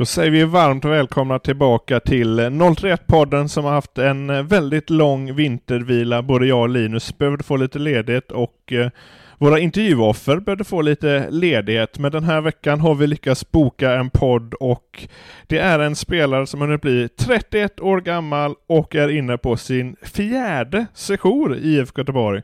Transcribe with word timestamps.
Då 0.00 0.06
säger 0.06 0.30
vi 0.30 0.44
varmt 0.44 0.84
välkomna 0.84 1.38
tillbaka 1.38 2.00
till 2.00 2.40
031-podden 2.40 3.48
som 3.48 3.64
har 3.64 3.72
haft 3.72 3.98
en 3.98 4.46
väldigt 4.46 4.90
lång 4.90 5.34
vintervila. 5.34 6.22
Både 6.22 6.46
jag 6.46 6.60
och 6.60 6.68
Linus 6.68 7.18
behövde 7.18 7.44
få 7.44 7.56
lite 7.56 7.78
ledighet 7.78 8.32
och 8.32 8.72
eh, 8.72 8.90
våra 9.38 9.58
intervjuoffer 9.58 10.36
behövde 10.36 10.64
få 10.64 10.82
lite 10.82 11.30
ledighet. 11.30 11.98
Men 11.98 12.12
den 12.12 12.24
här 12.24 12.40
veckan 12.40 12.80
har 12.80 12.94
vi 12.94 13.06
lyckats 13.06 13.50
boka 13.50 13.92
en 13.92 14.10
podd 14.10 14.54
och 14.54 15.08
det 15.46 15.58
är 15.58 15.78
en 15.78 15.96
spelare 15.96 16.46
som 16.46 16.60
hunnit 16.60 16.80
bli 16.80 17.08
31 17.08 17.80
år 17.80 18.00
gammal 18.00 18.54
och 18.66 18.94
är 18.94 19.08
inne 19.08 19.38
på 19.38 19.56
sin 19.56 19.96
fjärde 20.02 20.86
sejour 20.94 21.56
i 21.56 21.76
IFK 21.76 22.00
Göteborg. 22.00 22.42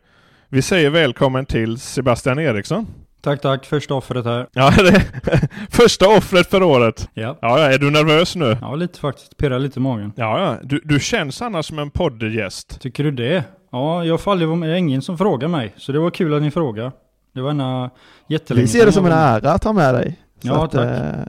Vi 0.49 0.63
säger 0.63 0.91
välkommen 0.91 1.47
till 1.47 1.79
Sebastian 1.79 2.39
Eriksson. 2.39 2.87
Tack, 3.27 3.41
tack. 3.41 3.67
Första 3.67 3.95
offret 3.95 4.25
här. 4.25 4.47
Ja, 4.53 4.73
det 4.77 4.89
är 5.33 5.49
första 5.71 6.09
offret 6.09 6.51
för 6.51 6.63
året. 6.63 7.09
Ja. 7.15 7.39
Ja, 7.41 7.59
ja, 7.61 7.73
är 7.73 7.79
du 7.79 7.91
nervös 7.91 8.37
nu? 8.37 8.57
Ja, 8.61 8.75
lite 8.75 9.01
faktiskt. 9.01 9.37
Pirrar 9.37 9.59
lite 9.59 9.79
i 9.81 9.83
magen. 9.83 10.13
Ja, 10.17 10.41
ja. 10.41 10.57
Du, 10.63 10.81
du 10.85 11.01
känns 11.01 11.43
annars 11.43 11.67
som 11.67 11.79
en 11.79 11.91
poddgäst. 11.91 12.81
Tycker 12.81 13.05
du 13.05 13.11
det? 13.11 13.45
Ja, 13.73 14.05
jag 14.05 14.21
får 14.21 14.31
aldrig 14.33 14.49
vara 14.49 14.57
med. 14.59 14.69
Det 14.69 14.75
är 14.75 14.79
ingen 14.79 15.03
som 15.03 15.19
frågar 15.19 15.49
mig. 15.49 15.75
Så 15.77 15.93
det 15.93 15.99
var 15.99 16.11
kul 16.11 16.35
att 16.35 16.43
ni 16.43 16.51
frågade. 16.51 16.93
Det 17.35 17.41
var 17.41 17.51
ena 17.51 17.91
jättelänge 18.29 18.63
Vi 18.63 18.69
ser 18.69 18.87
det 18.87 18.93
som 18.93 19.07
en 19.07 19.13
ära 19.13 19.53
att 19.53 19.65
ha 19.65 19.73
med 19.73 19.95
dig. 19.95 20.19
Så 20.43 20.49
Ja, 20.49 20.65
att, 20.65 20.71
tack. 20.73 20.87
eh, 20.87 21.25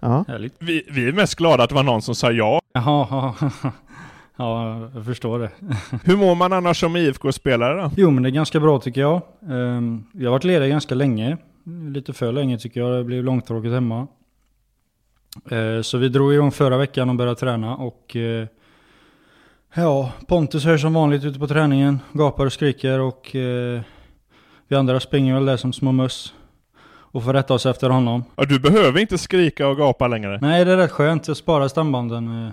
ja. 0.00 0.24
Härligt. 0.28 0.54
Vi, 0.58 0.82
vi 0.90 1.08
är 1.08 1.12
mest 1.12 1.34
glada 1.34 1.62
att 1.62 1.68
det 1.68 1.74
var 1.74 1.82
någon 1.82 2.02
som 2.02 2.14
sa 2.14 2.30
ja. 2.30 2.60
Jaha, 2.74 3.34
ja, 4.36 4.78
ja, 4.78 4.90
jag 4.94 5.04
förstår 5.04 5.38
det. 5.38 5.50
Hur 6.04 6.16
mår 6.16 6.34
man 6.34 6.52
annars 6.52 6.80
som 6.80 6.96
IFK-spelare 6.96 7.82
då? 7.82 7.90
Jo, 7.96 8.10
men 8.10 8.22
det 8.22 8.28
är 8.28 8.30
ganska 8.30 8.60
bra 8.60 8.78
tycker 8.78 9.00
jag. 9.00 9.22
Ehm, 9.50 10.04
Jag 10.12 10.24
har 10.26 10.30
varit 10.32 10.44
ledig 10.44 10.70
ganska 10.70 10.94
länge. 10.94 11.36
Lite 11.94 12.12
för 12.12 12.32
länge 12.32 12.58
tycker 12.58 12.80
jag. 12.80 12.98
Det 12.98 13.04
blev 13.04 13.24
långtråkigt 13.24 13.72
hemma. 13.74 14.06
Eh, 15.50 15.82
Så 15.82 15.98
vi 15.98 16.08
drog 16.08 16.34
igång 16.34 16.50
förra 16.50 16.76
veckan 16.76 17.08
och 17.10 17.16
började 17.16 17.40
träna 17.40 17.76
och 17.76 18.16
eh, 18.16 18.46
Ja, 19.76 20.12
Pontus 20.28 20.66
är 20.66 20.76
som 20.76 20.94
vanligt 20.94 21.24
ute 21.24 21.38
på 21.38 21.46
träningen. 21.46 22.00
Gapar 22.12 22.46
och 22.46 22.52
skriker 22.52 23.00
och 23.00 23.36
eh, 23.36 23.80
vi 24.68 24.76
andra 24.76 25.00
springer 25.00 25.34
väl 25.34 25.44
där 25.46 25.56
som 25.56 25.72
små 25.72 25.92
möss. 25.92 26.34
Och 26.86 27.24
får 27.24 27.32
rätta 27.32 27.54
oss 27.54 27.66
efter 27.66 27.90
honom. 27.90 28.24
Ja, 28.36 28.44
du 28.44 28.60
behöver 28.60 29.00
inte 29.00 29.18
skrika 29.18 29.68
och 29.68 29.76
gapa 29.76 30.08
längre. 30.08 30.38
Nej, 30.42 30.64
det 30.64 30.72
är 30.72 30.76
rätt 30.76 30.90
skönt. 30.90 31.28
Jag 31.28 31.36
sparar 31.36 31.68
stambanden. 31.68 32.52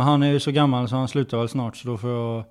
Men 0.00 0.06
han 0.06 0.22
är 0.22 0.32
ju 0.32 0.40
så 0.40 0.50
gammal 0.50 0.88
så 0.88 0.96
han 0.96 1.08
slutar 1.08 1.38
väl 1.38 1.48
snart 1.48 1.76
så 1.76 1.88
då 1.88 1.96
får 1.96 2.10
jag, 2.10 2.44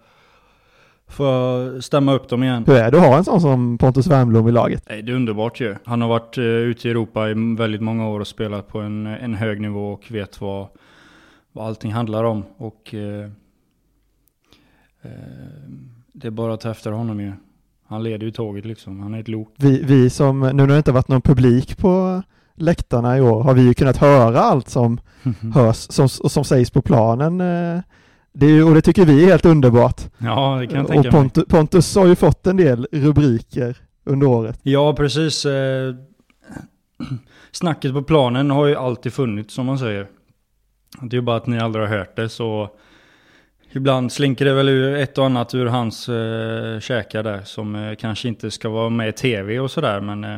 får 1.07 1.27
jag 1.27 1.83
stämma 1.83 2.13
upp 2.13 2.29
dem 2.29 2.43
igen. 2.43 2.63
Hur 2.67 2.75
är 2.75 2.91
det 2.91 2.97
att 2.97 3.05
ha 3.05 3.17
en 3.17 3.23
sån 3.23 3.41
som 3.41 3.77
Pontus 3.77 4.07
Wernbloom 4.07 4.47
i 4.47 4.51
laget? 4.51 4.83
Nej, 4.89 5.01
det 5.01 5.11
är 5.11 5.15
underbart 5.15 5.61
ju. 5.61 5.75
Han 5.85 6.01
har 6.01 6.09
varit 6.09 6.37
eh, 6.37 6.43
ute 6.43 6.87
i 6.87 6.91
Europa 6.91 7.29
i 7.29 7.33
väldigt 7.57 7.81
många 7.81 8.09
år 8.09 8.19
och 8.19 8.27
spelat 8.27 8.67
på 8.67 8.79
en, 8.79 9.07
en 9.07 9.33
hög 9.33 9.61
nivå 9.61 9.91
och 9.91 10.11
vet 10.11 10.41
vad, 10.41 10.67
vad 11.51 11.67
allting 11.67 11.91
handlar 11.91 12.23
om. 12.23 12.43
Och 12.57 12.93
eh, 12.93 13.29
eh, 15.01 15.11
det 16.13 16.27
är 16.27 16.31
bara 16.31 16.53
att 16.53 16.61
ta 16.61 16.71
efter 16.71 16.91
honom 16.91 17.19
ju. 17.19 17.33
Han 17.87 18.03
leder 18.03 18.25
ju 18.25 18.31
tåget 18.31 18.65
liksom. 18.65 18.99
Han 18.99 19.13
är 19.13 19.19
ett 19.19 19.27
lok. 19.27 19.53
Vi, 19.57 19.83
vi 19.83 20.09
som, 20.09 20.39
nu 20.39 20.53
när 20.53 20.67
det 20.67 20.77
inte 20.77 20.91
varit 20.91 21.07
någon 21.07 21.21
publik 21.21 21.77
på 21.77 22.23
läktarna 22.61 23.17
i 23.17 23.21
år, 23.21 23.43
har 23.43 23.53
vi 23.53 23.61
ju 23.61 23.73
kunnat 23.73 23.97
höra 23.97 24.39
allt 24.39 24.69
som 24.69 24.99
hörs, 25.53 25.75
som, 25.77 26.09
som 26.09 26.43
sägs 26.43 26.71
på 26.71 26.81
planen. 26.81 27.41
eh. 27.41 27.81
Det 28.33 28.45
är, 28.45 28.65
och 28.67 28.73
det 28.73 28.81
tycker 28.81 29.05
vi 29.05 29.23
är 29.23 29.27
helt 29.27 29.45
underbart. 29.45 30.01
Ja, 30.17 30.57
det 30.59 30.67
kan 30.67 30.75
jag 30.75 30.85
och 30.85 30.91
tänka 30.91 31.11
mig. 31.11 31.11
Pontus, 31.11 31.45
Pontus 31.47 31.95
har 31.95 32.07
ju 32.07 32.15
fått 32.15 32.47
en 32.47 32.57
del 32.57 32.87
rubriker 32.91 33.77
under 34.05 34.27
året. 34.27 34.59
Ja, 34.63 34.93
precis. 34.93 35.45
Eh, 35.45 35.95
snacket 37.51 37.93
på 37.93 38.03
planen 38.03 38.51
har 38.51 38.65
ju 38.65 38.75
alltid 38.75 39.13
funnits 39.13 39.53
som 39.53 39.65
man 39.65 39.79
säger. 39.79 40.07
Det 41.01 41.15
är 41.15 41.19
ju 41.19 41.21
bara 41.21 41.37
att 41.37 41.47
ni 41.47 41.59
aldrig 41.59 41.87
har 41.87 41.97
hört 41.97 42.15
det 42.15 42.29
så 42.29 42.69
Ibland 43.71 44.11
slinker 44.11 44.45
det 44.45 44.53
väl 44.53 44.69
ur 44.69 44.95
ett 44.95 45.17
och 45.17 45.25
annat 45.25 45.55
ur 45.55 45.65
hans 45.65 46.09
eh, 46.09 46.79
käkar 46.79 47.23
där 47.23 47.41
som 47.45 47.75
eh, 47.75 47.95
kanske 47.95 48.27
inte 48.27 48.51
ska 48.51 48.69
vara 48.69 48.89
med 48.89 49.09
i 49.09 49.11
tv 49.11 49.59
och 49.59 49.71
sådär 49.71 50.01
men 50.01 50.23
eh, 50.23 50.37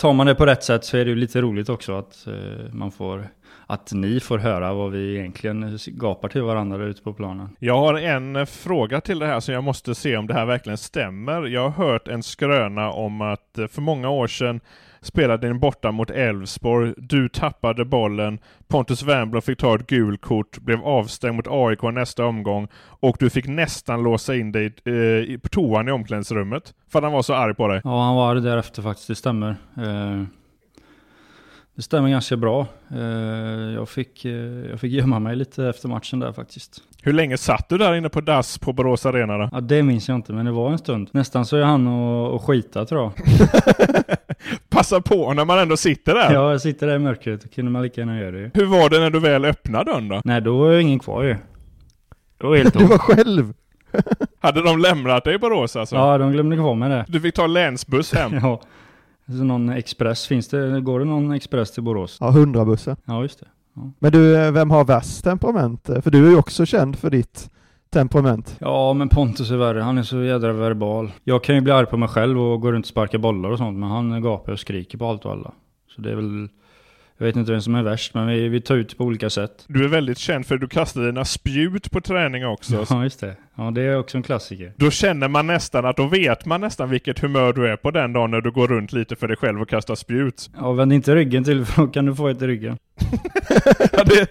Tar 0.00 0.12
man 0.12 0.26
det 0.26 0.34
på 0.34 0.46
rätt 0.46 0.64
sätt 0.64 0.84
så 0.84 0.96
är 0.96 1.04
det 1.04 1.10
ju 1.10 1.16
lite 1.16 1.40
roligt 1.40 1.68
också 1.68 1.98
att 1.98 2.26
eh, 2.26 2.72
man 2.72 2.92
får 2.92 3.28
Att 3.66 3.92
ni 3.92 4.20
får 4.20 4.38
höra 4.38 4.74
vad 4.74 4.90
vi 4.90 5.18
egentligen 5.18 5.78
gapar 5.86 6.28
till 6.28 6.42
varandra 6.42 6.78
där 6.78 6.86
ute 6.86 7.02
på 7.02 7.12
planen. 7.12 7.56
Jag 7.58 7.76
har 7.76 7.94
en 7.94 8.46
fråga 8.46 9.00
till 9.00 9.18
det 9.18 9.26
här 9.26 9.40
som 9.40 9.54
jag 9.54 9.64
måste 9.64 9.94
se 9.94 10.16
om 10.16 10.26
det 10.26 10.34
här 10.34 10.46
verkligen 10.46 10.78
stämmer. 10.78 11.46
Jag 11.46 11.68
har 11.68 11.86
hört 11.86 12.08
en 12.08 12.22
skröna 12.22 12.90
om 12.90 13.20
att 13.20 13.58
eh, 13.58 13.66
för 13.66 13.80
många 13.80 14.10
år 14.10 14.26
sedan 14.26 14.60
spelade 15.02 15.48
ni 15.52 15.58
borta 15.58 15.90
mot 15.90 16.10
Elfsborg, 16.10 16.94
du 16.96 17.28
tappade 17.28 17.84
bollen, 17.84 18.38
Pontus 18.68 19.02
Wernbloom 19.02 19.42
fick 19.42 19.58
ta 19.58 19.74
ett 19.74 19.86
gult 19.86 20.20
kort, 20.20 20.58
blev 20.58 20.80
avstängd 20.82 21.34
mot 21.36 21.46
AIK 21.50 21.82
nästa 21.82 22.24
omgång 22.24 22.68
och 22.84 23.16
du 23.20 23.30
fick 23.30 23.46
nästan 23.48 24.02
låsa 24.02 24.34
in 24.36 24.52
dig 24.52 24.72
eh, 24.84 24.92
i- 24.94 25.38
på 25.42 25.48
toan 25.48 25.88
i 25.88 25.92
omklädningsrummet 25.92 26.74
för 26.92 26.98
att 26.98 27.02
han 27.04 27.12
var 27.12 27.22
så 27.22 27.34
arg 27.34 27.54
på 27.54 27.68
dig. 27.68 27.80
Ja, 27.84 28.02
han 28.04 28.16
var 28.16 28.30
arg 28.32 28.40
därefter 28.40 28.82
faktiskt, 28.82 29.08
det 29.08 29.14
stämmer. 29.14 29.48
Eh, 29.76 30.22
det 31.74 31.82
stämmer 31.82 32.08
ganska 32.10 32.36
bra. 32.36 32.66
Eh, 32.90 33.00
jag, 33.74 33.88
fick, 33.88 34.24
eh, 34.24 34.32
jag 34.70 34.80
fick 34.80 34.92
gömma 34.92 35.18
mig 35.18 35.36
lite 35.36 35.66
efter 35.66 35.88
matchen 35.88 36.18
där 36.20 36.32
faktiskt. 36.32 36.82
Hur 37.02 37.12
länge 37.12 37.36
satt 37.36 37.68
du 37.68 37.78
där 37.78 37.94
inne 37.94 38.08
på 38.08 38.20
dass 38.20 38.58
på 38.58 38.72
Borås 38.72 39.06
Arena 39.06 39.38
då? 39.38 39.48
Ja, 39.52 39.60
det 39.60 39.82
minns 39.82 40.08
jag 40.08 40.14
inte, 40.16 40.32
men 40.32 40.44
det 40.46 40.52
var 40.52 40.70
en 40.72 40.78
stund. 40.78 41.08
Nästan 41.12 41.46
så 41.46 41.56
är 41.56 41.62
han 41.62 41.86
och, 41.86 42.34
och 42.34 42.42
skita 42.44 42.84
tror 42.84 43.00
jag. 43.02 43.12
passa 44.70 45.00
på 45.00 45.34
när 45.34 45.44
man 45.44 45.58
ändå 45.58 45.76
sitter 45.76 46.14
där. 46.14 46.32
Ja, 46.32 46.50
jag 46.50 46.60
sitter 46.60 46.86
där 46.86 46.96
i 46.96 46.98
mörkret, 46.98 47.42
då 47.42 47.48
kunde 47.48 47.70
man 47.70 47.82
lika 47.82 48.00
gärna 48.00 48.18
göra 48.20 48.30
det 48.30 48.38
ju. 48.38 48.50
Hur 48.54 48.66
var 48.66 48.90
det 48.90 48.98
när 49.00 49.10
du 49.10 49.18
väl 49.20 49.44
öppnade 49.44 49.90
dörren 49.92 50.08
då? 50.08 50.20
Nej, 50.24 50.40
då 50.40 50.58
var 50.58 50.72
jag 50.72 50.82
ingen 50.82 50.98
kvar 50.98 51.22
ju. 51.22 51.36
Det 52.38 52.46
var 52.46 52.56
helt 52.56 52.74
Du 52.78 52.84
var 52.86 52.98
själv! 52.98 53.52
Hade 54.40 54.62
de 54.62 54.78
lämnat 54.78 55.24
dig 55.24 55.34
i 55.34 55.38
Borås 55.38 55.76
alltså? 55.76 55.96
Ja, 55.96 56.18
de 56.18 56.32
glömde 56.32 56.56
kvar 56.56 56.74
mig 56.74 56.88
där. 56.90 57.04
Du 57.08 57.20
fick 57.20 57.34
ta 57.34 57.46
länsbuss 57.46 58.14
hem? 58.14 58.32
Ja. 58.42 58.60
Så 59.26 59.32
någon 59.44 59.68
express, 59.70 60.26
finns 60.26 60.48
det, 60.48 60.80
går 60.80 60.98
det 60.98 61.04
någon 61.04 61.32
express 61.32 61.70
till 61.72 61.82
Borås? 61.82 62.16
Ja, 62.20 62.30
100-bussen. 62.30 62.96
Ja, 63.04 63.22
just 63.22 63.40
det. 63.40 63.46
Men 63.98 64.12
du, 64.12 64.36
eh, 64.36 64.52
vem 64.52 64.70
har 64.70 64.84
värst 64.84 65.24
temperament? 65.24 65.88
Eh, 65.88 66.00
För 66.00 66.10
du 66.10 66.26
är 66.26 66.30
ju 66.30 66.36
också 66.36 66.66
känd 66.66 66.98
för 66.98 67.10
ditt 67.10 67.50
temperament. 67.90 68.56
Ja, 68.60 68.92
men 68.92 69.08
Pontus 69.08 69.50
är 69.50 69.56
värre. 69.56 69.80
Han 69.80 69.98
är 69.98 70.02
så 70.02 70.22
jädra 70.22 70.52
verbal. 70.52 71.12
Jag 71.24 71.44
kan 71.44 71.54
ju 71.54 71.60
bli 71.60 71.72
arg 71.72 71.86
på 71.86 71.96
mig 71.96 72.08
själv 72.08 72.40
och 72.40 72.60
gå 72.60 72.72
runt 72.72 72.84
och 72.84 72.88
sparka 72.88 73.18
bollar 73.18 73.50
och 73.50 73.58
sånt, 73.58 73.78
men 73.78 73.88
han 73.88 74.22
gapar 74.22 74.52
och 74.52 74.60
skriker 74.60 74.98
på 74.98 75.06
allt 75.06 75.24
och 75.24 75.32
alla. 75.32 75.52
Så 75.94 76.00
det 76.00 76.10
är 76.10 76.14
väl... 76.14 76.48
Jag 77.18 77.26
vet 77.26 77.36
inte 77.36 77.52
vem 77.52 77.60
som 77.60 77.74
är 77.74 77.82
värst, 77.82 78.14
men 78.14 78.26
vi, 78.26 78.48
vi 78.48 78.60
tar 78.60 78.76
ut 78.76 78.98
på 78.98 79.04
olika 79.04 79.30
sätt. 79.30 79.64
Du 79.66 79.84
är 79.84 79.88
väldigt 79.88 80.18
känd 80.18 80.46
för 80.46 80.54
att 80.54 80.60
du 80.60 80.68
kastar 80.68 81.00
dina 81.00 81.24
spjut 81.24 81.90
på 81.90 82.00
träning 82.00 82.46
också. 82.46 82.86
Ja, 82.90 83.02
just 83.02 83.20
det. 83.20 83.36
Ja, 83.54 83.70
det 83.70 83.82
är 83.82 83.98
också 83.98 84.16
en 84.16 84.22
klassiker. 84.22 84.72
Då 84.76 84.90
känner 84.90 85.28
man 85.28 85.46
nästan 85.46 85.84
att 85.84 85.96
då 85.96 86.06
vet 86.06 86.46
man 86.46 86.60
nästan 86.60 86.90
vilket 86.90 87.18
humör 87.18 87.52
du 87.52 87.68
är 87.68 87.76
på 87.76 87.90
den 87.90 88.12
dagen 88.12 88.30
när 88.30 88.40
du 88.40 88.50
går 88.50 88.68
runt 88.68 88.92
lite 88.92 89.16
för 89.16 89.28
dig 89.28 89.36
själv 89.36 89.62
och 89.62 89.68
kastar 89.68 89.94
spjut. 89.94 90.50
Ja, 90.56 90.72
vänd 90.72 90.92
inte 90.92 91.14
ryggen 91.14 91.44
till 91.44 91.64
för 91.64 91.82
då 91.86 91.88
kan 91.88 92.06
du 92.06 92.14
få 92.14 92.28
ett 92.28 92.42
i 92.42 92.46
ryggen. 92.46 92.78
Ja, 93.92 94.04
det, 94.04 94.30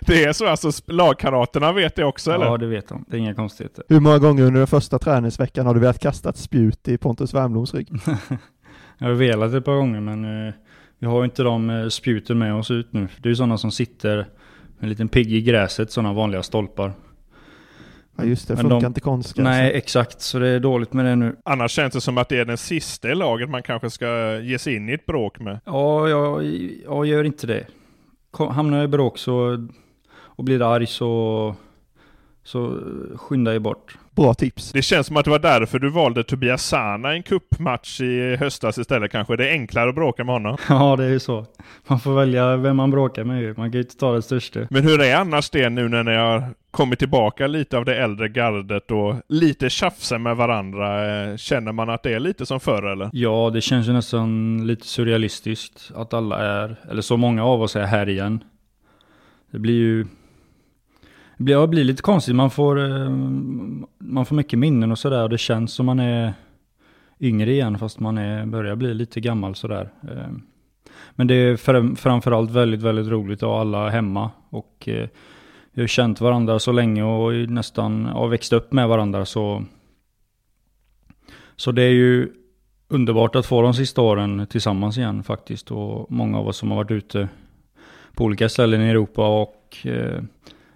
det 0.00 0.24
är 0.24 0.32
så 0.32 0.46
alltså, 0.46 0.70
lagkamraterna 0.86 1.72
vet 1.72 1.94
det 1.96 2.04
också 2.04 2.32
eller? 2.32 2.46
Ja, 2.46 2.56
det 2.56 2.66
vet 2.66 2.88
de. 2.88 3.04
Det 3.08 3.16
är 3.16 3.18
inga 3.18 3.34
konstigheter. 3.34 3.84
Hur 3.88 4.00
många 4.00 4.18
gånger 4.18 4.42
under 4.44 4.58
den 4.60 4.66
första 4.66 4.98
träningsveckan 4.98 5.66
har 5.66 5.74
du 5.74 5.80
velat 5.80 5.98
kasta 5.98 6.28
ett 6.30 6.36
spjut 6.36 6.88
i 6.88 6.98
Pontus 6.98 7.34
Wernbloms 7.34 7.74
rygg? 7.74 7.88
Jag 8.98 9.06
har 9.06 9.14
velat 9.14 9.54
ett 9.54 9.64
par 9.64 9.74
gånger, 9.76 10.00
men 10.00 10.46
eh, 10.48 10.54
vi 10.98 11.06
har 11.06 11.18
ju 11.18 11.24
inte 11.24 11.42
de 11.42 11.70
eh, 11.70 11.88
spjuten 11.88 12.38
med 12.38 12.54
oss 12.54 12.70
ut 12.70 12.92
nu. 12.92 13.08
Det 13.18 13.26
är 13.26 13.30
ju 13.30 13.36
sådana 13.36 13.58
som 13.58 13.70
sitter 13.70 14.16
med 14.16 14.26
en 14.78 14.88
liten 14.88 15.08
pigg 15.08 15.32
i 15.32 15.42
gräset, 15.42 15.90
sådana 15.92 16.12
vanliga 16.12 16.42
stolpar. 16.42 16.92
Ja 18.16 18.24
just 18.24 18.48
det, 18.48 18.54
Men 18.54 18.62
funkar 18.62 18.80
de- 18.80 18.86
inte 18.86 19.00
konstgräs. 19.00 19.44
Nej, 19.44 19.72
exakt. 19.74 20.20
Så 20.20 20.38
det 20.38 20.48
är 20.48 20.60
dåligt 20.60 20.92
med 20.92 21.04
det 21.04 21.16
nu. 21.16 21.36
Annars 21.44 21.70
känns 21.72 21.94
det 21.94 22.00
som 22.00 22.18
att 22.18 22.28
det 22.28 22.38
är 22.38 22.44
den 22.44 22.58
sista 22.58 23.10
i 23.10 23.14
laget 23.14 23.50
man 23.50 23.62
kanske 23.62 23.90
ska 23.90 24.38
ge 24.38 24.58
sig 24.58 24.74
in 24.76 24.88
i 24.88 24.92
ett 24.92 25.06
bråk 25.06 25.40
med. 25.40 25.60
Ja, 25.64 26.08
jag, 26.08 26.44
jag 26.84 27.06
gör 27.06 27.24
inte 27.24 27.46
det. 27.46 27.66
Hamnar 28.38 28.78
jag 28.78 28.84
i 28.84 28.88
bråk 28.88 29.18
så, 29.18 29.66
och 30.14 30.44
blir 30.44 30.74
arg 30.74 30.86
så, 30.86 31.54
så 32.44 32.78
skynda 33.16 33.52
jag 33.52 33.62
bort. 33.62 33.96
Bra 34.14 34.34
tips. 34.34 34.72
Det 34.72 34.82
känns 34.82 35.06
som 35.06 35.16
att 35.16 35.24
det 35.24 35.30
var 35.30 35.38
därför 35.38 35.78
du 35.78 35.90
valde 35.90 36.24
Tobias 36.24 36.64
Sana 36.66 37.12
i 37.14 37.16
en 37.16 37.22
kuppmatch 37.22 38.00
i 38.00 38.36
höstas 38.36 38.78
istället 38.78 39.12
kanske. 39.12 39.36
Det 39.36 39.48
är 39.48 39.52
enklare 39.52 39.88
att 39.88 39.94
bråka 39.94 40.24
med 40.24 40.34
honom. 40.34 40.56
Ja, 40.68 40.96
det 40.96 41.04
är 41.04 41.08
ju 41.08 41.18
så. 41.20 41.46
Man 41.86 42.00
får 42.00 42.14
välja 42.14 42.56
vem 42.56 42.76
man 42.76 42.90
bråkar 42.90 43.24
med 43.24 43.42
ju. 43.42 43.48
Man 43.56 43.70
kan 43.70 43.72
ju 43.72 43.78
inte 43.80 43.96
ta 43.96 44.12
det 44.12 44.22
största. 44.22 44.60
Men 44.70 44.82
hur 44.82 45.00
är 45.00 45.16
annars 45.16 45.50
det 45.50 45.70
nu 45.70 45.88
när 45.88 46.02
ni 46.04 46.14
har 46.16 46.44
kommit 46.70 46.98
tillbaka 46.98 47.46
lite 47.46 47.78
av 47.78 47.84
det 47.84 47.96
äldre 48.02 48.28
gardet 48.28 48.90
och 48.90 49.14
lite 49.28 49.70
tjafsar 49.70 50.18
med 50.18 50.36
varandra? 50.36 51.06
Eh, 51.30 51.36
Känner 51.36 51.72
man 51.72 51.90
att 51.90 52.02
det 52.02 52.12
är 52.14 52.20
lite 52.20 52.46
som 52.46 52.60
förr 52.60 52.82
eller? 52.92 53.10
Ja, 53.12 53.50
det 53.54 53.60
känns 53.60 53.88
ju 53.88 53.92
nästan 53.92 54.60
lite 54.66 54.86
surrealistiskt 54.86 55.90
att 55.94 56.14
alla 56.14 56.38
är, 56.38 56.76
eller 56.90 57.02
så 57.02 57.16
många 57.16 57.44
av 57.44 57.62
oss 57.62 57.76
är 57.76 57.84
här 57.86 58.08
igen. 58.08 58.44
Det 59.50 59.58
blir 59.58 59.74
ju... 59.74 60.06
Det 61.36 61.44
blir, 61.44 61.66
blir 61.66 61.84
lite 61.84 62.02
konstigt, 62.02 62.34
man 62.34 62.50
får, 62.50 62.84
eh, 62.84 63.10
man 63.98 64.26
får 64.26 64.36
mycket 64.36 64.58
minnen 64.58 64.92
och 64.92 64.98
sådär 64.98 65.28
det 65.28 65.38
känns 65.38 65.72
som 65.72 65.86
man 65.86 66.00
är 66.00 66.34
yngre 67.20 67.52
igen 67.52 67.78
fast 67.78 68.00
man 68.00 68.18
är, 68.18 68.46
börjar 68.46 68.76
bli 68.76 68.94
lite 68.94 69.20
gammal 69.20 69.54
sådär. 69.54 69.90
Eh, 70.02 70.32
Men 71.14 71.26
det 71.26 71.34
är 71.34 71.56
fram- 71.56 71.96
framförallt 71.96 72.50
väldigt, 72.50 72.82
väldigt 72.82 73.06
roligt 73.08 73.42
att 73.42 73.48
ha 73.48 73.60
alla 73.60 73.88
hemma 73.88 74.30
och 74.50 74.88
eh, 74.88 75.08
vi 75.72 75.82
har 75.82 75.86
känt 75.88 76.20
varandra 76.20 76.58
så 76.58 76.72
länge 76.72 77.02
och 77.02 77.32
nästan 77.50 78.04
har 78.06 78.28
växt 78.28 78.52
upp 78.52 78.72
med 78.72 78.88
varandra 78.88 79.24
så 79.24 79.64
så 81.56 81.72
det 81.72 81.82
är 81.82 81.90
ju 81.90 82.28
underbart 82.88 83.36
att 83.36 83.46
få 83.46 83.62
de 83.62 83.74
sista 83.74 84.02
åren 84.02 84.46
tillsammans 84.50 84.98
igen 84.98 85.22
faktiskt. 85.22 85.70
Och 85.70 86.12
många 86.12 86.38
av 86.38 86.48
oss 86.48 86.56
som 86.56 86.70
har 86.70 86.76
varit 86.76 86.90
ute 86.90 87.28
på 88.14 88.24
olika 88.24 88.48
ställen 88.48 88.82
i 88.82 88.88
Europa 88.88 89.42
och 89.42 89.76
eh, 89.86 90.22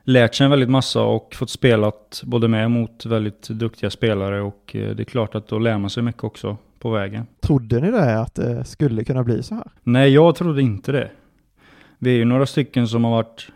lärt 0.06 0.34
sig 0.34 0.44
en 0.44 0.50
väldigt 0.50 0.70
massa 0.70 1.02
och 1.02 1.34
fått 1.34 1.50
spelat 1.50 2.22
både 2.24 2.48
med 2.48 2.70
mot 2.70 3.06
väldigt 3.06 3.48
duktiga 3.48 3.90
spelare. 3.90 4.42
Och 4.42 4.76
eh, 4.76 4.96
det 4.96 5.02
är 5.02 5.04
klart 5.04 5.34
att 5.34 5.48
då 5.48 5.58
lär 5.58 5.78
man 5.78 5.90
sig 5.90 6.02
mycket 6.02 6.24
också 6.24 6.56
på 6.78 6.90
vägen. 6.90 7.26
Trodde 7.40 7.80
ni 7.80 7.90
det, 7.90 8.20
att 8.20 8.34
det 8.34 8.64
skulle 8.64 9.04
kunna 9.04 9.24
bli 9.24 9.42
så 9.42 9.54
här? 9.54 9.70
Nej, 9.82 10.10
jag 10.10 10.34
trodde 10.34 10.62
inte 10.62 10.92
det. 10.92 11.10
Vi 11.98 12.10
är 12.10 12.16
ju 12.16 12.24
några 12.24 12.46
stycken 12.46 12.88
som 12.88 13.04
har 13.04 13.10
varit 13.10 13.48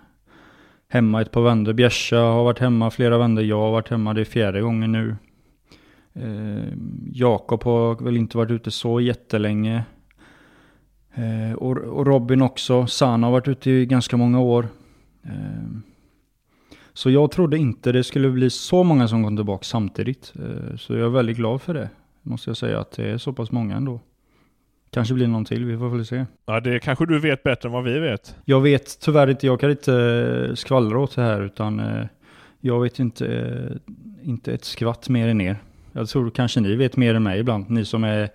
hemma 0.89 1.21
ett 1.21 1.31
par 1.31 1.43
vändor. 1.43 1.73
Bjärsa 1.73 2.17
har 2.17 2.45
varit 2.45 2.59
hemma 2.59 2.91
flera 2.91 3.19
vändor. 3.19 3.45
Jag 3.45 3.61
har 3.61 3.71
varit 3.71 3.89
hemma, 3.89 4.15
det 4.15 4.21
är 4.21 4.25
fjärde 4.25 4.61
gången 4.61 4.93
nu. 4.93 5.17
Eh, 6.15 6.73
Jakob 7.13 7.65
har 7.65 8.05
väl 8.05 8.17
inte 8.17 8.37
varit 8.37 8.51
ute 8.51 8.71
så 8.71 9.01
jättelänge. 9.01 9.85
Eh, 11.15 11.55
och, 11.57 11.77
och 11.77 12.07
Robin 12.07 12.43
också. 12.43 12.87
Sana 12.87 13.27
har 13.27 13.33
varit 13.33 13.49
ute 13.49 13.71
i 13.71 13.87
ganska 13.87 14.17
många 14.17 14.41
år. 14.41 14.69
Eh, 15.25 15.90
så 16.93 17.11
jag 17.11 17.31
trodde 17.31 17.59
inte 17.59 17.93
det 17.93 18.05
skulle 18.05 18.31
bli 18.31 18.51
så 18.51 18.85
många 18.85 19.09
som 19.09 19.25
kom 19.25 19.37
tillbaka 19.37 19.65
samtidigt. 19.65 20.33
Eh, 20.37 20.77
så 20.77 20.95
jag 20.95 21.07
är 21.07 21.11
väldigt 21.11 21.37
glad 21.37 21.63
för 21.63 21.75
det. 21.75 21.91
Måste 22.23 22.51
jag 22.51 22.57
säga 22.57 22.81
att 22.81 22.93
det 22.93 23.11
är 23.11 23.19
så 23.19 23.33
pass 23.33 23.51
många 23.51 23.77
ändå. 23.77 24.01
Kanske 24.91 25.15
blir 25.15 25.27
någon 25.27 25.45
till, 25.45 25.65
vi 25.65 25.79
får 25.79 25.89
väl 25.89 26.07
se. 26.07 26.27
Ja, 26.47 26.61
det 26.61 26.79
kanske 26.79 27.07
du 27.07 27.19
vet 27.19 27.43
bättre 27.43 27.69
än 27.69 27.73
vad 27.73 27.85
vi 27.85 27.99
vet. 27.99 28.37
Jag 28.45 28.61
vet 28.61 29.01
tyvärr 29.01 29.31
inte, 29.31 29.47
jag 29.47 29.61
kan 29.61 29.71
inte 29.71 30.53
skvallra 30.55 30.99
åt 30.99 31.17
det 31.17 31.23
här 31.23 31.43
utan 31.43 31.81
eh, 31.81 32.07
jag 32.61 32.81
vet 32.81 32.99
inte, 32.99 33.27
eh, 33.27 33.77
inte 34.29 34.53
ett 34.53 34.65
skvatt 34.65 35.09
mer 35.09 35.29
än 35.29 35.41
er. 35.41 35.57
Jag 35.93 36.09
tror 36.09 36.31
kanske 36.31 36.61
ni 36.61 36.77
vet 36.77 36.97
mer 36.97 37.15
än 37.15 37.23
mig 37.23 37.41
ibland, 37.41 37.71
ni 37.71 37.85
som 37.85 38.05
är 38.05 38.29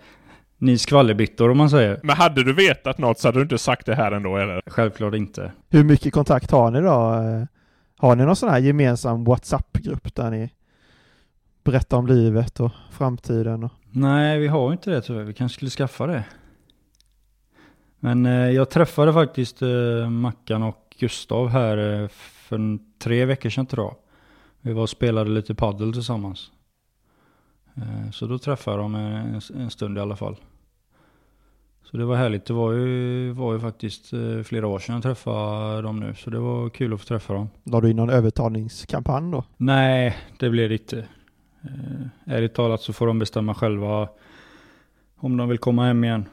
ni 0.58 0.78
skvallerbyttor 0.78 1.50
om 1.52 1.58
man 1.58 1.70
säger. 1.70 2.00
Men 2.04 2.16
hade 2.16 2.44
du 2.44 2.54
vetat 2.54 2.98
något 2.98 3.20
så 3.20 3.28
hade 3.28 3.38
du 3.38 3.44
inte 3.44 3.58
sagt 3.58 3.86
det 3.86 3.96
här 3.96 4.12
ändå 4.12 4.38
eller? 4.38 4.62
Självklart 4.66 5.14
inte. 5.16 5.52
Hur 5.70 5.84
mycket 5.84 6.14
kontakt 6.14 6.52
har 6.52 6.72
ni 6.72 6.82
då? 6.82 7.22
Har 7.98 8.16
ni 8.16 8.26
någon 8.26 8.36
sån 8.36 8.50
här 8.50 8.60
gemensam 8.60 9.24
WhatsApp-grupp 9.24 10.16
där 10.16 10.32
ni 10.32 10.50
berättar 11.64 11.98
om 11.98 12.08
livet 12.08 12.60
och 12.60 12.72
framtiden? 12.92 13.64
Och... 13.64 13.72
Nej, 13.92 14.40
vi 14.40 14.48
har 14.48 14.72
inte 14.72 14.92
det 14.92 15.02
tyvärr. 15.02 15.24
Vi 15.24 15.34
kanske 15.34 15.56
skulle 15.56 15.72
skaffa 15.72 16.08
det. 16.08 16.24
Men 18.00 18.26
eh, 18.26 18.50
jag 18.50 18.70
träffade 18.70 19.14
faktiskt 19.14 19.62
eh, 19.62 20.10
Mackan 20.10 20.64
och 20.64 20.96
Gustav 21.00 21.50
här 21.50 22.02
eh, 22.02 22.08
för 22.48 22.56
en, 22.56 22.80
tre 23.00 23.26
veckor 23.26 23.50
sedan 23.50 23.66
tror 23.66 23.86
jag. 23.86 23.96
Vi 24.62 24.74
var 24.74 24.82
och 24.82 24.90
spelade 24.90 25.30
lite 25.30 25.56
paddel 25.56 25.94
tillsammans. 25.94 26.52
Eh, 27.76 28.12
så 28.12 28.28
då 28.28 28.40
träffade 28.40 28.78
jag 28.78 28.84
dem 28.84 28.96
en, 28.96 29.42
en 29.56 29.70
stund 29.70 29.98
i 29.98 30.02
alla 30.02 30.16
fall. 30.16 30.36
Så 31.96 32.00
det 32.00 32.06
var 32.06 32.16
härligt. 32.16 32.46
Det 32.46 32.54
var 32.54 32.72
ju, 32.72 33.32
var 33.32 33.54
ju 33.54 33.60
faktiskt 33.60 34.14
eh, 34.14 34.42
flera 34.44 34.68
år 34.68 34.80
sedan 34.80 34.96
jag 34.96 35.04
träffade 35.04 35.82
dem 35.82 36.00
nu. 36.00 36.14
Så 36.16 36.30
det 36.30 36.40
var 36.40 36.70
kul 36.70 36.94
att 36.94 37.00
få 37.00 37.06
träffa 37.06 37.34
dem. 37.34 37.50
La 37.64 37.82
du 37.82 37.90
in 37.90 37.96
någon 37.96 38.10
övertalningskampanj 38.10 39.32
då? 39.32 39.44
Nej, 39.58 40.18
det 40.40 40.50
blir 40.50 40.70
det 40.70 40.76
inte. 40.76 40.98
Eh, 41.62 42.34
ärligt 42.34 42.54
talat 42.54 42.82
så 42.82 42.94
får 42.94 43.08
de 43.08 43.20
bestämma 43.20 43.54
själva 43.54 44.10
om 45.16 45.38
de 45.38 45.50
vill 45.50 45.58
komma 45.58 45.86
hem 45.86 46.04
igen. 46.04 46.26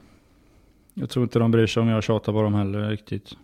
Jag 0.94 1.10
tror 1.10 1.22
inte 1.22 1.38
de 1.38 1.50
bryr 1.50 1.66
sig 1.66 1.80
om 1.80 1.88
jag 1.88 2.02
tjatar 2.02 2.32
på 2.32 2.42
dem 2.42 2.54
heller 2.54 2.90
riktigt. 2.90 3.36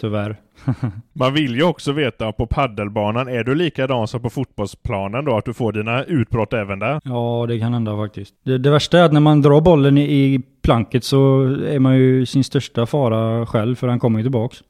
Tyvärr. 0.00 0.36
Man 1.12 1.34
vill 1.34 1.54
ju 1.54 1.62
också 1.62 1.92
veta 1.92 2.32
på 2.32 2.46
paddelbanan, 2.46 3.28
är 3.28 3.44
du 3.44 3.54
likadan 3.54 4.08
som 4.08 4.22
på 4.22 4.30
fotbollsplanen 4.30 5.24
då? 5.24 5.36
Att 5.36 5.44
du 5.44 5.54
får 5.54 5.72
dina 5.72 6.04
utbrott 6.04 6.52
även 6.52 6.78
där? 6.78 7.00
Ja, 7.04 7.46
det 7.48 7.58
kan 7.58 7.72
hända 7.72 7.96
faktiskt. 7.96 8.34
Det, 8.44 8.58
det 8.58 8.70
värsta 8.70 8.98
är 8.98 9.02
att 9.02 9.12
när 9.12 9.20
man 9.20 9.42
drar 9.42 9.60
bollen 9.60 9.98
i, 9.98 10.02
i 10.02 10.42
planket 10.62 11.04
så 11.04 11.42
är 11.68 11.78
man 11.78 11.96
ju 11.96 12.26
sin 12.26 12.44
största 12.44 12.86
fara 12.86 13.46
själv 13.46 13.74
för 13.74 13.88
han 13.88 14.00
kommer 14.00 14.18
ju 14.18 14.22
tillbaks. 14.22 14.62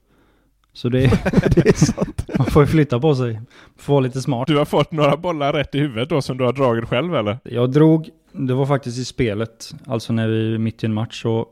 Så 0.73 0.89
det, 0.89 1.01
det 1.55 1.69
är 1.69 1.73
sant. 1.87 2.25
man 2.39 2.47
får 2.47 2.63
ju 2.63 2.67
flytta 2.67 3.01
på 3.01 3.15
sig. 3.15 3.41
Få 3.77 3.93
vara 3.93 4.01
lite 4.01 4.21
smart. 4.21 4.49
Du 4.49 4.59
har 4.59 4.65
fått 4.65 4.93
några 4.93 5.17
bollar 5.17 5.53
rätt 5.53 5.75
i 5.75 5.79
huvudet 5.79 6.09
då 6.09 6.23
som 6.23 6.39
du 6.39 6.45
har 6.45 6.53
dragit 6.53 6.85
själv 6.85 7.15
eller? 7.15 7.39
Jag 7.45 7.71
drog, 7.71 8.09
det 8.33 8.55
var 8.55 8.67
faktiskt 8.67 8.99
i 8.99 9.05
spelet, 9.05 9.75
alltså 9.87 10.13
när 10.13 10.29
vi 10.29 10.59
mitt 10.59 10.83
i 10.83 10.87
en 10.87 10.95
match 10.95 11.23
så, 11.23 11.47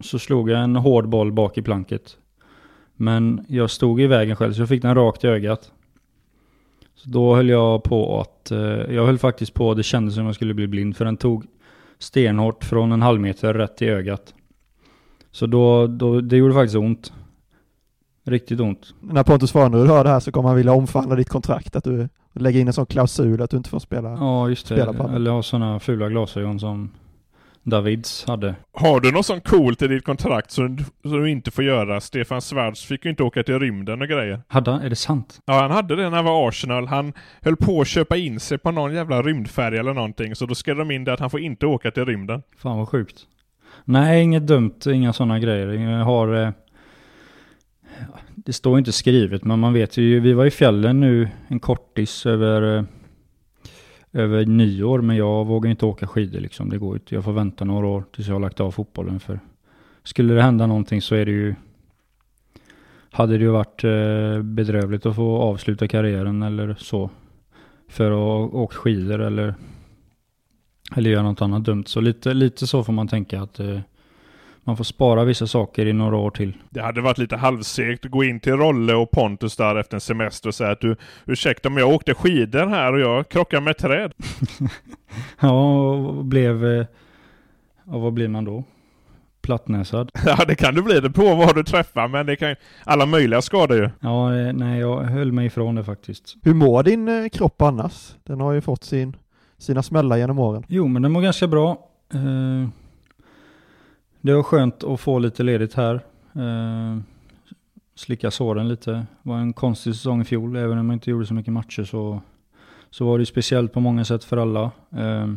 så 0.00 0.18
slog 0.18 0.50
jag 0.50 0.62
en 0.62 0.76
hård 0.76 1.08
boll 1.08 1.32
bak 1.32 1.58
i 1.58 1.62
planket. 1.62 2.16
Men 2.96 3.44
jag 3.48 3.70
stod 3.70 4.00
i 4.00 4.06
vägen 4.06 4.36
själv 4.36 4.52
så 4.52 4.60
jag 4.60 4.68
fick 4.68 4.82
den 4.82 4.94
rakt 4.94 5.24
i 5.24 5.26
ögat. 5.26 5.72
Så 6.94 7.08
då 7.08 7.34
höll 7.34 7.48
jag 7.48 7.82
på 7.82 8.20
att, 8.20 8.50
eh, 8.50 8.94
jag 8.94 9.06
höll 9.06 9.18
faktiskt 9.18 9.54
på, 9.54 9.74
det 9.74 9.82
kändes 9.82 10.14
som 10.14 10.26
jag 10.26 10.34
skulle 10.34 10.54
bli 10.54 10.66
blind 10.66 10.96
för 10.96 11.04
den 11.04 11.16
tog 11.16 11.44
stenhårt 11.98 12.64
från 12.64 12.92
en 12.92 13.02
halv 13.02 13.20
meter 13.20 13.54
rätt 13.54 13.82
i 13.82 13.86
ögat. 13.86 14.34
Så 15.30 15.46
då, 15.46 15.86
då 15.86 16.20
det 16.20 16.36
gjorde 16.36 16.54
faktiskt 16.54 16.76
ont. 16.76 17.12
Riktigt 18.24 18.60
ont. 18.60 18.94
När 19.00 19.22
Pontus 19.22 19.52
Farnerud 19.52 19.88
hör 19.88 20.04
det 20.04 20.10
här 20.10 20.20
så 20.20 20.32
kommer 20.32 20.48
han 20.48 20.56
vilja 20.56 20.72
omförhandla 20.72 21.16
ditt 21.16 21.28
kontrakt, 21.28 21.76
att 21.76 21.84
du 21.84 22.08
lägger 22.32 22.60
in 22.60 22.66
en 22.66 22.72
sån 22.72 22.86
klausul 22.86 23.42
att 23.42 23.50
du 23.50 23.56
inte 23.56 23.70
får 23.70 23.78
spela. 23.78 24.10
Ja, 24.10 24.48
just 24.48 24.68
det. 24.68 24.82
Spela. 24.82 25.14
Eller 25.14 25.30
ha 25.30 25.42
sådana 25.42 25.80
fula 25.80 26.08
glasögon 26.08 26.60
som 26.60 26.90
Davids 27.66 28.24
hade. 28.26 28.54
Har 28.72 29.00
du 29.00 29.12
något 29.12 29.26
sånt 29.26 29.48
coolt 29.48 29.82
i 29.82 29.88
ditt 29.88 30.04
kontrakt 30.04 30.50
som, 30.50 30.78
som 31.02 31.22
du 31.22 31.30
inte 31.30 31.50
får 31.50 31.64
göra? 31.64 32.00
Stefan 32.00 32.40
Schwarz 32.40 32.84
fick 32.84 33.04
ju 33.04 33.10
inte 33.10 33.22
åka 33.22 33.42
till 33.42 33.58
rymden 33.58 34.02
och 34.02 34.08
grejer. 34.08 34.40
Hade 34.48 34.70
han? 34.70 34.80
Är 34.80 34.90
det 34.90 34.96
sant? 34.96 35.40
Ja, 35.44 35.60
han 35.60 35.70
hade 35.70 35.96
det 35.96 36.02
när 36.02 36.16
han 36.16 36.24
var 36.24 36.48
Arsenal. 36.48 36.86
Han 36.86 37.12
höll 37.42 37.56
på 37.56 37.80
att 37.80 37.88
köpa 37.88 38.16
in 38.16 38.40
sig 38.40 38.58
på 38.58 38.70
någon 38.70 38.94
jävla 38.94 39.22
rymdfärja 39.22 39.80
eller 39.80 39.94
någonting, 39.94 40.34
så 40.34 40.46
då 40.46 40.54
skrev 40.54 40.76
de 40.76 40.90
in 40.90 41.04
det 41.04 41.12
att 41.12 41.20
han 41.20 41.30
får 41.30 41.40
inte 41.40 41.66
åka 41.66 41.90
till 41.90 42.04
rymden. 42.04 42.42
Fan 42.58 42.78
vad 42.78 42.88
sjukt. 42.88 43.26
Nej, 43.84 44.22
inget 44.22 44.46
dumt, 44.46 44.78
inga 44.86 45.12
sådana 45.12 45.38
grejer. 45.38 45.66
Jag 45.66 46.04
har... 46.04 46.42
Eh, 46.42 46.50
det 48.34 48.52
står 48.52 48.78
inte 48.78 48.92
skrivet, 48.92 49.44
men 49.44 49.58
man 49.58 49.72
vet 49.72 49.96
ju. 49.96 50.20
Vi 50.20 50.32
var 50.32 50.46
i 50.46 50.50
fjällen 50.50 51.00
nu 51.00 51.28
en 51.48 51.60
kortis 51.60 52.26
över, 52.26 52.76
eh, 52.76 52.84
över 54.16 54.46
nyår, 54.46 55.00
men 55.00 55.16
jag 55.16 55.46
vågar 55.46 55.70
inte 55.70 55.86
åka 55.86 56.06
skidor 56.06 56.40
liksom. 56.40 56.70
Det 56.70 56.78
går 56.78 56.96
inte. 56.96 57.14
Jag 57.14 57.24
får 57.24 57.32
vänta 57.32 57.64
några 57.64 57.86
år 57.86 58.04
tills 58.14 58.26
jag 58.26 58.34
har 58.34 58.40
lagt 58.40 58.60
av 58.60 58.70
fotbollen. 58.70 59.20
För 59.20 59.40
skulle 60.02 60.34
det 60.34 60.42
hända 60.42 60.66
någonting 60.66 61.02
så 61.02 61.14
är 61.14 61.26
det 61.26 61.32
ju... 61.32 61.54
Hade 63.10 63.38
det 63.38 63.44
ju 63.44 63.50
varit 63.50 63.84
eh, 63.84 64.42
bedrövligt 64.42 65.06
att 65.06 65.16
få 65.16 65.36
avsluta 65.36 65.88
karriären 65.88 66.42
eller 66.42 66.74
så. 66.78 67.10
För 67.88 68.10
att 68.10 68.54
åka 68.54 68.76
skidor 68.76 69.20
eller 69.20 69.54
eller 70.96 71.10
göra 71.10 71.22
något 71.22 71.42
annat 71.42 71.64
dumt. 71.64 71.84
Så 71.86 72.00
lite, 72.00 72.34
lite 72.34 72.66
så 72.66 72.84
får 72.84 72.92
man 72.92 73.08
tänka 73.08 73.42
att 73.42 73.60
eh, 73.60 73.80
man 74.66 74.76
får 74.76 74.84
spara 74.84 75.24
vissa 75.24 75.46
saker 75.46 75.86
i 75.86 75.92
några 75.92 76.16
år 76.16 76.30
till. 76.30 76.56
Det 76.70 76.80
hade 76.80 77.00
varit 77.00 77.18
lite 77.18 77.36
halvsegt 77.36 78.04
att 78.04 78.10
gå 78.10 78.24
in 78.24 78.40
till 78.40 78.52
Rolle 78.52 78.94
och 78.94 79.10
Pontus 79.10 79.56
där 79.56 79.76
efter 79.76 79.96
en 79.96 80.00
semester 80.00 80.48
och 80.48 80.54
säga 80.54 80.70
att 80.70 80.80
du, 80.80 80.96
ursäkta 81.24 81.70
men 81.70 81.78
jag 81.78 81.94
åkte 81.94 82.14
skidor 82.14 82.66
här 82.66 82.92
och 82.92 83.00
jag 83.00 83.28
krockade 83.28 83.62
med 83.62 83.70
ett 83.70 83.78
träd. 83.78 84.12
ja, 85.40 85.90
och 85.90 86.24
blev... 86.24 86.66
Eh, 86.66 86.86
och 87.84 88.00
vad 88.00 88.12
blir 88.12 88.28
man 88.28 88.44
då? 88.44 88.64
Plattnäsad? 89.42 90.10
ja, 90.26 90.44
det 90.48 90.54
kan 90.54 90.74
du 90.74 90.82
bli. 90.82 91.00
Det 91.00 91.10
på 91.10 91.34
vad 91.34 91.54
du 91.54 91.62
träffar, 91.64 92.08
men 92.08 92.26
det 92.26 92.36
kan 92.36 92.56
alla 92.84 93.06
möjliga 93.06 93.42
skador 93.42 93.76
ju. 93.76 93.90
Ja, 94.00 94.36
eh, 94.36 94.52
nej, 94.52 94.80
jag 94.80 95.02
höll 95.02 95.32
mig 95.32 95.46
ifrån 95.46 95.74
det 95.74 95.84
faktiskt. 95.84 96.36
Hur 96.42 96.54
mår 96.54 96.82
din 96.82 97.08
eh, 97.08 97.28
kropp 97.28 97.62
annars? 97.62 98.14
Den 98.24 98.40
har 98.40 98.52
ju 98.52 98.60
fått 98.60 98.84
sin, 98.84 99.16
sina 99.58 99.82
smällar 99.82 100.16
genom 100.16 100.38
åren. 100.38 100.64
Jo, 100.68 100.88
men 100.88 101.02
den 101.02 101.12
mår 101.12 101.20
ganska 101.20 101.46
bra. 101.46 101.88
Eh, 102.14 102.68
det 104.26 104.34
var 104.34 104.42
skönt 104.42 104.84
att 104.84 105.00
få 105.00 105.18
lite 105.18 105.42
ledigt 105.42 105.74
här. 105.74 105.94
Eh, 106.34 106.98
slicka 107.94 108.30
såren 108.30 108.68
lite. 108.68 108.90
Det 108.92 109.06
var 109.22 109.38
en 109.38 109.52
konstig 109.52 109.94
säsong 109.94 110.20
i 110.20 110.24
fjol, 110.24 110.56
även 110.56 110.78
om 110.78 110.86
man 110.86 110.94
inte 110.94 111.10
gjorde 111.10 111.26
så 111.26 111.34
mycket 111.34 111.52
matcher 111.52 111.84
så, 111.84 112.20
så 112.90 113.06
var 113.06 113.18
det 113.18 113.26
speciellt 113.26 113.72
på 113.72 113.80
många 113.80 114.04
sätt 114.04 114.24
för 114.24 114.36
alla. 114.36 114.70
Eh, 114.96 115.32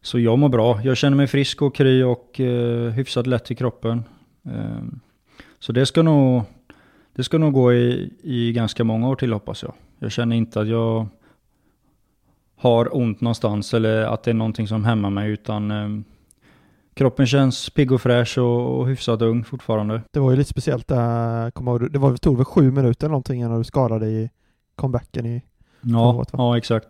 så 0.00 0.18
jag 0.18 0.38
mår 0.38 0.48
bra. 0.48 0.80
Jag 0.84 0.96
känner 0.96 1.16
mig 1.16 1.26
frisk 1.26 1.62
och 1.62 1.74
kry 1.74 2.02
och 2.02 2.40
eh, 2.40 2.90
hyfsat 2.90 3.26
lätt 3.26 3.50
i 3.50 3.54
kroppen. 3.54 4.04
Eh, 4.44 4.84
så 5.58 5.72
det 5.72 5.86
ska 5.86 6.02
nog, 6.02 6.42
det 7.14 7.24
ska 7.24 7.38
nog 7.38 7.52
gå 7.52 7.72
i, 7.72 8.12
i 8.22 8.52
ganska 8.52 8.84
många 8.84 9.08
år 9.08 9.16
till 9.16 9.32
hoppas 9.32 9.62
jag. 9.62 9.72
Jag 9.98 10.12
känner 10.12 10.36
inte 10.36 10.60
att 10.60 10.68
jag 10.68 11.06
har 12.56 12.96
ont 12.96 13.20
någonstans 13.20 13.74
eller 13.74 14.02
att 14.02 14.22
det 14.22 14.30
är 14.30 14.34
någonting 14.34 14.68
som 14.68 14.84
hämmar 14.84 15.10
mig 15.10 15.30
utan 15.30 15.70
eh, 15.70 15.88
kroppen 16.96 17.26
känns 17.26 17.70
pigg 17.70 17.92
och 17.92 18.02
fräsch 18.02 18.38
och, 18.38 18.78
och 18.78 18.88
hyfsat 18.88 19.22
ung 19.22 19.44
fortfarande. 19.44 20.02
Det 20.12 20.20
var 20.20 20.30
ju 20.30 20.36
lite 20.36 20.50
speciellt 20.50 20.88
där, 20.88 21.50
kommer 21.50 21.70
ihåg, 21.70 21.92
det 21.92 21.98
var, 21.98 22.16
tog 22.16 22.36
väl 22.36 22.44
sju 22.44 22.70
minuter 22.70 23.06
eller 23.06 23.12
någonting 23.12 23.48
när 23.48 23.58
du 23.58 23.64
skadade 23.64 24.06
i 24.06 24.30
comebacken 24.76 25.26
i 25.26 25.42
Ja, 25.80 26.12
året, 26.12 26.28
ja 26.32 26.58
exakt. 26.58 26.86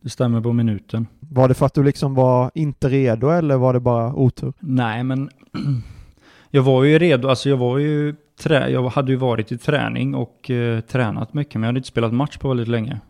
Det 0.00 0.10
stämmer 0.10 0.40
på 0.40 0.52
minuten. 0.52 1.06
Var 1.20 1.48
det 1.48 1.54
för 1.54 1.66
att 1.66 1.74
du 1.74 1.84
liksom 1.84 2.14
var 2.14 2.50
inte 2.54 2.88
redo 2.88 3.28
eller 3.28 3.56
var 3.56 3.72
det 3.72 3.80
bara 3.80 4.14
otur? 4.14 4.52
Nej, 4.60 5.04
men 5.04 5.30
jag 6.50 6.62
var 6.62 6.84
ju 6.84 6.98
redo. 6.98 7.28
Alltså 7.28 7.48
jag 7.48 7.56
var 7.56 7.78
ju 7.78 8.14
trä, 8.38 8.68
jag 8.68 8.88
hade 8.88 9.12
ju 9.12 9.16
varit 9.16 9.52
i 9.52 9.58
träning 9.58 10.14
och 10.14 10.50
eh, 10.50 10.80
tränat 10.80 11.34
mycket, 11.34 11.54
men 11.54 11.62
jag 11.62 11.68
hade 11.68 11.78
inte 11.78 11.88
spelat 11.88 12.14
match 12.14 12.38
på 12.38 12.48
väldigt 12.48 12.68
länge. 12.68 13.00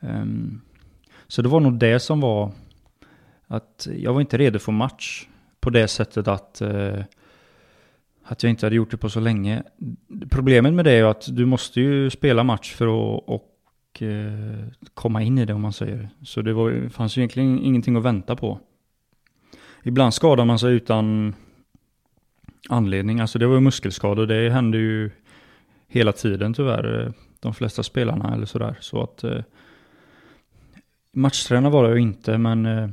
Ehm, 0.00 0.60
så 1.28 1.42
det 1.42 1.48
var 1.48 1.60
nog 1.60 1.78
det 1.78 2.00
som 2.00 2.20
var 2.20 2.52
att 3.50 3.88
jag 3.96 4.12
var 4.12 4.20
inte 4.20 4.38
redo 4.38 4.58
för 4.58 4.72
match 4.72 5.26
på 5.60 5.70
det 5.70 5.88
sättet 5.88 6.28
att 6.28 6.60
eh, 6.60 7.02
att 8.22 8.42
jag 8.42 8.50
inte 8.50 8.66
hade 8.66 8.76
gjort 8.76 8.90
det 8.90 8.96
på 8.96 9.08
så 9.08 9.20
länge. 9.20 9.62
Problemet 10.30 10.74
med 10.74 10.84
det 10.84 10.90
är 10.90 10.96
ju 10.96 11.06
att 11.06 11.36
du 11.36 11.46
måste 11.46 11.80
ju 11.80 12.10
spela 12.10 12.44
match 12.44 12.74
för 12.74 12.86
att 12.86 13.22
och, 13.26 14.02
eh, 14.02 14.66
komma 14.94 15.22
in 15.22 15.38
i 15.38 15.44
det 15.44 15.54
om 15.54 15.60
man 15.60 15.72
säger. 15.72 16.08
Så 16.22 16.42
det 16.42 16.52
var, 16.52 16.88
fanns 16.88 17.16
ju 17.16 17.20
egentligen 17.20 17.58
ingenting 17.58 17.96
att 17.96 18.02
vänta 18.02 18.36
på. 18.36 18.60
Ibland 19.82 20.14
skadar 20.14 20.44
man 20.44 20.58
sig 20.58 20.74
utan 20.74 21.34
anledning. 22.68 23.20
Alltså 23.20 23.38
det 23.38 23.46
var 23.46 23.54
ju 23.54 23.60
muskelskador. 23.60 24.26
Det 24.26 24.50
hände 24.50 24.78
ju 24.78 25.10
hela 25.88 26.12
tiden 26.12 26.54
tyvärr. 26.54 27.12
De 27.40 27.54
flesta 27.54 27.82
spelarna 27.82 28.34
eller 28.34 28.46
sådär. 28.46 28.76
Så 28.80 29.02
att 29.02 29.24
eh, 29.24 29.42
matchträna 31.12 31.70
var 31.70 31.88
jag 31.88 31.96
ju 31.96 32.02
inte 32.02 32.38
men 32.38 32.66
eh, 32.66 32.90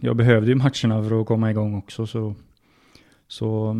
jag 0.00 0.16
behövde 0.16 0.50
ju 0.50 0.54
matcherna 0.54 1.08
för 1.08 1.20
att 1.20 1.26
komma 1.26 1.50
igång 1.50 1.78
också. 1.78 2.06
Så, 2.06 2.34
så 3.28 3.76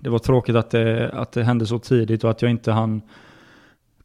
det 0.00 0.10
var 0.10 0.18
tråkigt 0.18 0.56
att 0.56 0.70
det, 0.70 1.10
att 1.12 1.32
det 1.32 1.42
hände 1.42 1.66
så 1.66 1.78
tidigt 1.78 2.24
och 2.24 2.30
att 2.30 2.42
jag 2.42 2.50
inte 2.50 2.72
hann 2.72 3.02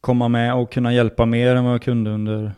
komma 0.01 0.27
med 0.27 0.55
och 0.55 0.71
kunna 0.71 0.93
hjälpa 0.93 1.25
mer 1.25 1.55
än 1.55 1.63
vad 1.63 1.73
jag 1.73 1.81
kunde 1.81 2.11
under 2.11 2.51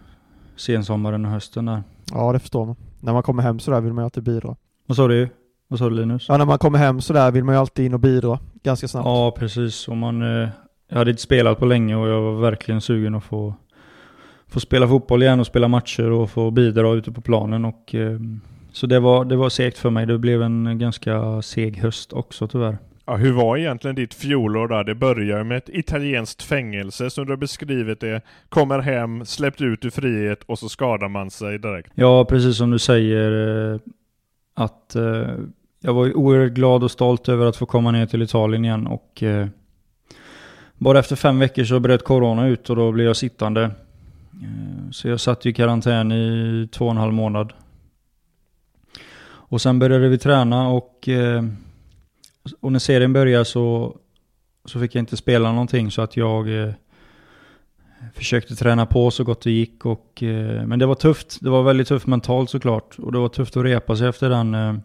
sensommaren 0.55 1.25
och 1.25 1.31
hösten 1.31 1.65
där. 1.65 1.83
Ja, 2.11 2.33
det 2.33 2.39
förstår 2.39 2.65
man. 2.65 2.75
När 2.99 3.13
man 3.13 3.23
kommer 3.23 3.43
hem 3.43 3.59
sådär 3.59 3.81
vill 3.81 3.93
man 3.93 4.01
ju 4.01 4.05
alltid 4.05 4.23
bidra. 4.23 4.55
Vad 4.85 4.97
sa 4.97 5.07
du? 5.07 5.29
Vad 5.67 5.79
sa 5.79 5.89
du 5.89 5.95
Linus? 5.95 6.25
Ja, 6.29 6.37
när 6.37 6.45
man 6.45 6.57
kommer 6.57 6.79
hem 6.79 7.01
sådär 7.01 7.31
vill 7.31 7.43
man 7.43 7.55
ju 7.55 7.59
alltid 7.59 7.85
in 7.85 7.93
och 7.93 7.99
bidra 7.99 8.39
ganska 8.63 8.87
snabbt. 8.87 9.05
Ja, 9.05 9.35
precis. 9.37 9.87
Och 9.87 9.97
man, 9.97 10.21
eh, 10.21 10.49
jag 10.89 10.97
hade 10.97 11.11
inte 11.11 11.21
spelat 11.21 11.59
på 11.59 11.65
länge 11.65 11.95
och 11.95 12.07
jag 12.07 12.21
var 12.21 12.41
verkligen 12.41 12.81
sugen 12.81 13.15
att 13.15 13.23
få, 13.23 13.53
få 14.47 14.59
spela 14.59 14.87
fotboll 14.87 15.23
igen 15.23 15.39
och 15.39 15.47
spela 15.47 15.67
matcher 15.67 16.11
och 16.11 16.29
få 16.29 16.51
bidra 16.51 16.93
ute 16.93 17.11
på 17.11 17.21
planen. 17.21 17.65
Och, 17.65 17.95
eh, 17.95 18.19
så 18.77 18.87
det 18.87 18.99
var, 18.99 19.25
det 19.25 19.35
var 19.35 19.49
segt 19.49 19.77
för 19.77 19.89
mig. 19.89 20.05
Det 20.05 20.17
blev 20.17 20.41
en 20.41 20.79
ganska 20.79 21.41
seg 21.41 21.77
höst 21.77 22.13
också 22.13 22.47
tyvärr. 22.47 22.77
Ja, 23.05 23.15
hur 23.15 23.31
var 23.33 23.57
egentligen 23.57 23.95
ditt 23.95 24.13
fjolår 24.13 24.67
där? 24.67 24.83
Det 24.83 24.95
börjar 24.95 25.43
med 25.43 25.57
ett 25.57 25.69
italienskt 25.69 26.43
fängelse 26.43 27.09
som 27.09 27.25
du 27.25 27.31
har 27.31 27.37
beskrivit 27.37 27.99
det. 27.99 28.21
Kommer 28.49 28.79
hem, 28.79 29.25
släppt 29.25 29.61
ut 29.61 29.85
i 29.85 29.91
frihet 29.91 30.43
och 30.45 30.59
så 30.59 30.69
skadar 30.69 31.07
man 31.09 31.29
sig 31.31 31.59
direkt. 31.59 31.91
Ja, 31.95 32.25
precis 32.25 32.57
som 32.57 32.71
du 32.71 32.79
säger. 32.79 33.31
eh, 33.73 33.79
Att 34.53 34.95
eh, 34.95 35.27
jag 35.81 35.93
var 35.93 36.17
oerhört 36.17 36.51
glad 36.51 36.83
och 36.83 36.91
stolt 36.91 37.29
över 37.29 37.45
att 37.45 37.55
få 37.57 37.65
komma 37.65 37.91
ner 37.91 38.05
till 38.05 38.21
Italien 38.21 38.65
igen. 38.65 38.87
Och 38.87 39.23
eh, 39.23 39.47
bara 40.77 40.99
efter 40.99 41.15
fem 41.15 41.39
veckor 41.39 41.63
så 41.63 41.79
bröt 41.79 42.03
corona 42.03 42.47
ut 42.47 42.69
och 42.69 42.75
då 42.75 42.91
blev 42.91 43.05
jag 43.07 43.15
sittande. 43.17 43.71
Så 44.91 45.07
jag 45.07 45.19
satt 45.19 45.45
i 45.45 45.53
karantän 45.53 46.11
i 46.11 46.67
två 46.71 46.85
och 46.85 46.91
en 46.91 46.97
halv 46.97 47.13
månad. 47.13 47.53
Och 49.49 49.61
sen 49.61 49.79
började 49.79 50.09
vi 50.09 50.17
träna 50.17 50.67
och, 50.67 51.09
eh, 51.09 51.43
och 52.59 52.71
när 52.71 52.79
serien 52.79 53.13
började 53.13 53.45
så, 53.45 53.97
så 54.65 54.79
fick 54.79 54.95
jag 54.95 55.01
inte 55.01 55.17
spela 55.17 55.51
någonting 55.51 55.91
så 55.91 56.01
att 56.01 56.17
jag 56.17 56.63
eh, 56.63 56.73
försökte 58.13 58.55
träna 58.55 58.85
på 58.85 59.11
så 59.11 59.23
gott 59.23 59.41
det 59.41 59.51
gick. 59.51 59.85
Och, 59.85 60.23
eh, 60.23 60.65
men 60.65 60.79
det 60.79 60.85
var 60.85 60.95
tufft. 60.95 61.37
Det 61.41 61.49
var 61.49 61.63
väldigt 61.63 61.87
tufft 61.87 62.07
mentalt 62.07 62.49
såklart. 62.49 62.99
Och 62.99 63.11
det 63.11 63.19
var 63.19 63.29
tufft 63.29 63.57
att 63.57 63.63
repa 63.63 63.95
sig 63.95 64.07
efter 64.07 64.29
den 64.29 64.53
eh, 64.53 64.75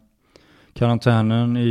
karantänen 0.72 1.56
i, 1.56 1.68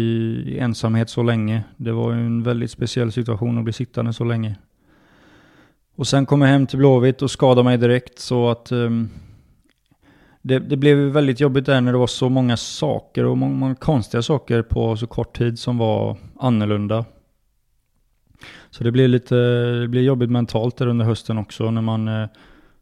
i 0.48 0.60
ensamhet 0.60 1.10
så 1.10 1.24
länge. 1.24 1.64
Det 1.78 1.92
var 1.92 2.12
en 2.12 2.44
väldigt 2.44 2.72
speciell 2.72 3.12
situation 3.12 3.58
att 3.58 3.64
bli 3.64 3.74
sittande 3.74 4.14
så 4.14 4.24
länge. 4.24 4.56
Och 5.96 6.08
sen 6.08 6.26
kom 6.26 6.42
jag 6.42 6.50
hem 6.50 6.68
till 6.68 6.78
Blåvitt 6.78 7.22
och 7.22 7.32
skadade 7.32 7.64
mig 7.64 7.78
direkt 7.78 8.20
så 8.20 8.50
att 8.50 8.72
ehm, 8.72 9.10
det, 10.42 10.60
det 10.60 10.78
blev 10.78 10.98
väldigt 10.98 11.40
jobbigt 11.40 11.66
där 11.66 11.82
när 11.82 11.92
det 11.92 11.98
var 11.98 12.08
så 12.08 12.30
många 12.30 12.58
saker 12.58 13.26
och 13.26 13.38
många, 13.38 13.56
många 13.56 13.76
konstiga 13.76 14.22
saker 14.22 14.62
på 14.62 14.98
så 14.98 15.08
kort 15.08 15.38
tid 15.38 15.60
som 15.60 15.78
var 15.78 16.18
annorlunda. 16.40 17.06
Så 18.70 18.84
det 18.84 18.92
blev 18.92 19.10
lite 19.10 19.36
det 19.82 19.88
blev 19.88 20.04
jobbigt 20.04 20.30
mentalt 20.30 20.78
där 20.78 20.88
under 20.88 21.06
hösten 21.06 21.38
också 21.38 21.72
när 21.72 21.82
man 21.82 22.08
eh, 22.08 22.28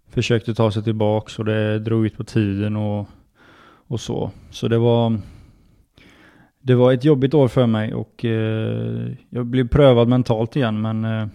försökte 0.09 0.53
ta 0.53 0.71
sig 0.71 0.83
tillbaks 0.83 1.39
och 1.39 1.45
det 1.45 1.79
drog 1.79 2.05
ut 2.05 2.17
på 2.17 2.23
tiden 2.23 2.75
och, 2.75 3.07
och 3.87 3.99
så. 3.99 4.31
Så 4.51 4.67
det 4.67 4.77
var 4.77 5.19
det 6.61 6.75
var 6.75 6.93
ett 6.93 7.05
jobbigt 7.05 7.33
år 7.33 7.47
för 7.47 7.67
mig 7.67 7.93
och 7.93 8.25
eh, 8.25 9.11
jag 9.29 9.45
blev 9.45 9.67
prövad 9.67 10.07
mentalt 10.07 10.55
igen 10.55 10.81
men 10.81 11.05
eh, 11.05 11.27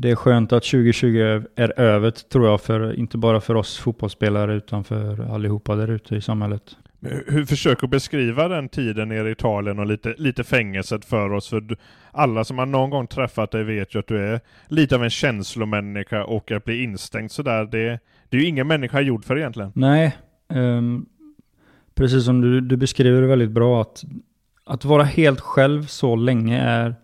det 0.00 0.10
är 0.10 0.16
skönt 0.16 0.52
att 0.52 0.62
2020 0.62 1.42
är 1.56 1.80
över 1.80 2.10
tror 2.10 2.46
jag, 2.46 2.60
för, 2.60 2.98
inte 2.98 3.18
bara 3.18 3.40
för 3.40 3.54
oss 3.54 3.78
fotbollsspelare 3.78 4.54
utan 4.54 4.84
för 4.84 5.34
allihopa 5.34 5.76
där 5.76 5.88
ute 5.88 6.16
i 6.16 6.20
samhället. 6.20 6.62
Hur, 7.00 7.24
hur 7.28 7.44
försök 7.44 7.84
att 7.84 7.90
beskriva 7.90 8.48
den 8.48 8.68
tiden 8.68 9.08
nere 9.08 9.28
i 9.28 9.32
Italien 9.32 9.78
och 9.78 9.86
lite, 9.86 10.14
lite 10.18 10.44
fängelset 10.44 11.04
för 11.04 11.32
oss. 11.32 11.48
För 11.48 11.60
du, 11.60 11.76
alla 12.12 12.44
som 12.44 12.58
har 12.58 12.66
någon 12.66 12.90
gång 12.90 13.06
träffat 13.06 13.50
dig 13.50 13.64
vet 13.64 13.94
ju 13.94 13.98
att 13.98 14.06
du 14.06 14.18
är 14.18 14.40
lite 14.68 14.94
av 14.94 15.04
en 15.04 15.10
känslomänniska 15.10 16.24
och 16.24 16.50
att 16.50 16.64
bli 16.64 16.82
instängd 16.82 17.30
sådär, 17.30 17.64
det, 17.64 17.98
det 18.28 18.36
är 18.36 18.40
ju 18.40 18.46
ingen 18.46 18.66
människa 18.66 19.00
gjord 19.00 19.24
för 19.24 19.38
egentligen. 19.38 19.72
Nej, 19.74 20.16
ehm, 20.48 21.06
precis 21.94 22.24
som 22.24 22.40
du, 22.40 22.60
du 22.60 22.76
beskriver 22.76 23.20
det 23.20 23.26
väldigt 23.26 23.50
bra, 23.50 23.80
att, 23.80 24.04
att 24.64 24.84
vara 24.84 25.02
helt 25.02 25.40
själv 25.40 25.86
så 25.86 26.16
länge 26.16 26.60
är, 26.60 26.94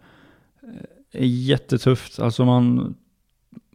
är 1.23 1.27
jättetufft. 1.27 2.21
Alltså 2.21 2.45
man, 2.45 2.95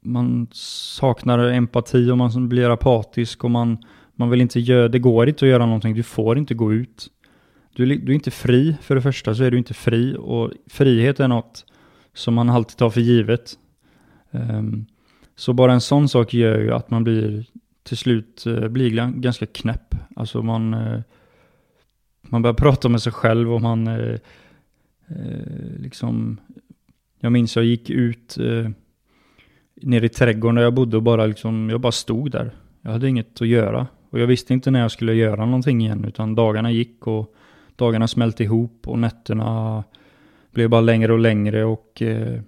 man 0.02 0.48
saknar 0.52 1.40
empati 1.40 2.12
och 2.12 2.18
man 2.18 2.50
blir 2.50 2.70
apatisk 2.70 3.44
och 3.44 3.52
man, 3.52 3.78
man 4.16 4.30
vill 4.30 4.42
inte 4.42 4.60
göra, 4.60 4.88
det 4.88 5.00
går 5.00 5.30
inte 5.30 5.46
att 5.46 5.52
göra 5.52 5.66
någonting, 5.66 5.96
du 5.96 6.04
får 6.04 6.38
inte 6.38 6.54
gå 6.54 6.74
ut. 6.74 7.08
Du, 7.76 7.86
du 7.86 8.12
är 8.12 8.16
inte 8.16 8.32
fri, 8.32 8.76
för 8.82 8.96
det 8.96 9.02
första 9.02 9.36
så 9.36 9.44
är 9.44 9.52
du 9.52 9.58
inte 9.58 9.74
fri 9.74 10.16
och 10.20 10.52
frihet 10.68 11.20
är 11.20 11.28
något 11.28 11.66
som 12.14 12.34
man 12.34 12.50
alltid 12.50 12.78
tar 12.78 12.90
för 12.90 13.02
givet. 13.02 13.58
Um, 14.32 14.86
så 15.36 15.54
bara 15.54 15.74
en 15.74 15.82
sån 15.82 16.10
sak 16.10 16.34
gör 16.34 16.60
ju 16.60 16.74
att 16.74 16.90
man 16.90 17.04
blir 17.04 17.46
till 17.84 17.98
slut 17.98 18.44
uh, 18.48 18.68
blir 18.68 19.12
ganska 19.20 19.46
knäpp. 19.46 19.96
Alltså 20.16 20.42
man, 20.42 20.74
uh, 20.74 21.02
man 22.22 22.42
börjar 22.42 22.54
prata 22.66 22.90
med 22.90 23.02
sig 23.02 23.14
själv 23.14 23.54
och 23.54 23.62
man 23.62 23.88
uh, 23.88 24.18
liksom, 25.78 26.40
jag 27.22 27.32
minns 27.32 27.56
jag 27.56 27.66
gick 27.66 27.90
ut 27.90 28.38
eh, 28.38 28.70
ner 29.76 30.04
i 30.04 30.10
trädgården 30.10 30.56
där 30.56 30.64
jag 30.64 30.74
bodde 30.74 30.98
och 30.98 31.04
bara 31.04 31.26
liksom, 31.26 31.70
jag 31.70 31.82
bara 31.82 31.92
stod 31.92 32.32
där. 32.32 32.52
Jag 32.82 32.92
hade 32.92 33.10
inget 33.10 33.42
att 33.42 33.48
göra. 33.48 33.88
Och 34.10 34.20
jag 34.20 34.28
visste 34.28 34.54
inte 34.54 34.72
när 34.72 34.80
jag 34.80 34.92
skulle 34.92 35.14
göra 35.14 35.46
någonting 35.46 35.82
igen, 35.82 36.06
utan 36.06 36.36
dagarna 36.36 36.72
gick 36.72 37.08
och 37.08 37.36
dagarna 37.76 38.08
smälte 38.08 38.44
ihop 38.44 38.88
och 38.88 39.00
nätterna 39.00 39.84
blev 40.52 40.70
bara 40.70 40.82
längre 40.82 41.14
och 41.14 41.20
längre 41.20 41.64
och 41.66 42.02
eh, 42.02 42.42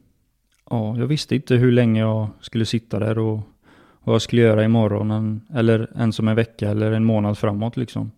ja, 0.69 0.97
jag 0.97 1.07
visste 1.07 1.35
inte 1.35 1.55
hur 1.55 1.71
länge 1.71 1.99
jag 1.99 2.27
skulle 2.41 2.65
sitta 2.65 2.99
där 2.99 3.19
och 3.19 3.39
vad 4.03 4.13
jag 4.13 4.21
skulle 4.21 4.41
göra 4.41 4.63
imorgon 4.63 5.41
eller 5.53 5.89
ens 5.95 6.19
om 6.19 6.27
en 6.27 6.35
vecka 6.35 6.69
eller 6.69 6.91
en 6.91 7.05
månad 7.05 7.37
framåt 7.37 7.77
liksom. 7.77 8.11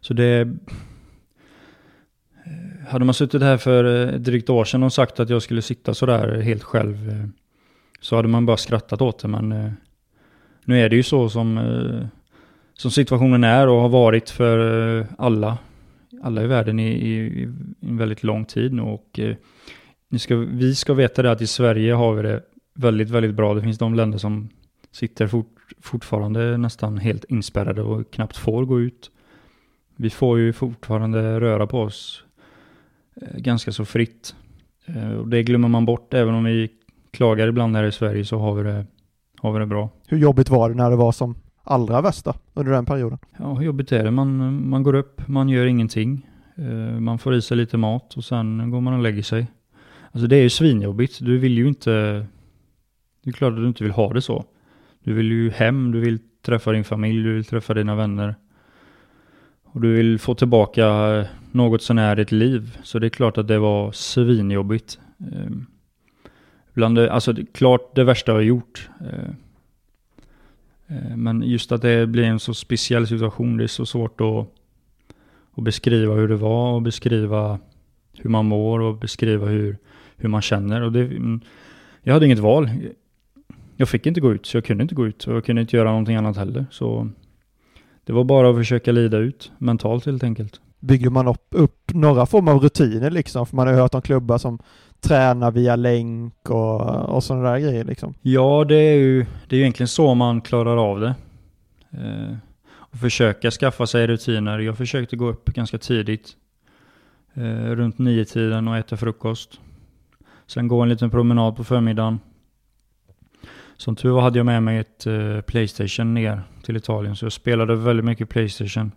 Så 0.00 0.14
det... 0.14 0.56
Hade 2.88 3.04
man 3.04 3.14
suttit 3.14 3.42
här 3.42 3.56
för 3.56 3.84
ett 3.84 4.24
drygt 4.24 4.50
år 4.50 4.64
sedan 4.64 4.82
och 4.82 4.92
sagt 4.92 5.20
att 5.20 5.30
jag 5.30 5.42
skulle 5.42 5.62
sitta 5.62 5.94
sådär 5.94 6.40
helt 6.40 6.62
själv 6.62 7.08
eh, 7.10 7.26
så 8.00 8.16
hade 8.16 8.28
man 8.28 8.46
bara 8.46 8.56
skrattat 8.56 9.02
åt 9.02 9.18
det 9.18 9.28
men 9.28 9.52
eh, 9.52 9.70
nu 10.64 10.80
är 10.80 10.88
det 10.88 10.96
ju 10.96 11.02
så 11.02 11.28
som, 11.28 11.60
som 12.74 12.90
situationen 12.90 13.44
är 13.44 13.68
och 13.68 13.80
har 13.80 13.88
varit 13.88 14.30
för 14.30 15.06
alla 15.18 15.58
alla 16.22 16.42
i 16.42 16.46
världen 16.46 16.80
i, 16.80 16.88
i, 16.88 17.42
i 17.42 17.42
en 17.80 17.96
väldigt 17.96 18.22
lång 18.22 18.44
tid 18.44 18.72
nu 18.72 18.82
och 18.82 19.20
ni 20.08 20.18
ska, 20.18 20.36
vi 20.36 20.74
ska 20.74 20.94
veta 20.94 21.22
det 21.22 21.30
att 21.30 21.40
i 21.40 21.46
Sverige 21.46 21.92
har 21.92 22.14
vi 22.14 22.22
det 22.22 22.42
väldigt, 22.74 23.10
väldigt 23.10 23.34
bra. 23.34 23.54
Det 23.54 23.62
finns 23.62 23.78
de 23.78 23.94
länder 23.94 24.18
som 24.18 24.48
sitter 24.92 25.26
fort, 25.26 25.58
fortfarande 25.80 26.56
nästan 26.56 26.98
helt 26.98 27.24
inspärrade 27.24 27.82
och 27.82 28.10
knappt 28.10 28.36
får 28.36 28.64
gå 28.64 28.80
ut. 28.80 29.10
Vi 29.96 30.10
får 30.10 30.38
ju 30.38 30.52
fortfarande 30.52 31.40
röra 31.40 31.66
på 31.66 31.80
oss 31.80 32.23
ganska 33.36 33.72
så 33.72 33.84
fritt. 33.84 34.34
Eh, 34.86 35.12
och 35.12 35.28
det 35.28 35.42
glömmer 35.42 35.68
man 35.68 35.84
bort, 35.84 36.14
även 36.14 36.34
om 36.34 36.44
vi 36.44 36.70
klagar 37.10 37.48
ibland 37.48 37.76
här 37.76 37.84
i 37.84 37.92
Sverige 37.92 38.24
så 38.24 38.38
har 38.38 38.54
vi 38.54 38.62
det, 38.62 38.86
har 39.38 39.52
vi 39.52 39.58
det 39.58 39.66
bra. 39.66 39.90
Hur 40.06 40.18
jobbigt 40.18 40.50
var 40.50 40.68
det 40.68 40.74
när 40.74 40.90
det 40.90 40.96
var 40.96 41.12
som 41.12 41.34
allra 41.62 42.00
värsta 42.00 42.36
under 42.54 42.72
den 42.72 42.86
perioden? 42.86 43.18
Ja, 43.38 43.54
hur 43.54 43.64
jobbigt 43.64 43.92
är 43.92 44.04
det? 44.04 44.10
Man, 44.10 44.68
man 44.68 44.82
går 44.82 44.94
upp, 44.94 45.28
man 45.28 45.48
gör 45.48 45.66
ingenting. 45.66 46.26
Eh, 46.56 47.00
man 47.00 47.18
får 47.18 47.34
i 47.34 47.42
sig 47.42 47.56
lite 47.56 47.76
mat 47.76 48.16
och 48.16 48.24
sen 48.24 48.70
går 48.70 48.80
man 48.80 48.94
och 48.94 49.02
lägger 49.02 49.22
sig. 49.22 49.46
Alltså 50.12 50.26
det 50.26 50.36
är 50.36 50.42
ju 50.42 50.50
svinjobbigt. 50.50 51.18
Du 51.20 51.38
vill 51.38 51.58
ju 51.58 51.68
inte... 51.68 51.90
Det 53.24 53.30
är 53.30 53.32
klart 53.32 53.52
att 53.52 53.58
du 53.58 53.68
inte 53.68 53.84
vill 53.84 53.92
ha 53.92 54.12
det 54.12 54.22
så. 54.22 54.44
Du 55.04 55.12
vill 55.12 55.32
ju 55.32 55.50
hem, 55.50 55.92
du 55.92 56.00
vill 56.00 56.18
träffa 56.42 56.72
din 56.72 56.84
familj, 56.84 57.22
du 57.22 57.34
vill 57.34 57.44
träffa 57.44 57.74
dina 57.74 57.94
vänner. 57.94 58.34
Och 59.64 59.80
du 59.80 59.92
vill 59.92 60.18
få 60.18 60.34
tillbaka 60.34 60.86
något 61.54 61.82
sånär 61.82 62.16
ett 62.16 62.32
liv. 62.32 62.78
Så 62.82 62.98
det 62.98 63.06
är 63.06 63.10
klart 63.10 63.38
att 63.38 63.48
det 63.48 63.58
var 63.58 63.92
svinjobbigt. 63.92 64.98
Eh, 65.20 65.50
bland 66.74 66.96
det, 66.96 67.12
alltså 67.12 67.32
det, 67.32 67.52
klart 67.52 67.94
det 67.94 68.04
värsta 68.04 68.32
jag 68.32 68.36
har 68.36 68.42
gjort. 68.42 68.88
Eh, 69.00 69.30
men 71.16 71.42
just 71.42 71.72
att 71.72 71.82
det 71.82 72.06
blir 72.06 72.24
en 72.24 72.40
så 72.40 72.54
speciell 72.54 73.06
situation, 73.06 73.56
det 73.56 73.64
är 73.64 73.68
så 73.68 73.86
svårt 73.86 74.20
att, 74.20 74.46
att 75.54 75.64
beskriva 75.64 76.14
hur 76.14 76.28
det 76.28 76.36
var 76.36 76.72
och 76.72 76.82
beskriva 76.82 77.58
hur 78.16 78.30
man 78.30 78.46
mår 78.46 78.80
och 78.80 78.98
beskriva 78.98 79.46
hur, 79.46 79.78
hur 80.16 80.28
man 80.28 80.42
känner. 80.42 80.82
Och 80.82 80.92
det, 80.92 81.00
mm, 81.00 81.40
jag 82.02 82.12
hade 82.12 82.26
inget 82.26 82.38
val. 82.38 82.70
Jag 83.76 83.88
fick 83.88 84.06
inte 84.06 84.20
gå 84.20 84.32
ut, 84.32 84.46
så 84.46 84.56
jag 84.56 84.64
kunde 84.64 84.82
inte 84.82 84.94
gå 84.94 85.06
ut 85.06 85.26
och 85.26 85.36
jag 85.36 85.44
kunde 85.44 85.62
inte 85.62 85.76
göra 85.76 85.90
någonting 85.90 86.16
annat 86.16 86.36
heller. 86.36 86.66
Så 86.70 87.08
det 88.04 88.12
var 88.12 88.24
bara 88.24 88.50
att 88.50 88.56
försöka 88.56 88.92
lida 88.92 89.18
ut 89.18 89.52
mentalt 89.58 90.06
helt 90.06 90.24
enkelt. 90.24 90.60
Bygger 90.84 91.10
man 91.10 91.28
upp, 91.28 91.46
upp 91.50 91.90
några 91.94 92.26
former 92.26 92.52
av 92.52 92.62
rutiner 92.62 93.10
liksom? 93.10 93.46
För 93.46 93.56
man 93.56 93.66
har 93.66 93.74
hört 93.74 93.94
om 93.94 94.02
klubbar 94.02 94.38
som 94.38 94.58
tränar 95.00 95.50
via 95.50 95.76
länk 95.76 96.50
och, 96.50 96.80
och 97.08 97.24
sådana 97.24 97.50
där 97.50 97.58
grejer 97.58 97.84
liksom. 97.84 98.14
Ja, 98.22 98.64
det 98.68 98.76
är 98.76 98.94
ju 98.94 99.26
det 99.48 99.56
är 99.56 99.60
egentligen 99.60 99.88
så 99.88 100.14
man 100.14 100.40
klarar 100.40 100.76
av 100.76 101.00
det. 101.00 101.14
Eh, 101.90 102.36
och 102.72 102.98
försöka 102.98 103.50
skaffa 103.50 103.86
sig 103.86 104.06
rutiner. 104.06 104.58
Jag 104.58 104.76
försökte 104.76 105.16
gå 105.16 105.28
upp 105.28 105.44
ganska 105.44 105.78
tidigt. 105.78 106.36
Eh, 107.34 107.70
runt 107.70 107.98
nio 107.98 108.24
tiden 108.24 108.68
och 108.68 108.76
äta 108.76 108.96
frukost. 108.96 109.60
Sen 110.46 110.68
gå 110.68 110.80
en 110.82 110.88
liten 110.88 111.10
promenad 111.10 111.56
på 111.56 111.64
förmiddagen. 111.64 112.20
Som 113.76 113.96
tur 113.96 114.10
var 114.10 114.22
hade 114.22 114.38
jag 114.38 114.46
med 114.46 114.62
mig 114.62 114.78
ett 114.78 115.06
eh, 115.06 115.40
Playstation 115.40 116.14
ner 116.14 116.42
till 116.62 116.76
Italien, 116.76 117.16
så 117.16 117.24
jag 117.24 117.32
spelade 117.32 117.76
väldigt 117.76 118.04
mycket 118.04 118.28
Playstation. 118.28 118.92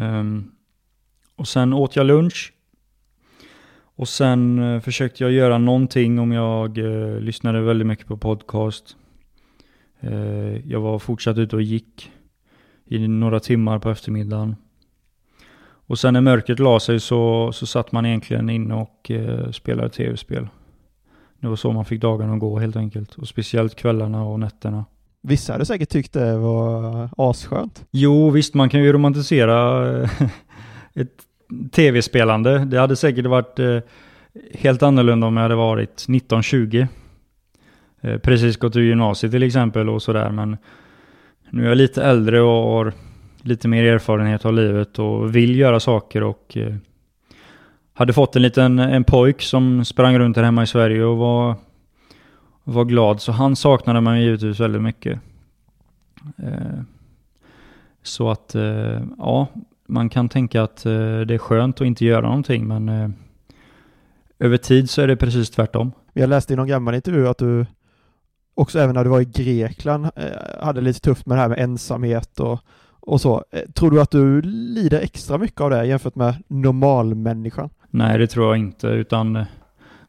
Um, 0.00 0.52
och 1.40 1.48
sen 1.48 1.72
åt 1.72 1.96
jag 1.96 2.06
lunch 2.06 2.52
och 3.96 4.08
sen 4.08 4.58
eh, 4.58 4.80
försökte 4.80 5.24
jag 5.24 5.32
göra 5.32 5.58
någonting 5.58 6.18
om 6.18 6.32
jag 6.32 6.78
eh, 6.78 7.20
lyssnade 7.20 7.60
väldigt 7.60 7.86
mycket 7.86 8.06
på 8.06 8.16
podcast. 8.16 8.96
Eh, 10.00 10.70
jag 10.70 10.80
var 10.80 10.98
fortsatt 10.98 11.38
ute 11.38 11.56
och 11.56 11.62
gick 11.62 12.10
i 12.86 13.08
några 13.08 13.40
timmar 13.40 13.78
på 13.78 13.90
eftermiddagen. 13.90 14.56
Och 15.62 15.98
sen 15.98 16.14
när 16.14 16.20
mörkret 16.20 16.58
la 16.58 16.80
sig 16.80 17.00
så, 17.00 17.52
så 17.52 17.66
satt 17.66 17.92
man 17.92 18.06
egentligen 18.06 18.50
inne 18.50 18.74
och 18.74 19.10
eh, 19.10 19.50
spelade 19.50 19.88
tv-spel. 19.88 20.48
Det 21.38 21.48
var 21.48 21.56
så 21.56 21.72
man 21.72 21.84
fick 21.84 22.00
dagarna 22.00 22.32
att 22.34 22.40
gå 22.40 22.58
helt 22.58 22.76
enkelt. 22.76 23.14
Och 23.14 23.28
speciellt 23.28 23.74
kvällarna 23.74 24.24
och 24.24 24.40
nätterna. 24.40 24.84
Vissa 25.22 25.52
hade 25.52 25.66
säkert 25.66 25.88
tyckt 25.88 26.12
det 26.12 26.38
var 26.38 27.08
asskönt. 27.16 27.84
Jo, 27.90 28.30
visst 28.30 28.54
man 28.54 28.68
kan 28.68 28.82
ju 28.82 28.92
romantisera 28.92 29.88
eh, 30.02 30.10
ett 30.94 31.29
tv-spelande. 31.72 32.58
Det 32.58 32.78
hade 32.78 32.96
säkert 32.96 33.26
varit 33.26 33.58
eh, 33.58 33.78
helt 34.54 34.82
annorlunda 34.82 35.26
om 35.26 35.36
jag 35.36 35.42
hade 35.42 35.54
varit 35.54 35.90
1920. 35.90 36.86
Eh, 38.00 38.18
precis 38.18 38.56
gått 38.56 38.76
ur 38.76 38.82
gymnasiet 38.82 39.32
till 39.32 39.42
exempel 39.42 39.88
och 39.88 40.02
sådär 40.02 40.30
men 40.30 40.56
nu 41.50 41.64
är 41.64 41.68
jag 41.68 41.78
lite 41.78 42.04
äldre 42.04 42.40
och 42.40 42.72
har 42.72 42.92
lite 43.42 43.68
mer 43.68 43.84
erfarenhet 43.84 44.44
av 44.44 44.54
livet 44.54 44.98
och 44.98 45.36
vill 45.36 45.56
göra 45.56 45.80
saker 45.80 46.22
och 46.22 46.56
eh, 46.56 46.74
hade 47.94 48.12
fått 48.12 48.36
en 48.36 48.42
liten 48.42 48.78
en 48.78 49.04
pojk 49.04 49.42
som 49.42 49.84
sprang 49.84 50.18
runt 50.18 50.36
här 50.36 50.44
hemma 50.44 50.62
i 50.62 50.66
Sverige 50.66 51.04
och 51.04 51.16
var, 51.16 51.54
var 52.64 52.84
glad 52.84 53.20
så 53.20 53.32
han 53.32 53.56
saknade 53.56 54.00
man 54.00 54.20
givetvis 54.20 54.60
väldigt 54.60 54.82
mycket. 54.82 55.20
Eh, 56.38 56.80
så 58.02 58.30
att 58.30 58.54
eh, 58.54 59.02
ja, 59.18 59.46
man 59.90 60.08
kan 60.08 60.28
tänka 60.28 60.62
att 60.62 60.86
eh, 60.86 61.20
det 61.20 61.34
är 61.34 61.38
skönt 61.38 61.80
att 61.80 61.86
inte 61.86 62.04
göra 62.04 62.20
någonting, 62.20 62.66
men 62.66 62.88
eh, 62.88 63.10
över 64.38 64.56
tid 64.56 64.90
så 64.90 65.02
är 65.02 65.06
det 65.06 65.16
precis 65.16 65.50
tvärtom. 65.50 65.92
Jag 66.12 66.28
läste 66.28 66.52
i 66.52 66.56
någon 66.56 66.68
gammal 66.68 66.94
intervju 66.94 67.28
att 67.28 67.38
du 67.38 67.66
också 68.54 68.78
även 68.78 68.94
när 68.94 69.04
du 69.04 69.10
var 69.10 69.20
i 69.20 69.24
Grekland 69.24 70.04
eh, 70.04 70.64
hade 70.64 70.80
lite 70.80 71.00
tufft 71.00 71.26
med 71.26 71.36
det 71.36 71.40
här 71.40 71.48
med 71.48 71.58
ensamhet 71.58 72.40
och, 72.40 72.60
och 73.00 73.20
så. 73.20 73.44
Tror 73.74 73.90
du 73.90 74.00
att 74.00 74.10
du 74.10 74.42
lider 74.42 75.00
extra 75.00 75.38
mycket 75.38 75.60
av 75.60 75.70
det 75.70 75.84
jämfört 75.84 76.14
med 76.14 76.34
normalmänniskan? 76.48 77.70
Nej, 77.90 78.18
det 78.18 78.26
tror 78.26 78.46
jag 78.46 78.56
inte, 78.56 78.86
utan 78.86 79.44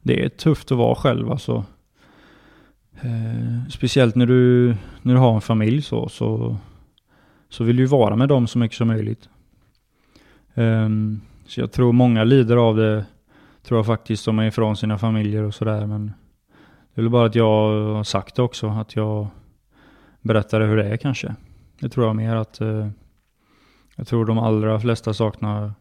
det 0.02 0.26
är 0.26 0.30
tufft 0.30 0.72
att 0.72 0.78
vara 0.78 0.96
själv 0.96 1.32
alltså. 1.32 1.66
speciellt 3.70 4.16
när 4.16 4.26
du, 4.26 4.76
när 5.02 5.14
du 5.14 5.20
har 5.20 5.36
en 5.36 5.42
familj 5.42 5.82
så, 5.82 6.10
så, 6.10 6.58
så 7.50 7.64
vill 7.64 7.76
du 7.76 7.86
vara 7.86 8.16
med 8.16 8.30
dem 8.30 8.48
så 8.48 8.58
mycket 8.58 8.78
som 8.78 8.88
möjligt. 8.88 9.30
Um, 10.54 11.22
så 11.46 11.60
jag 11.62 11.72
tror 11.72 11.92
många 11.92 12.24
lider 12.24 12.58
av 12.58 12.78
det, 12.78 13.06
tror 13.64 13.78
jag 13.78 13.86
faktiskt, 13.86 14.24
som 14.24 14.40
är 14.40 14.48
ifrån 14.48 14.78
sina 14.78 14.98
familjer 14.98 15.44
och 15.44 15.54
sådär. 15.54 15.86
Men 15.86 16.14
det 16.96 17.02
är 17.02 17.04
väl 17.04 17.12
bara 17.12 17.26
att 17.26 17.36
jag 17.36 17.94
har 17.94 18.04
sagt 18.04 18.36
det 18.36 18.42
också, 18.42 18.68
att 18.68 18.96
jag 18.96 19.28
berättar 20.22 20.62
hur 20.62 20.78
det 20.78 20.90
är 20.90 20.98
kanske. 20.98 21.36
Det 21.80 21.90
tror 21.90 22.06
jag 22.06 22.16
mer 22.16 22.36
att 22.36 22.62
uh, 22.62 22.88
jag 23.96 24.08
tror 24.08 24.26
de 24.26 24.38
allra 24.40 24.80
flesta 24.80 25.14
saknar 25.14 25.74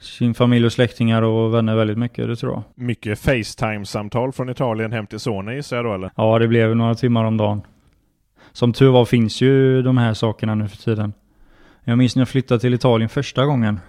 sin 0.00 0.34
familj 0.34 0.66
och 0.66 0.72
släktingar 0.72 1.22
och 1.22 1.54
vänner 1.54 1.76
väldigt 1.76 1.98
mycket, 1.98 2.28
det 2.28 2.36
tror 2.36 2.52
jag. 2.52 2.62
Mycket 2.74 3.18
Facetime-samtal 3.18 4.32
från 4.32 4.50
Italien 4.50 4.92
hem 4.92 5.06
till 5.06 5.20
sonen 5.20 5.54
gissar 5.54 5.76
jag 5.76 5.84
då 5.84 5.94
eller? 5.94 6.10
Ja, 6.16 6.38
det 6.38 6.48
blev 6.48 6.76
några 6.76 6.94
timmar 6.94 7.24
om 7.24 7.36
dagen. 7.36 7.62
Som 8.52 8.72
tur 8.72 8.90
var 8.90 9.04
finns 9.04 9.40
ju 9.40 9.82
de 9.82 9.98
här 9.98 10.14
sakerna 10.14 10.54
nu 10.54 10.68
för 10.68 10.76
tiden. 10.76 11.12
Jag 11.84 11.98
minns 11.98 12.16
när 12.16 12.20
jag 12.20 12.28
flyttade 12.28 12.60
till 12.60 12.74
Italien 12.74 13.08
första 13.08 13.46
gången. 13.46 13.80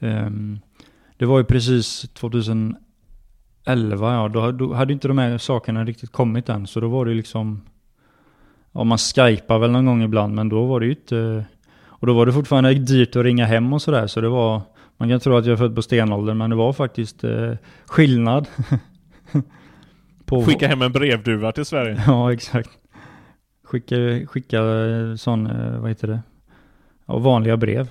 Ehm, 0.00 0.58
det 1.16 1.26
var 1.26 1.38
ju 1.38 1.44
precis 1.44 2.00
2011 2.12 2.76
ja, 3.64 4.28
då, 4.28 4.52
då 4.52 4.74
hade 4.74 4.92
inte 4.92 5.08
de 5.08 5.18
här 5.18 5.38
sakerna 5.38 5.84
riktigt 5.84 6.12
kommit 6.12 6.48
än. 6.48 6.66
Så 6.66 6.80
då 6.80 6.88
var 6.88 7.06
det 7.06 7.14
liksom, 7.14 7.62
ja 8.72 8.84
man 8.84 8.98
skypar 8.98 9.58
väl 9.58 9.70
någon 9.70 9.86
gång 9.86 10.02
ibland 10.02 10.34
men 10.34 10.48
då 10.48 10.64
var 10.64 10.80
det 10.80 10.86
ju 10.86 10.92
inte, 10.92 11.44
och 11.84 12.06
då 12.06 12.14
var 12.14 12.26
det 12.26 12.32
fortfarande 12.32 12.74
dyrt 12.74 13.16
att 13.16 13.24
ringa 13.24 13.46
hem 13.46 13.72
och 13.72 13.82
sådär. 13.82 14.06
Så 14.06 14.20
det 14.20 14.28
var, 14.28 14.62
man 14.96 15.08
kan 15.08 15.20
tro 15.20 15.36
att 15.36 15.46
jag 15.46 15.52
är 15.52 15.56
född 15.56 15.74
på 15.74 15.82
stenåldern 15.82 16.38
men 16.38 16.50
det 16.50 16.56
var 16.56 16.72
faktiskt 16.72 17.24
eh, 17.24 17.52
skillnad. 17.86 18.46
på, 20.24 20.44
Skicka 20.44 20.68
hem 20.68 20.82
en 20.82 20.92
brevduva 20.92 21.52
till 21.52 21.64
Sverige. 21.64 22.02
Ja, 22.06 22.32
exakt. 22.32 22.70
Skicka, 23.64 23.96
skicka 24.26 24.58
eh, 24.58 25.14
sån, 25.14 25.46
eh, 25.46 25.80
vad 25.80 25.90
heter 25.90 26.08
det? 26.08 26.22
Ja, 27.12 27.18
vanliga 27.18 27.56
brev. 27.56 27.88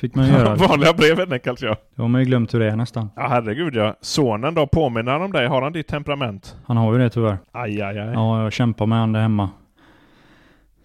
Fick 0.00 0.14
man 0.14 0.28
göra. 0.28 0.54
Vanliga 0.68 0.92
brev 0.92 1.18
helt 1.18 1.32
enkelt 1.32 1.62
ja. 1.62 1.76
Det 1.94 2.02
har 2.02 2.08
man 2.08 2.20
ju 2.20 2.26
glömt 2.26 2.54
hur 2.54 2.60
det 2.60 2.66
är 2.66 2.76
nästan. 2.76 3.10
Ja 3.16 3.26
herregud 3.28 3.74
ja. 3.74 3.96
Sonen 4.00 4.54
då, 4.54 4.66
påminner 4.66 5.12
han 5.12 5.22
om 5.22 5.32
dig? 5.32 5.46
Har 5.46 5.62
han 5.62 5.72
ditt 5.72 5.86
temperament? 5.86 6.56
Han 6.66 6.76
har 6.76 6.92
ju 6.92 6.98
det 6.98 7.10
tyvärr. 7.10 7.38
Aj 7.52 7.82
aj 7.82 7.98
aj. 7.98 8.10
Ja, 8.12 8.42
jag 8.42 8.52
kämpar 8.52 8.86
med 8.86 8.98
han 8.98 9.12
där 9.12 9.20
hemma. 9.20 9.50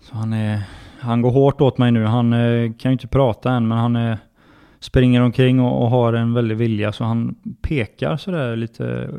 Så 0.02 0.16
han 0.16 0.34
är... 0.34 0.62
Han 1.00 1.22
går 1.22 1.32
hårt 1.32 1.62
åt 1.62 1.78
mig 1.78 1.92
nu. 1.92 2.06
Han 2.06 2.34
eh, 2.34 2.72
kan 2.74 2.92
ju 2.92 2.94
inte 2.94 3.08
prata 3.08 3.52
än, 3.52 3.68
men 3.68 3.78
han 3.78 3.96
är, 3.96 4.18
springer 4.80 5.22
omkring 5.22 5.60
och, 5.60 5.84
och 5.84 5.90
har 5.90 6.14
en 6.14 6.34
väldig 6.34 6.58
vilja. 6.58 6.92
Så 6.92 7.04
han 7.04 7.36
pekar 7.62 8.18
sådär 8.18 8.56
lite, 8.56 9.10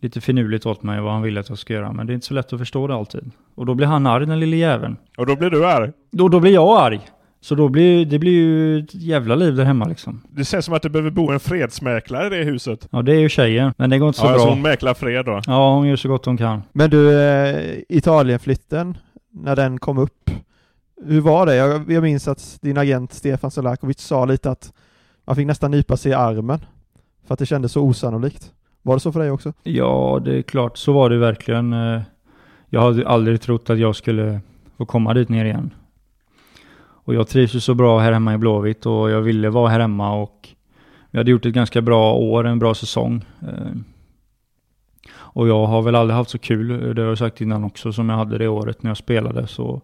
lite 0.00 0.20
finurligt 0.20 0.66
åt 0.66 0.82
mig 0.82 1.00
vad 1.00 1.12
han 1.12 1.22
vill 1.22 1.38
att 1.38 1.48
jag 1.48 1.58
ska 1.58 1.72
göra. 1.72 1.92
Men 1.92 2.06
det 2.06 2.12
är 2.12 2.14
inte 2.14 2.26
så 2.26 2.34
lätt 2.34 2.52
att 2.52 2.58
förstå 2.58 2.86
det 2.86 2.94
alltid. 2.94 3.30
Och 3.54 3.66
då 3.66 3.74
blir 3.74 3.86
han 3.86 4.06
arg, 4.06 4.26
den 4.26 4.40
lille 4.40 4.56
jäveln. 4.56 4.96
Och 5.18 5.26
då 5.26 5.36
blir 5.36 5.50
du 5.50 5.66
arg? 5.66 5.92
Då, 6.10 6.28
då 6.28 6.40
blir 6.40 6.54
jag 6.54 6.80
arg. 6.80 7.00
Så 7.42 7.54
då 7.54 7.68
blir 7.68 8.06
det 8.06 8.18
blir 8.18 8.32
ju 8.32 8.78
ett 8.78 8.94
jävla 8.94 9.34
liv 9.34 9.54
där 9.56 9.64
hemma 9.64 9.84
liksom. 9.84 10.20
Det 10.30 10.44
känns 10.44 10.64
som 10.64 10.74
att 10.74 10.82
det 10.82 10.90
behöver 10.90 11.10
bo 11.10 11.30
en 11.30 11.40
fredsmäklare 11.40 12.26
i 12.26 12.38
det 12.38 12.44
huset. 12.44 12.88
Ja, 12.90 13.02
det 13.02 13.12
är 13.12 13.18
ju 13.20 13.28
tjejen. 13.28 13.72
Men 13.76 13.90
det 13.90 13.98
går 13.98 14.08
inte 14.08 14.20
så 14.20 14.26
ja, 14.26 14.30
bra. 14.32 14.38
så 14.40 14.48
hon 14.48 14.62
mäklar 14.62 14.94
fred 14.94 15.24
då? 15.24 15.40
Ja, 15.46 15.74
hon 15.74 15.88
gör 15.88 15.96
så 15.96 16.08
gott 16.08 16.26
hon 16.26 16.36
kan. 16.36 16.62
Men 16.72 16.90
du, 16.90 17.20
eh, 17.20 17.78
Italienflytten, 17.88 18.96
när 19.32 19.56
den 19.56 19.78
kom 19.78 19.98
upp, 19.98 20.30
hur 21.06 21.20
var 21.20 21.46
det? 21.46 21.54
Jag, 21.56 21.90
jag 21.92 22.02
minns 22.02 22.28
att 22.28 22.58
din 22.62 22.78
agent 22.78 23.12
Stefan 23.12 23.50
Selakovic 23.50 24.00
sa 24.00 24.24
lite 24.24 24.50
att 24.50 24.72
man 25.26 25.36
fick 25.36 25.46
nästan 25.46 25.70
nypa 25.70 25.96
sig 25.96 26.10
i 26.12 26.14
armen 26.14 26.58
för 27.26 27.32
att 27.34 27.38
det 27.38 27.46
kändes 27.46 27.72
så 27.72 27.82
osannolikt. 27.82 28.52
Var 28.82 28.94
det 28.94 29.00
så 29.00 29.12
för 29.12 29.20
dig 29.20 29.30
också? 29.30 29.52
Ja, 29.62 30.20
det 30.24 30.38
är 30.38 30.42
klart. 30.42 30.78
Så 30.78 30.92
var 30.92 31.10
det 31.10 31.18
verkligen. 31.18 31.72
Eh, 31.72 32.00
Jag 32.70 32.80
hade 32.80 33.08
aldrig 33.08 33.40
trott 33.40 33.70
att 33.70 33.78
jag 33.78 33.96
skulle 33.96 34.40
få 34.76 34.84
komma 34.86 35.14
dit 35.14 35.28
ner 35.28 35.44
igen. 35.44 35.70
Och 37.04 37.14
jag 37.14 37.28
trivs 37.28 37.54
ju 37.54 37.60
så 37.60 37.74
bra 37.74 37.98
här 37.98 38.12
hemma 38.12 38.34
i 38.34 38.38
Blåvitt 38.38 38.86
och 38.86 39.10
jag 39.10 39.20
ville 39.20 39.50
vara 39.50 39.68
här 39.68 39.80
hemma 39.80 40.12
och 40.14 40.48
vi 41.10 41.18
hade 41.18 41.30
gjort 41.30 41.46
ett 41.46 41.54
ganska 41.54 41.82
bra 41.82 42.14
år, 42.14 42.46
en 42.46 42.58
bra 42.58 42.74
säsong. 42.74 43.24
Eh, 43.42 43.72
Och 45.12 45.48
jag 45.48 45.66
har 45.66 45.82
väl 45.82 45.94
aldrig 45.94 46.16
haft 46.16 46.30
så 46.30 46.38
kul, 46.38 46.94
det 46.94 47.02
har 47.02 47.08
jag 47.08 47.18
sagt 47.18 47.40
innan 47.40 47.64
också, 47.64 47.92
som 47.92 48.08
jag 48.08 48.16
hade 48.16 48.38
det 48.38 48.48
året 48.48 48.82
när 48.82 48.90
jag 48.90 48.96
spelade. 48.96 49.46
Så 49.46 49.82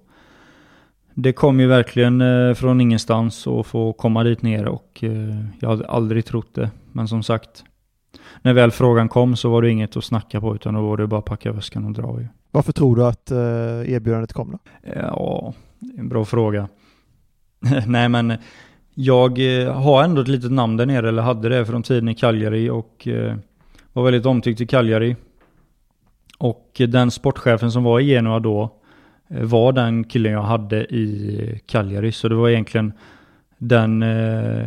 det 1.15 1.33
kom 1.33 1.61
ju 1.61 1.67
verkligen 1.67 2.21
eh, 2.21 2.55
från 2.55 2.81
ingenstans 2.81 3.47
att 3.47 3.67
få 3.67 3.93
komma 3.93 4.25
dit 4.25 4.43
ner 4.43 4.69
och 4.69 4.99
eh, 5.03 5.45
jag 5.61 5.69
hade 5.69 5.87
aldrig 5.89 6.25
trott 6.25 6.55
det. 6.55 6.71
Men 6.93 7.09
som 7.09 7.23
sagt, 7.23 7.65
när 8.43 8.53
väl 8.53 8.71
frågan 8.71 9.09
kom 9.09 9.37
så 9.37 9.51
var 9.51 9.63
det 9.63 9.71
inget 9.71 9.97
att 9.97 10.05
snacka 10.05 10.41
på 10.41 10.55
utan 10.55 10.75
då 10.75 10.81
var 10.81 10.97
det 10.97 11.07
bara 11.07 11.19
att 11.19 11.25
packa 11.25 11.53
väskan 11.53 11.85
och 11.85 11.93
dra. 11.93 12.19
Varför 12.51 12.73
tror 12.73 12.97
du 12.97 13.07
att 13.07 13.31
erbjudandet 13.31 14.33
kom 14.33 14.51
då? 14.51 14.59
Ja, 14.97 15.55
en 15.99 16.09
bra 16.09 16.25
fråga. 16.25 16.69
Nej 17.87 18.09
men 18.09 18.39
jag 18.99 19.39
eh, 19.39 19.73
har 19.73 20.05
ändå 20.05 20.23
ett 20.23 20.29
litet 20.29 20.53
namn 20.53 20.77
där 20.77 20.87
nere, 20.87 21.09
eller 21.09 21.23
hade 21.23 21.49
det 21.49 21.67
från 21.67 21.83
tiden 21.83 22.09
i 22.09 22.15
Cagliari 22.15 22.71
och 22.71 23.09
eh, 23.09 23.37
var 23.93 24.05
väldigt 24.05 24.27
omtyckt 24.27 24.61
i 24.61 24.67
Cagliari. 24.67 25.17
Och 26.39 26.81
den 26.89 27.11
sportchefen 27.11 27.73
som 27.73 27.85
var 27.85 28.01
i 28.01 28.05
Genua 28.05 28.39
då 28.41 28.71
eh, 29.29 29.43
var 29.43 29.73
den 29.73 30.05
killen 30.05 30.33
jag 30.33 30.43
hade 30.43 30.85
i 30.85 31.61
Cagliari. 31.67 32.13
Så 32.13 32.29
det 32.29 32.35
var 32.35 32.49
egentligen 32.49 32.93
den 33.59 34.05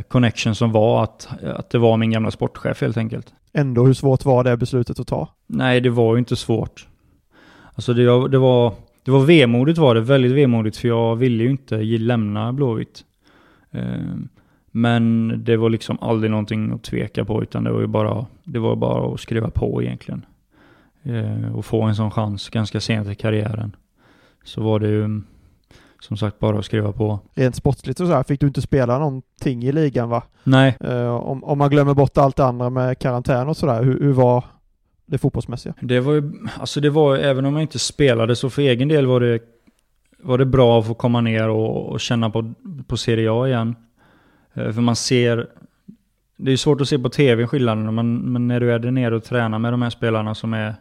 connection 0.07 0.55
som 0.55 0.71
var 0.71 1.03
att, 1.03 1.27
att 1.43 1.69
det 1.69 1.77
var 1.77 1.97
min 1.97 2.11
gamla 2.11 2.31
sportchef 2.31 2.81
helt 2.81 2.97
enkelt. 2.97 3.33
Ändå, 3.53 3.85
hur 3.85 3.93
svårt 3.93 4.25
var 4.25 4.43
det 4.43 4.57
beslutet 4.57 4.99
att 4.99 5.07
ta? 5.07 5.29
Nej, 5.47 5.81
det 5.81 5.89
var 5.89 6.15
ju 6.15 6.19
inte 6.19 6.35
svårt. 6.35 6.87
Alltså 7.73 7.93
det, 7.93 8.29
det 8.29 8.37
var, 8.37 8.73
det 9.09 9.13
var 9.13 9.25
vemodigt 9.25 9.77
var 9.79 9.95
det, 9.95 10.01
väldigt 10.01 10.31
vemodigt 10.31 10.77
för 10.77 10.87
jag 10.87 11.15
ville 11.15 11.43
ju 11.43 11.49
inte 11.49 11.77
lämna 11.77 12.53
Blåvitt. 12.53 13.03
Eh, 13.71 13.81
Men 14.71 15.33
det 15.43 15.57
var 15.57 15.69
liksom 15.69 15.97
aldrig 16.01 16.31
någonting 16.31 16.71
att 16.71 16.83
tveka 16.83 17.25
på 17.25 17.43
utan 17.43 17.63
det 17.63 17.71
var 17.71 17.81
ju 17.81 17.87
bara, 17.87 18.25
det 18.43 18.59
var 18.59 18.75
bara 18.75 19.13
att 19.13 19.19
skriva 19.19 19.49
på 19.49 19.83
egentligen. 19.83 20.25
Eh, 21.03 21.55
Och 21.55 21.65
få 21.65 21.81
en 21.81 21.95
sån 21.95 22.11
chans 22.11 22.49
ganska 22.49 22.79
sent 22.79 23.07
i 23.09 23.15
karriären. 23.15 23.75
Så 24.43 24.61
var 24.61 24.79
det 24.79 24.87
ju 24.89 25.21
som 25.99 26.17
sagt 26.17 26.39
bara 26.39 26.59
att 26.59 26.65
skriva 26.65 26.91
på. 26.91 27.19
Rent 27.35 27.55
sportsligt 27.55 27.99
och 27.99 28.07
så 28.07 28.13
här 28.13 28.23
fick 28.23 28.39
du 28.39 28.47
inte 28.47 28.61
spela 28.61 28.99
någonting 28.99 29.63
i 29.63 29.71
ligan 29.71 30.09
va? 30.09 30.23
Nej, 30.43 30.77
Eh, 30.79 31.15
om, 31.15 31.43
om 31.43 31.57
man 31.57 31.69
glömmer 31.69 31.93
bort 31.93 32.17
allt 32.17 32.35
det 32.35 32.45
andra 32.45 32.69
med 32.69 32.99
karantän 32.99 33.47
och 33.47 33.57
sådär, 33.57 33.83
hur, 33.83 33.99
hur 34.01 34.13
var 34.13 34.43
det 35.09 35.17
fotbollsmässiga? 35.17 35.73
Det 35.81 35.99
var 35.99 36.13
ju, 36.13 36.31
alltså 36.59 36.81
det 36.81 36.89
var, 36.89 37.17
även 37.17 37.45
om 37.45 37.53
jag 37.53 37.63
inte 37.63 37.79
spelade 37.79 38.35
så 38.35 38.49
för 38.49 38.61
egen 38.61 38.87
del 38.87 39.05
var 39.05 39.19
det, 39.19 39.39
var 40.19 40.37
det 40.37 40.45
bra 40.45 40.79
att 40.79 40.87
få 40.87 40.93
komma 40.93 41.21
ner 41.21 41.49
och, 41.49 41.89
och 41.89 41.99
känna 41.99 42.29
på, 42.29 42.53
på 42.87 42.97
Serie 42.97 43.31
A 43.31 43.47
igen. 43.47 43.75
Eh, 44.53 44.71
för 44.71 44.81
man 44.81 44.95
ser, 44.95 45.47
det 46.37 46.51
är 46.51 46.57
svårt 46.57 46.81
att 46.81 46.89
se 46.89 46.99
på 46.99 47.09
tv 47.09 47.47
skillnaden, 47.47 47.95
men, 47.95 48.15
men 48.15 48.47
när 48.47 48.59
du 48.59 48.71
är 48.71 48.79
där 48.79 48.91
nere 48.91 49.15
och 49.15 49.23
tränar 49.23 49.59
med 49.59 49.73
de 49.73 49.81
här 49.81 49.89
spelarna 49.89 50.35
som 50.35 50.53
är 50.53 50.75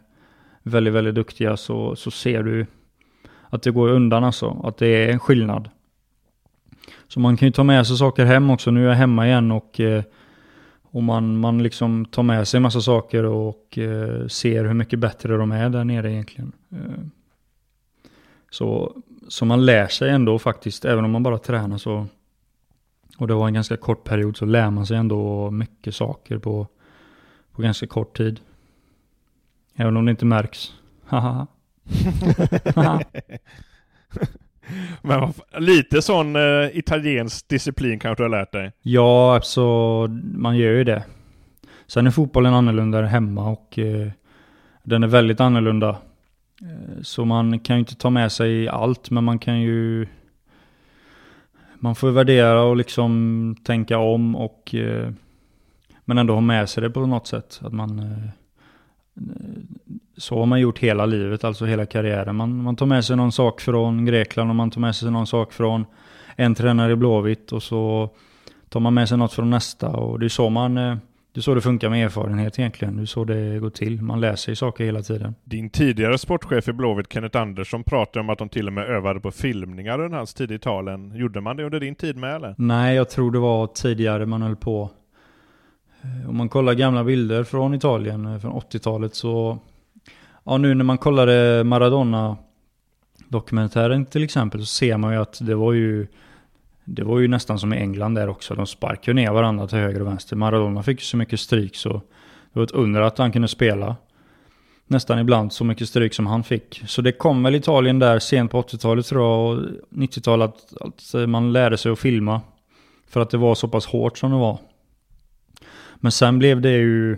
väldigt, 0.63 0.93
väldigt 0.93 1.15
duktiga 1.15 1.57
så, 1.57 1.95
så 1.95 2.11
ser 2.11 2.43
du 2.43 2.65
att 3.49 3.63
det 3.63 3.71
går 3.71 3.89
undan 3.89 4.23
alltså, 4.23 4.61
att 4.63 4.77
det 4.77 4.87
är 4.87 5.11
en 5.11 5.19
skillnad. 5.19 5.69
Så 7.07 7.19
man 7.19 7.37
kan 7.37 7.47
ju 7.47 7.51
ta 7.51 7.63
med 7.63 7.87
sig 7.87 7.97
saker 7.97 8.25
hem 8.25 8.49
också. 8.49 8.71
Nu 8.71 8.83
är 8.85 8.89
jag 8.89 8.95
hemma 8.95 9.27
igen 9.27 9.51
och 9.51 9.79
eh, 9.79 10.03
och 10.91 11.03
man, 11.03 11.39
man 11.39 11.63
liksom 11.63 12.05
tar 12.05 12.23
med 12.23 12.47
sig 12.47 12.57
en 12.57 12.61
massa 12.61 12.81
saker 12.81 13.23
och 13.23 13.77
eh, 13.77 14.27
ser 14.27 14.65
hur 14.65 14.73
mycket 14.73 14.99
bättre 14.99 15.37
de 15.37 15.51
är 15.51 15.69
där 15.69 15.83
nere 15.83 16.11
egentligen. 16.11 16.51
Eh, 16.71 17.03
så, 18.49 18.97
så 19.27 19.45
man 19.45 19.65
lär 19.65 19.87
sig 19.87 20.09
ändå 20.09 20.39
faktiskt, 20.39 20.85
även 20.85 21.05
om 21.05 21.11
man 21.11 21.23
bara 21.23 21.37
tränar 21.37 21.77
så. 21.77 22.07
Och 23.17 23.27
det 23.27 23.33
var 23.33 23.47
en 23.47 23.53
ganska 23.53 23.77
kort 23.77 24.03
period 24.03 24.37
så 24.37 24.45
lär 24.45 24.69
man 24.69 24.85
sig 24.85 24.97
ändå 24.97 25.51
mycket 25.51 25.95
saker 25.95 26.37
på, 26.37 26.67
på 27.51 27.61
ganska 27.61 27.87
kort 27.87 28.17
tid. 28.17 28.39
Även 29.75 29.97
om 29.97 30.05
det 30.05 30.11
inte 30.11 30.25
märks. 30.25 30.73
Haha. 31.05 31.47
Men 35.01 35.33
lite 35.57 36.01
sån 36.01 36.35
eh, 36.35 36.77
italiensk 36.77 37.47
disciplin 37.47 37.99
kanske 37.99 38.23
du 38.23 38.25
har 38.25 38.39
lärt 38.39 38.51
dig? 38.51 38.71
Ja, 38.81 39.35
alltså 39.35 39.63
man 40.33 40.57
gör 40.57 40.71
ju 40.71 40.83
det. 40.83 41.03
Sen 41.87 42.07
är 42.07 42.11
fotbollen 42.11 42.53
annorlunda 42.53 43.01
hemma 43.01 43.49
och 43.49 43.79
eh, 43.79 44.07
den 44.83 45.03
är 45.03 45.07
väldigt 45.07 45.39
annorlunda. 45.39 45.89
Eh, 46.61 47.01
så 47.01 47.25
man 47.25 47.59
kan 47.59 47.75
ju 47.75 47.79
inte 47.79 47.95
ta 47.95 48.09
med 48.09 48.31
sig 48.31 48.67
allt, 48.67 49.09
men 49.09 49.23
man 49.23 49.39
kan 49.39 49.61
ju... 49.61 50.07
Man 51.75 51.95
får 51.95 52.11
värdera 52.11 52.63
och 52.63 52.77
liksom 52.77 53.55
tänka 53.63 53.97
om 53.97 54.35
och... 54.35 54.75
Eh, 54.75 55.11
men 56.05 56.17
ändå 56.17 56.33
ha 56.33 56.41
med 56.41 56.69
sig 56.69 56.83
det 56.83 56.89
på 56.89 57.05
något 57.05 57.27
sätt. 57.27 57.59
Att 57.63 57.73
man... 57.73 57.99
Eh, 57.99 58.29
så 60.17 60.39
har 60.39 60.45
man 60.45 60.59
gjort 60.59 60.79
hela 60.79 61.05
livet, 61.05 61.43
alltså 61.43 61.65
hela 61.65 61.85
karriären. 61.85 62.35
Man, 62.35 62.63
man 62.63 62.75
tar 62.75 62.85
med 62.85 63.05
sig 63.05 63.15
någon 63.15 63.31
sak 63.31 63.61
från 63.61 64.05
Grekland 64.05 64.49
och 64.49 64.55
man 64.55 64.71
tar 64.71 64.81
med 64.81 64.95
sig 64.95 65.11
någon 65.11 65.27
sak 65.27 65.53
från 65.53 65.85
en 66.35 66.55
tränare 66.55 66.91
i 66.91 66.95
Blåvitt 66.95 67.51
och 67.51 67.63
så 67.63 68.09
tar 68.69 68.79
man 68.79 68.93
med 68.93 69.09
sig 69.09 69.17
något 69.17 69.33
från 69.33 69.49
nästa 69.49 69.89
och 69.89 70.19
det 70.19 70.25
är 70.25 70.29
så 70.29 70.49
man 70.49 70.77
eh, 70.77 70.95
det 71.33 71.39
är 71.39 71.41
så 71.41 71.55
det 71.55 71.61
funkar 71.61 71.89
med 71.89 72.05
erfarenhet 72.05 72.59
egentligen. 72.59 72.97
Det 72.97 73.01
är 73.01 73.05
så 73.05 73.23
det 73.23 73.59
går 73.59 73.69
till. 73.69 74.01
Man 74.01 74.21
lär 74.21 74.35
sig 74.35 74.55
saker 74.55 74.83
hela 74.83 75.01
tiden. 75.01 75.35
Din 75.43 75.69
tidigare 75.69 76.17
sportchef 76.17 76.67
i 76.67 76.73
Blåvitt, 76.73 77.13
Kenneth 77.13 77.37
Andersson, 77.37 77.83
pratade 77.83 78.19
om 78.19 78.29
att 78.29 78.37
de 78.37 78.49
till 78.49 78.67
och 78.67 78.73
med 78.73 78.85
övade 78.85 79.19
på 79.19 79.31
filmningar 79.31 79.99
under 79.99 80.17
hans 80.17 80.33
tid 80.33 80.51
i 80.51 80.55
Italien. 80.55 81.11
Gjorde 81.15 81.41
man 81.41 81.57
det 81.57 81.63
under 81.63 81.79
din 81.79 81.95
tid 81.95 82.17
med 82.17 82.35
eller? 82.35 82.55
Nej, 82.57 82.95
jag 82.95 83.09
tror 83.09 83.31
det 83.31 83.39
var 83.39 83.67
tidigare 83.67 84.25
man 84.25 84.41
höll 84.41 84.55
på. 84.55 84.89
Eh, 86.01 86.29
om 86.29 86.37
man 86.37 86.49
kollar 86.49 86.73
gamla 86.73 87.03
bilder 87.03 87.43
från 87.43 87.73
Italien 87.73 88.25
eh, 88.25 88.39
från 88.39 88.51
80-talet 88.53 89.15
så... 89.15 89.59
Ja, 90.43 90.57
nu 90.57 90.73
när 90.73 90.83
man 90.83 90.97
kollade 90.97 91.63
Maradona 91.63 92.37
dokumentären 93.27 94.05
till 94.05 94.23
exempel 94.23 94.59
så 94.59 94.65
ser 94.65 94.97
man 94.97 95.13
ju 95.13 95.21
att 95.21 95.37
det 95.41 95.55
var 95.55 95.73
ju... 95.73 96.07
Det 96.85 97.03
var 97.03 97.19
ju 97.19 97.27
nästan 97.27 97.59
som 97.59 97.73
i 97.73 97.77
England 97.77 98.15
där 98.15 98.29
också. 98.29 98.55
De 98.55 98.67
sparkade 98.67 99.15
ner 99.15 99.31
varandra 99.31 99.67
till 99.67 99.77
höger 99.77 100.01
och 100.01 100.07
vänster. 100.07 100.35
Maradona 100.35 100.83
fick 100.83 100.99
ju 100.99 101.03
så 101.03 101.17
mycket 101.17 101.39
stryk 101.39 101.75
så 101.75 102.01
det 102.53 102.59
var 102.59 102.63
ett 102.63 102.71
under 102.71 103.01
att 103.01 103.17
han 103.17 103.31
kunde 103.31 103.47
spela. 103.47 103.95
nästan 104.87 105.19
ibland 105.19 105.53
så 105.53 105.63
mycket 105.63 105.89
stryk 105.89 106.13
som 106.13 106.27
han 106.27 106.43
fick. 106.43 106.83
Så 106.87 107.01
det 107.01 107.11
kom 107.11 107.43
väl 107.43 107.55
Italien 107.55 107.99
där 107.99 108.19
sent 108.19 108.51
på 108.51 108.61
80-talet 108.61 109.05
tror 109.05 109.23
jag 109.23 109.49
och 109.49 109.63
90-talet 109.89 110.53
att, 110.79 111.15
att 111.15 111.29
man 111.29 111.53
lärde 111.53 111.77
sig 111.77 111.91
att 111.91 111.99
filma. 111.99 112.41
För 113.07 113.21
att 113.21 113.29
det 113.29 113.37
var 113.37 113.55
så 113.55 113.67
pass 113.67 113.85
hårt 113.85 114.17
som 114.17 114.31
det 114.31 114.37
var. 114.37 114.59
Men 115.99 116.11
sen 116.11 116.39
blev 116.39 116.61
det 116.61 116.71
ju, 116.77 117.17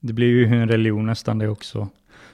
det 0.00 0.12
blev 0.12 0.28
ju 0.28 0.44
en 0.46 0.68
religion 0.68 1.06
nästan 1.06 1.38
det 1.38 1.48
också. 1.48 1.88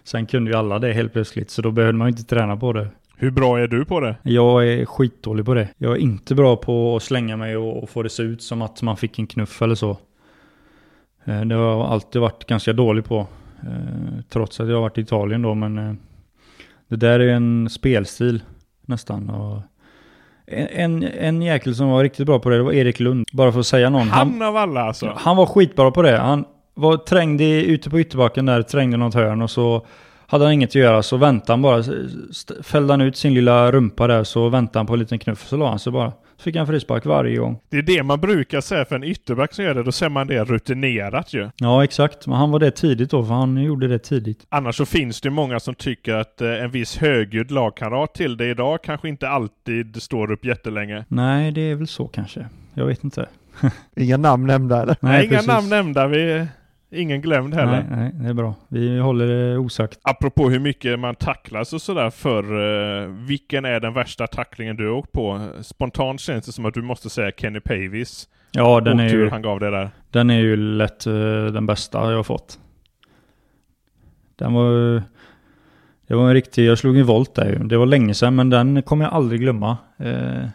Sen 0.04 0.26
kunde 0.26 0.50
ju 0.50 0.56
alla 0.56 0.78
det 0.78 0.92
helt 0.92 1.12
plötsligt, 1.12 1.50
så 1.50 1.62
då 1.62 1.70
behövde 1.70 1.98
man 1.98 2.06
ju 2.08 2.10
inte 2.10 2.24
träna 2.24 2.56
på 2.56 2.72
det. 2.72 2.88
Hur 3.16 3.30
bra 3.30 3.58
är 3.60 3.66
du 3.66 3.84
på 3.84 4.00
det? 4.00 4.16
Jag 4.22 4.68
är 4.68 4.84
skitdålig 4.86 5.44
på 5.46 5.54
det. 5.54 5.68
Jag 5.78 5.92
är 5.92 5.96
inte 5.96 6.34
bra 6.34 6.56
på 6.56 6.96
att 6.96 7.02
slänga 7.02 7.36
mig 7.36 7.56
och, 7.56 7.82
och 7.82 7.90
få 7.90 8.02
det 8.02 8.08
se 8.08 8.22
ut 8.22 8.42
som 8.42 8.62
att 8.62 8.82
man 8.82 8.96
fick 8.96 9.18
en 9.18 9.26
knuff 9.26 9.62
eller 9.62 9.74
så. 9.74 9.90
Eh, 11.24 11.40
Det 11.40 11.54
har 11.54 11.62
jag 11.70 11.80
alltid 11.80 12.20
varit 12.22 12.44
ganska 12.46 12.72
dålig 12.72 13.04
på. 13.04 13.26
eh, 13.62 14.20
Trots 14.28 14.60
att 14.60 14.68
jag 14.68 14.74
har 14.74 14.80
varit 14.82 14.98
i 14.98 15.00
Italien 15.00 15.42
då, 15.42 15.54
men 15.54 15.78
eh, 15.78 15.94
det 16.88 16.96
där 16.96 17.20
är 17.20 17.28
en 17.28 17.68
spelstil 17.70 18.42
nästan. 18.86 19.30
Och 19.30 19.62
en, 20.46 21.02
en, 21.02 21.42
jäkel 21.42 21.74
som 21.74 21.88
var 21.88 22.02
riktigt 22.02 22.26
bra 22.26 22.38
på 22.38 22.48
det, 22.48 22.56
det 22.56 22.62
var 22.62 22.72
Erik 22.72 23.00
Lund. 23.00 23.26
Bara 23.32 23.52
för 23.52 23.60
att 23.60 23.66
säga 23.66 23.90
någon. 23.90 24.08
Han 24.08 24.42
av 24.42 24.56
alla 24.56 24.80
alltså. 24.80 25.12
Han 25.16 25.36
var 25.36 25.46
skitbra 25.46 25.90
på 25.90 26.02
det. 26.02 26.18
Han 26.18 26.44
var 26.74 26.96
trängd 26.96 27.40
i, 27.40 27.64
ute 27.66 27.90
på 27.90 28.00
ytterbacken 28.00 28.46
där, 28.46 28.62
trängde 28.62 28.96
något 28.96 29.14
hörn 29.14 29.42
och 29.42 29.50
så 29.50 29.86
hade 30.26 30.44
han 30.44 30.52
inget 30.52 30.70
att 30.70 30.74
göra 30.74 31.02
så 31.02 31.16
väntade 31.16 31.52
han 31.52 31.62
bara. 31.62 31.82
Fällde 32.62 32.92
han 32.92 33.00
ut 33.00 33.16
sin 33.16 33.34
lilla 33.34 33.72
rumpa 33.72 34.06
där 34.06 34.24
så 34.24 34.48
väntade 34.48 34.78
han 34.78 34.86
på 34.86 34.92
en 34.92 34.98
liten 34.98 35.18
knuff 35.18 35.46
så 35.46 35.56
la 35.56 35.68
han 35.68 35.78
sig 35.78 35.92
bara. 35.92 36.12
Så 36.36 36.42
fick 36.42 36.56
han 36.56 36.66
frispark 36.66 37.06
varje 37.06 37.36
gång. 37.36 37.60
Det 37.70 37.78
är 37.78 37.82
det 37.82 38.02
man 38.02 38.20
brukar 38.20 38.60
säga 38.60 38.84
för 38.84 38.96
en 38.96 39.04
ytterback 39.04 39.54
som 39.54 39.64
gör 39.64 39.74
det. 39.74 39.82
Då 39.82 39.92
ser 39.92 40.08
man 40.08 40.26
det 40.26 40.44
rutinerat 40.44 41.32
ju. 41.32 41.50
Ja 41.56 41.84
exakt, 41.84 42.26
men 42.26 42.38
han 42.38 42.50
var 42.50 42.58
det 42.58 42.70
tidigt 42.70 43.10
då 43.10 43.24
för 43.24 43.34
han 43.34 43.62
gjorde 43.62 43.88
det 43.88 43.98
tidigt. 43.98 44.46
Annars 44.48 44.76
så 44.76 44.86
finns 44.86 45.20
det 45.20 45.30
många 45.30 45.60
som 45.60 45.74
tycker 45.74 46.14
att 46.14 46.40
eh, 46.40 46.48
en 46.62 46.70
viss 46.70 46.96
högljudd 46.96 47.50
lagkamrat 47.50 48.14
till 48.14 48.36
det 48.36 48.46
idag 48.50 48.82
kanske 48.84 49.08
inte 49.08 49.28
alltid 49.28 50.02
står 50.02 50.32
upp 50.32 50.44
jättelänge. 50.44 51.04
Nej 51.08 51.52
det 51.52 51.60
är 51.60 51.74
väl 51.74 51.86
så 51.86 52.08
kanske. 52.08 52.46
Jag 52.74 52.86
vet 52.86 53.04
inte. 53.04 53.28
Inga 53.96 54.16
namn 54.16 54.46
nämnda 54.46 54.82
eller? 54.82 54.96
Nej, 55.00 55.24
Inga 55.24 55.32
precis. 55.32 55.46
namn 55.48 55.68
nämnda. 55.68 56.06
Vi, 56.06 56.46
ingen 56.94 57.20
glömd 57.20 57.54
heller. 57.54 57.86
Nej, 57.90 57.98
nej, 57.98 58.12
det 58.14 58.28
är 58.28 58.34
bra. 58.34 58.54
Vi 58.68 58.98
håller 58.98 59.26
det 59.26 59.58
osagt. 59.58 59.98
Apropå 60.02 60.50
hur 60.50 60.58
mycket 60.58 60.98
man 60.98 61.14
tacklas 61.14 61.72
och 61.72 61.82
sådär 61.82 62.10
för 62.10 62.42
eh, 63.02 63.08
vilken 63.08 63.64
är 63.64 63.80
den 63.80 63.92
värsta 63.92 64.26
tacklingen 64.26 64.76
du 64.76 64.90
åkt 64.90 65.12
på? 65.12 65.48
Spontant 65.62 66.20
känns 66.20 66.46
det 66.46 66.52
som 66.52 66.66
att 66.66 66.74
du 66.74 66.82
måste 66.82 67.10
säga 67.10 67.32
Kenny 67.36 67.60
Pavis. 67.60 68.28
Ja 68.52 68.80
den 68.80 69.00
är, 69.00 69.08
ju, 69.08 69.30
han 69.30 69.42
gav 69.42 69.60
det 69.60 69.70
där. 69.70 69.90
den 70.10 70.30
är 70.30 70.40
ju 70.40 70.56
lätt 70.56 71.06
eh, 71.06 71.12
den 71.52 71.66
bästa 71.66 72.10
jag 72.10 72.16
har 72.16 72.22
fått. 72.22 72.58
Den 74.36 74.52
var 74.52 75.02
Det 76.06 76.14
var 76.14 76.28
en 76.28 76.34
riktig, 76.34 76.64
jag 76.66 76.78
slog 76.78 76.98
en 76.98 77.06
volt 77.06 77.34
där 77.34 77.46
ju. 77.46 77.58
Det 77.58 77.76
var 77.76 77.86
länge 77.86 78.14
sedan 78.14 78.34
men 78.34 78.50
den 78.50 78.82
kommer 78.82 79.04
jag 79.04 79.14
aldrig 79.14 79.40
glömma. 79.40 79.76
Eh, 79.98 80.46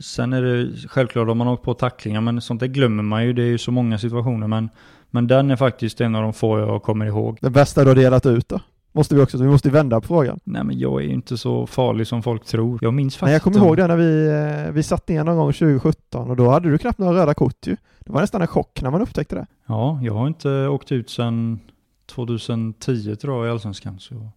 sen 0.00 0.32
är 0.32 0.42
det 0.42 0.88
självklart 0.88 1.28
om 1.28 1.38
man 1.38 1.48
åkt 1.48 1.62
på 1.62 1.74
tacklingar 1.74 2.20
men 2.20 2.40
sånt 2.40 2.60
där 2.60 2.66
glömmer 2.66 3.02
man 3.02 3.24
ju. 3.24 3.32
Det 3.32 3.42
är 3.42 3.46
ju 3.46 3.58
så 3.58 3.70
många 3.72 3.98
situationer 3.98 4.46
men, 4.46 4.68
men 5.10 5.26
den 5.26 5.50
är 5.50 5.56
faktiskt 5.56 6.00
en 6.00 6.14
av 6.14 6.22
de 6.22 6.32
få 6.32 6.58
jag 6.58 6.82
kommer 6.82 7.06
ihåg. 7.06 7.38
Den 7.40 7.52
bästa 7.52 7.82
du 7.84 7.90
har 7.90 7.94
delat 7.94 8.26
ut 8.26 8.48
då? 8.48 8.60
Måste 8.92 9.14
vi 9.14 9.22
också, 9.22 9.38
vi 9.38 9.48
måste 9.48 9.70
vända 9.70 10.00
på 10.00 10.06
frågan. 10.06 10.40
Nej 10.44 10.64
men 10.64 10.78
jag 10.78 11.02
är 11.02 11.06
ju 11.06 11.12
inte 11.12 11.38
så 11.38 11.66
farlig 11.66 12.06
som 12.06 12.22
folk 12.22 12.44
tror. 12.44 12.78
Jag 12.82 12.94
minns 12.94 13.16
faktiskt 13.16 13.24
Men 13.26 13.32
jag 13.32 13.42
kommer 13.42 13.58
ihåg 13.58 13.76
det 13.76 13.86
när 13.86 13.96
vi, 13.96 14.28
eh, 14.66 14.72
vi 14.72 14.82
satt 14.82 15.08
ner 15.08 15.24
någon 15.24 15.36
gång 15.36 15.52
2017 15.52 16.30
och 16.30 16.36
då 16.36 16.48
hade 16.48 16.70
du 16.70 16.78
knappt 16.78 16.98
några 16.98 17.20
röda 17.20 17.34
kort 17.34 17.66
ju. 17.66 17.76
Det 18.00 18.12
var 18.12 18.20
nästan 18.20 18.40
en 18.42 18.46
chock 18.46 18.82
när 18.82 18.90
man 18.90 19.02
upptäckte 19.02 19.34
det. 19.34 19.46
Ja, 19.66 20.00
jag 20.02 20.14
har 20.14 20.26
inte 20.26 20.68
åkt 20.68 20.92
ut 20.92 21.10
sedan 21.10 21.60
2010 22.06 23.16
tror 23.16 23.36
jag 23.36 23.46
i 23.46 23.50
Allsvenskan. 23.52 23.98
Så 23.98 24.28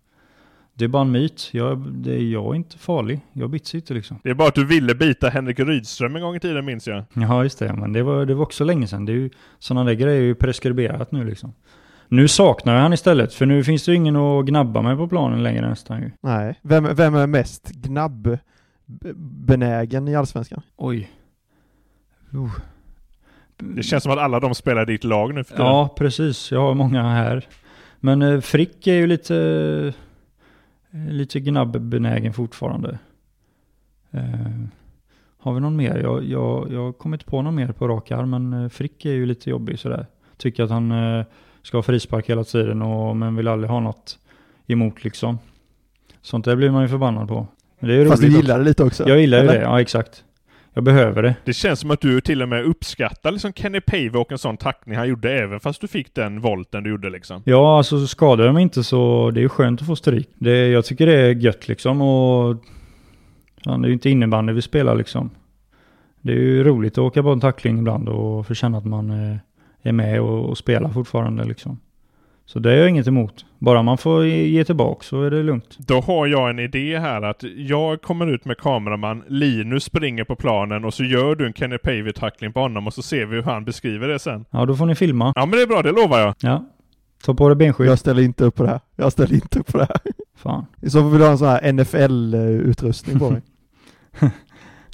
det 0.75 0.85
är 0.85 0.89
bara 0.89 1.01
en 1.01 1.11
myt. 1.11 1.49
Jag, 1.51 1.77
det 1.77 2.13
är, 2.13 2.19
jag 2.19 2.45
är 2.45 2.55
inte 2.55 2.77
farlig. 2.77 3.19
Jag 3.33 3.49
bits 3.49 3.75
inte 3.75 3.93
liksom. 3.93 4.19
Det 4.23 4.29
är 4.29 4.33
bara 4.33 4.47
att 4.47 4.55
du 4.55 4.65
ville 4.65 4.95
bita 4.95 5.29
Henrik 5.29 5.59
Rydström 5.59 6.15
en 6.15 6.21
gång 6.21 6.35
i 6.35 6.39
tiden 6.39 6.65
minns 6.65 6.87
jag. 6.87 7.03
Ja, 7.13 7.43
just 7.43 7.59
det. 7.59 7.73
Men 7.73 7.93
det 7.93 8.03
var, 8.03 8.25
det 8.25 8.33
var 8.33 8.43
också 8.43 8.63
länge 8.63 8.87
sedan. 8.87 9.05
Det 9.05 9.11
är 9.11 9.15
ju, 9.15 9.29
sådana 9.59 9.83
där 9.83 9.93
grejer 9.93 10.21
är 10.21 10.25
ju 10.25 10.35
preskriberat 10.35 11.11
nu 11.11 11.23
liksom. 11.23 11.53
Nu 12.07 12.27
saknar 12.27 12.75
jag 12.75 12.81
han 12.81 12.93
istället, 12.93 13.33
för 13.33 13.45
nu 13.45 13.63
finns 13.63 13.85
det 13.85 13.91
ju 13.91 13.97
ingen 13.97 14.15
att 14.15 14.45
gnabba 14.45 14.81
med 14.81 14.97
på 14.97 15.07
planen 15.07 15.43
längre 15.43 15.69
nästan 15.69 16.01
ju. 16.01 16.11
Nej. 16.21 16.59
Vem, 16.61 16.95
vem 16.95 17.15
är 17.15 17.27
mest 17.27 17.71
gnabb-benägen 17.71 20.07
i 20.07 20.15
Allsvenskan? 20.15 20.61
Oj. 20.75 21.11
Uh. 22.33 22.51
Det 23.57 23.83
känns 23.83 24.03
som 24.03 24.11
att 24.11 24.19
alla 24.19 24.39
de 24.39 24.55
spelar 24.55 24.81
i 24.81 24.85
ditt 24.93 25.03
lag 25.03 25.33
nu 25.33 25.43
för 25.43 25.51
tiden. 25.51 25.65
Ja, 25.65 25.95
precis. 25.97 26.51
Jag 26.51 26.61
har 26.61 26.73
många 26.73 27.03
här. 27.03 27.47
Men 27.99 28.21
eh, 28.21 28.41
Frick 28.41 28.87
är 28.87 28.93
ju 28.93 29.07
lite, 29.07 29.93
lite 30.93 31.39
gnabbbenägen 31.39 32.33
fortfarande. 32.33 32.99
Eh, 34.11 34.21
har 35.37 35.53
vi 35.53 35.59
någon 35.59 35.75
mer? 35.75 35.97
Jag, 35.97 36.23
jag, 36.23 36.71
jag 36.71 36.97
kommer 36.97 37.17
inte 37.17 37.25
på 37.25 37.41
någon 37.41 37.55
mer 37.55 37.71
på 37.71 37.87
rak 37.87 38.11
arm, 38.11 38.29
men 38.29 38.53
eh, 38.53 38.69
Frick 38.69 39.05
är 39.05 39.11
ju 39.11 39.25
lite 39.25 39.49
jobbig 39.49 39.79
sådär. 39.79 40.05
Tycker 40.37 40.63
att 40.63 40.69
han 40.69 40.91
eh, 40.91 41.25
ska 41.61 41.77
ha 41.77 41.83
frispark 41.83 42.29
hela 42.29 42.43
tiden, 42.43 42.81
och, 42.81 43.17
men 43.17 43.35
vill 43.35 43.47
aldrig 43.47 43.69
ha 43.69 43.79
något 43.79 44.19
emot 44.67 45.03
liksom. 45.03 45.37
Sånt 46.21 46.45
där 46.45 46.55
blir 46.55 46.71
man 46.71 46.81
ju 46.81 46.87
förbannad 46.87 47.27
på. 47.27 47.47
Men 47.79 47.89
det 47.89 47.95
är 47.95 47.99
ju 47.99 48.09
Fast 48.09 48.21
du 48.21 48.27
gillar 48.27 48.59
det 48.59 48.65
lite 48.65 48.83
också? 48.83 49.03
också. 49.03 49.11
Jag 49.11 49.21
gillar 49.21 49.37
ju 49.37 49.43
eller? 49.43 49.59
det, 49.59 49.61
ja 49.61 49.81
exakt. 49.81 50.23
Jag 50.73 50.83
behöver 50.83 51.23
det. 51.23 51.35
Det 51.45 51.53
känns 51.53 51.79
som 51.79 51.91
att 51.91 52.01
du 52.01 52.21
till 52.21 52.41
och 52.41 52.49
med 52.49 52.65
uppskattar 52.65 53.31
liksom 53.31 53.53
Kenny 53.53 53.81
Pave 53.81 54.17
och 54.17 54.31
en 54.31 54.37
sån 54.37 54.57
tackling 54.57 54.95
han 54.95 55.07
gjorde 55.07 55.31
även 55.31 55.59
fast 55.59 55.81
du 55.81 55.87
fick 55.87 56.15
den 56.15 56.41
volten 56.41 56.83
du 56.83 56.89
gjorde 56.89 57.09
liksom. 57.09 57.41
Ja, 57.45 57.77
alltså 57.77 58.07
skadar 58.07 58.45
jag 58.45 58.53
mig 58.53 58.63
inte 58.63 58.83
så 58.83 59.31
det 59.31 59.39
är 59.39 59.41
ju 59.41 59.49
skönt 59.49 59.81
att 59.81 59.87
få 59.87 59.95
stryk. 59.95 60.29
Det, 60.35 60.67
jag 60.67 60.85
tycker 60.85 61.05
det 61.05 61.13
är 61.13 61.35
gött 61.35 61.67
liksom 61.67 62.01
och... 62.01 62.57
Fan, 63.63 63.81
det 63.81 63.85
är 63.85 63.89
ju 63.89 63.93
inte 63.93 64.09
innebandy 64.09 64.53
vi 64.53 64.61
spelar 64.61 64.95
liksom. 64.95 65.29
Det 66.21 66.31
är 66.31 66.37
ju 66.37 66.63
roligt 66.63 66.93
att 66.93 66.97
åka 66.97 67.23
på 67.23 67.29
en 67.29 67.39
tackling 67.39 67.79
ibland 67.79 68.09
och 68.09 68.47
få 68.47 68.53
känna 68.53 68.77
att 68.77 68.85
man 68.85 69.09
eh, 69.09 69.37
är 69.81 69.91
med 69.91 70.21
och, 70.21 70.49
och 70.49 70.57
spelar 70.57 70.89
fortfarande 70.89 71.43
liksom. 71.43 71.79
Så 72.45 72.59
det 72.59 72.71
är 72.71 72.77
jag 72.77 72.89
inget 72.89 73.07
emot. 73.07 73.45
Bara 73.59 73.83
man 73.83 73.97
får 73.97 74.25
ge, 74.25 74.63
tillbaka 74.63 75.03
så 75.03 75.23
är 75.23 75.31
det 75.31 75.43
lugnt. 75.43 75.77
Då 75.77 76.01
har 76.01 76.27
jag 76.27 76.49
en 76.49 76.59
idé 76.59 76.99
här 76.99 77.21
att 77.21 77.43
jag 77.55 78.01
kommer 78.01 78.27
ut 78.27 78.45
med 78.45 78.57
kameraman, 78.57 79.23
Linus 79.27 79.83
springer 79.83 80.23
på 80.23 80.35
planen 80.35 80.85
och 80.85 80.93
så 80.93 81.03
gör 81.03 81.35
du 81.35 81.45
en 81.45 81.53
Kenny 81.53 81.77
Pavey-tackling 81.77 82.53
på 82.53 82.59
honom 82.59 82.87
och 82.87 82.93
så 82.93 83.01
ser 83.01 83.25
vi 83.25 83.35
hur 83.35 83.43
han 83.43 83.65
beskriver 83.65 84.07
det 84.07 84.19
sen. 84.19 84.45
Ja, 84.51 84.65
då 84.65 84.75
får 84.75 84.85
ni 84.85 84.95
filma. 84.95 85.33
Ja 85.35 85.45
men 85.45 85.51
det 85.51 85.61
är 85.61 85.67
bra, 85.67 85.81
det 85.81 85.91
lovar 85.91 86.19
jag. 86.19 86.35
Ja. 86.39 86.65
Ta 87.25 87.33
på 87.33 87.49
dig 87.49 87.55
benskydd. 87.55 87.87
Jag 87.87 87.99
ställer 87.99 88.21
inte 88.21 88.45
upp 88.45 88.55
på 88.55 88.63
det 88.63 88.69
här. 88.69 88.79
Jag 88.95 89.11
ställer 89.11 89.33
inte 89.33 89.59
upp 89.59 89.67
på 89.67 89.77
det 89.77 89.87
här. 89.89 89.97
Fan. 90.35 90.65
I 90.81 90.89
så 90.89 91.01
fall 91.01 91.09
vill 91.09 91.19
du 91.19 91.25
ha 91.25 91.31
en 91.31 91.37
sån 91.37 91.47
här 91.47 91.71
NFL-utrustning 91.71 93.19
på 93.19 93.29
dig. 93.29 93.41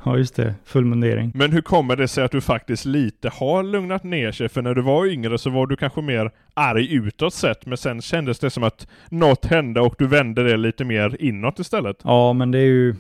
Ja, 0.06 0.18
just 0.18 0.36
det. 0.36 0.56
Full 0.66 0.86
mundering. 0.86 1.32
Men 1.36 1.52
hur 1.52 1.62
kommer 1.62 1.96
det 1.96 2.08
sig 2.08 2.24
att 2.24 2.32
du 2.32 2.42
faktiskt 2.42 2.86
lite 2.86 3.30
har 3.30 3.64
lugnat 3.64 4.04
ner 4.04 4.32
sig? 4.32 4.50
För 4.50 4.62
när 4.62 4.76
du 4.76 4.82
var 4.82 5.06
yngre 5.06 5.38
så 5.38 5.50
var 5.50 5.68
du 5.68 5.76
kanske 5.76 6.02
mer 6.02 6.32
arg 6.54 6.94
utåt 6.94 7.34
sett, 7.34 7.66
men 7.66 7.78
sen 7.78 8.02
kändes 8.02 8.40
det 8.40 8.50
som 8.50 8.64
att 8.64 8.88
något 9.10 9.46
hände 9.46 9.82
och 9.82 9.96
du 9.98 10.08
vände 10.08 10.44
det 10.44 10.58
lite 10.58 10.86
mer 10.86 11.18
inåt 11.20 11.60
istället. 11.60 11.98
Ja, 12.04 12.34
men 12.34 12.52
det 12.52 12.60
är 12.60 12.66
ju... 12.66 12.96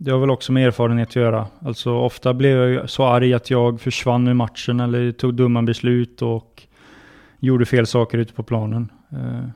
Det 0.00 0.10
har 0.10 0.18
väl 0.18 0.30
också 0.30 0.52
med 0.52 0.66
erfarenhet 0.66 1.08
att 1.08 1.16
göra. 1.16 1.46
Alltså 1.60 1.90
ofta 1.92 2.34
blev 2.34 2.58
jag 2.72 2.90
så 2.90 3.04
arg 3.04 3.34
att 3.34 3.50
jag 3.50 3.80
försvann 3.80 4.28
ur 4.28 4.34
matchen 4.34 4.80
eller 4.80 5.12
tog 5.12 5.34
dumma 5.34 5.62
beslut 5.62 6.22
och 6.22 6.62
gjorde 7.38 7.66
fel 7.66 7.86
saker 7.86 8.18
ute 8.18 8.32
på 8.32 8.42
planen. 8.42 8.92
Eh, 9.12 9.48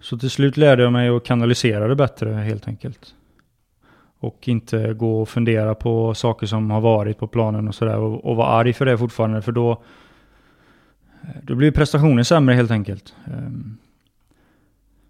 Så 0.00 0.18
till 0.18 0.30
slut 0.30 0.56
lärde 0.56 0.82
jag 0.82 0.92
mig 0.92 1.08
att 1.08 1.24
kanalisera 1.24 1.88
det 1.88 1.96
bättre 1.96 2.32
helt 2.32 2.68
enkelt. 2.68 3.14
Och 4.22 4.48
inte 4.48 4.94
gå 4.94 5.22
och 5.22 5.28
fundera 5.28 5.74
på 5.74 6.14
saker 6.14 6.46
som 6.46 6.70
har 6.70 6.80
varit 6.80 7.18
på 7.18 7.26
planen 7.26 7.68
och 7.68 7.74
sådär 7.74 7.98
och, 7.98 8.24
och 8.24 8.36
vara 8.36 8.48
arg 8.48 8.72
för 8.72 8.86
det 8.86 8.98
fortfarande 8.98 9.42
för 9.42 9.52
då 9.52 9.70
eh, 11.22 11.28
då 11.42 11.54
blir 11.54 11.70
prestationen 11.70 12.24
sämre 12.24 12.54
helt 12.54 12.70
enkelt. 12.70 13.14
Ehm, 13.26 13.76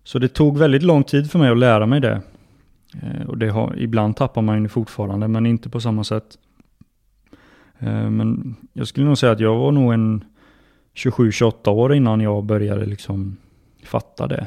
så 0.04 0.18
det 0.18 0.28
tog 0.28 0.58
väldigt 0.58 0.82
lång 0.82 1.04
tid 1.04 1.30
för 1.30 1.38
mig 1.38 1.50
att 1.50 1.58
lära 1.58 1.86
mig 1.86 2.00
det. 2.00 2.22
Eh, 3.02 3.26
och 3.26 3.38
det 3.38 3.48
har, 3.48 3.74
ibland 3.78 4.16
tappar 4.16 4.42
man 4.42 4.62
ju 4.62 4.68
fortfarande, 4.68 5.28
men 5.28 5.46
inte 5.46 5.68
på 5.68 5.80
samma 5.80 6.04
sätt. 6.04 6.38
Eh, 7.78 8.10
men 8.10 8.56
jag 8.72 8.88
skulle 8.88 9.06
nog 9.06 9.18
säga 9.18 9.32
att 9.32 9.40
jag 9.40 9.58
var 9.58 9.72
nog 9.72 9.92
en 9.92 10.24
27-28 10.94 11.68
år 11.68 11.94
innan 11.94 12.20
jag 12.20 12.44
började 12.44 12.86
liksom 12.86 13.36
fatta 13.84 14.26
det. 14.26 14.46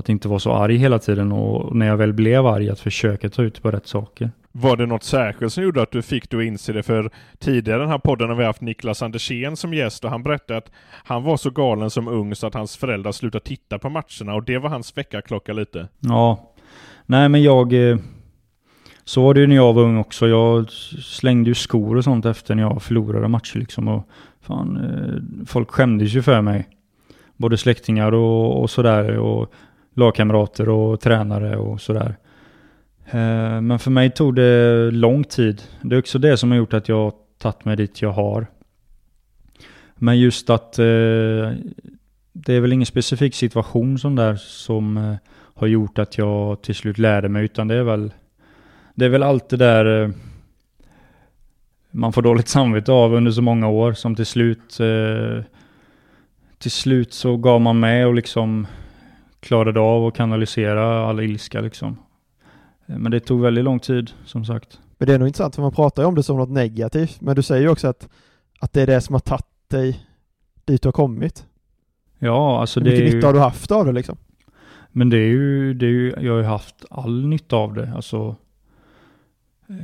Att 0.00 0.08
inte 0.08 0.28
vara 0.28 0.38
så 0.38 0.52
arg 0.52 0.76
hela 0.76 0.98
tiden 0.98 1.32
och 1.32 1.76
när 1.76 1.86
jag 1.86 1.96
väl 1.96 2.12
blev 2.12 2.46
arg 2.46 2.70
att 2.70 2.80
försöka 2.80 3.28
ta 3.28 3.42
ut 3.42 3.62
på 3.62 3.70
rätt 3.70 3.86
saker. 3.86 4.30
Var 4.52 4.76
det 4.76 4.86
något 4.86 5.02
särskilt 5.02 5.52
som 5.52 5.64
gjorde 5.64 5.82
att 5.82 5.90
du 5.92 6.02
fick 6.02 6.30
du 6.30 6.46
inse 6.46 6.72
det? 6.72 6.82
För 6.82 7.10
tidigare 7.38 7.78
i 7.78 7.80
den 7.80 7.88
här 7.90 7.98
podden 7.98 8.28
har 8.28 8.36
vi 8.36 8.44
haft 8.44 8.60
Niklas 8.60 9.02
Andersén 9.02 9.56
som 9.56 9.74
gäst 9.74 10.04
och 10.04 10.10
han 10.10 10.22
berättade 10.22 10.58
att 10.58 10.70
han 11.04 11.22
var 11.22 11.36
så 11.36 11.50
galen 11.50 11.90
som 11.90 12.08
ung 12.08 12.34
så 12.34 12.46
att 12.46 12.54
hans 12.54 12.76
föräldrar 12.76 13.12
slutade 13.12 13.44
titta 13.44 13.78
på 13.78 13.88
matcherna 13.88 14.34
och 14.34 14.44
det 14.44 14.58
var 14.58 14.70
hans 14.70 14.96
väckarklocka 14.96 15.52
lite. 15.52 15.88
Ja, 16.00 16.52
nej 17.06 17.28
men 17.28 17.42
jag... 17.42 17.90
eh, 17.90 17.96
Så 19.04 19.22
var 19.22 19.34
det 19.34 19.40
ju 19.40 19.46
när 19.46 19.56
jag 19.56 19.72
var 19.72 19.82
ung 19.82 19.96
också. 19.98 20.28
Jag 20.28 20.70
slängde 21.02 21.50
ju 21.50 21.54
skor 21.54 21.96
och 21.96 22.04
sånt 22.04 22.26
efter 22.26 22.54
när 22.54 22.62
jag 22.62 22.82
förlorade 22.82 23.28
matcher 23.28 23.58
liksom. 23.58 23.88
Och 23.88 24.08
fan, 24.40 24.76
eh, 24.76 25.44
folk 25.46 25.70
skämdes 25.70 26.14
ju 26.14 26.22
för 26.22 26.40
mig. 26.40 26.68
både 27.36 27.56
släktingar 27.56 28.12
och, 28.14 28.60
och 28.62 28.70
sådär. 28.70 29.18
Och 29.18 29.52
lagkamrater 30.00 30.68
och 30.68 31.00
tränare 31.00 31.56
och 31.56 31.80
sådär. 31.80 32.16
Eh, 33.10 33.60
men 33.60 33.78
för 33.78 33.90
mig 33.90 34.10
tog 34.10 34.34
det 34.34 34.90
lång 34.90 35.24
tid. 35.24 35.62
Det 35.82 35.94
är 35.94 35.98
också 35.98 36.18
det 36.18 36.36
som 36.36 36.50
har 36.50 36.58
gjort 36.58 36.74
att 36.74 36.88
jag 36.88 37.12
tagit 37.38 37.64
mig 37.64 37.76
dit 37.76 38.02
jag 38.02 38.12
har. 38.12 38.46
Men 39.94 40.18
just 40.18 40.50
att 40.50 40.78
eh, 40.78 40.84
det 42.32 42.54
är 42.54 42.60
väl 42.60 42.72
ingen 42.72 42.86
specifik 42.86 43.34
situation 43.34 43.98
som 43.98 44.16
där 44.16 44.36
som 44.36 44.96
eh, 44.96 45.14
har 45.54 45.66
gjort 45.66 45.98
att 45.98 46.18
jag 46.18 46.62
till 46.62 46.74
slut 46.74 46.98
lärde 46.98 47.28
mig, 47.28 47.44
utan 47.44 47.68
det 47.68 47.74
är 47.74 47.82
väl 47.82 48.12
det 48.94 49.04
är 49.04 49.08
väl 49.08 49.22
allt 49.22 49.48
det 49.48 49.56
där 49.56 50.12
man 51.90 52.12
får 52.12 52.22
dåligt 52.22 52.48
samvete 52.48 52.92
av 52.92 53.14
under 53.14 53.30
så 53.30 53.42
många 53.42 53.68
år 53.68 53.92
som 53.92 54.14
till 54.14 54.26
slut 54.26 54.80
till 56.58 56.70
slut 56.70 57.12
så 57.12 57.36
gav 57.36 57.60
man 57.60 57.80
med 57.80 58.06
och 58.06 58.14
liksom 58.14 58.66
klarade 59.40 59.80
av 59.80 60.06
att 60.06 60.14
kanalisera 60.14 61.06
all 61.08 61.20
ilska 61.20 61.60
liksom. 61.60 61.98
Eh, 62.86 62.98
Men 62.98 63.12
det 63.12 63.20
tog 63.20 63.40
väldigt 63.40 63.64
lång 63.64 63.78
tid, 63.78 64.10
som 64.24 64.44
sagt. 64.44 64.80
Men 64.98 65.06
det 65.06 65.14
är 65.14 65.18
nog 65.18 65.28
intressant 65.28 65.54
för 65.54 65.62
man 65.62 65.72
pratar 65.72 66.02
ju 66.02 66.06
om 66.06 66.14
det 66.14 66.22
som 66.22 66.36
något 66.36 66.50
negativt, 66.50 67.20
men 67.20 67.36
du 67.36 67.42
säger 67.42 67.62
ju 67.62 67.68
också 67.68 67.88
att, 67.88 68.08
att 68.60 68.72
det 68.72 68.82
är 68.82 68.86
det 68.86 69.00
som 69.00 69.14
har 69.14 69.20
tagit 69.20 69.46
dig 69.68 70.06
dit 70.64 70.82
du 70.82 70.86
har 70.88 70.92
kommit. 70.92 71.46
Ja, 72.18 72.60
alltså 72.60 72.80
Hur 72.80 72.84
det 72.84 72.90
mycket 72.90 73.06
är 73.06 73.08
ju... 73.10 73.14
nytta 73.16 73.26
har 73.28 73.34
du 73.34 73.40
haft 73.40 73.70
av 73.70 73.84
det 73.86 73.92
liksom? 73.92 74.16
Men 74.92 75.10
det 75.10 75.16
är 75.16 75.28
ju, 75.28 75.74
det 75.74 75.86
är 75.86 75.90
ju, 75.90 76.14
jag 76.20 76.32
har 76.32 76.38
ju 76.38 76.44
haft 76.44 76.84
all 76.90 77.26
nytta 77.26 77.56
av 77.56 77.74
det. 77.74 77.92
Alltså, 77.94 78.36
eh, 79.68 79.76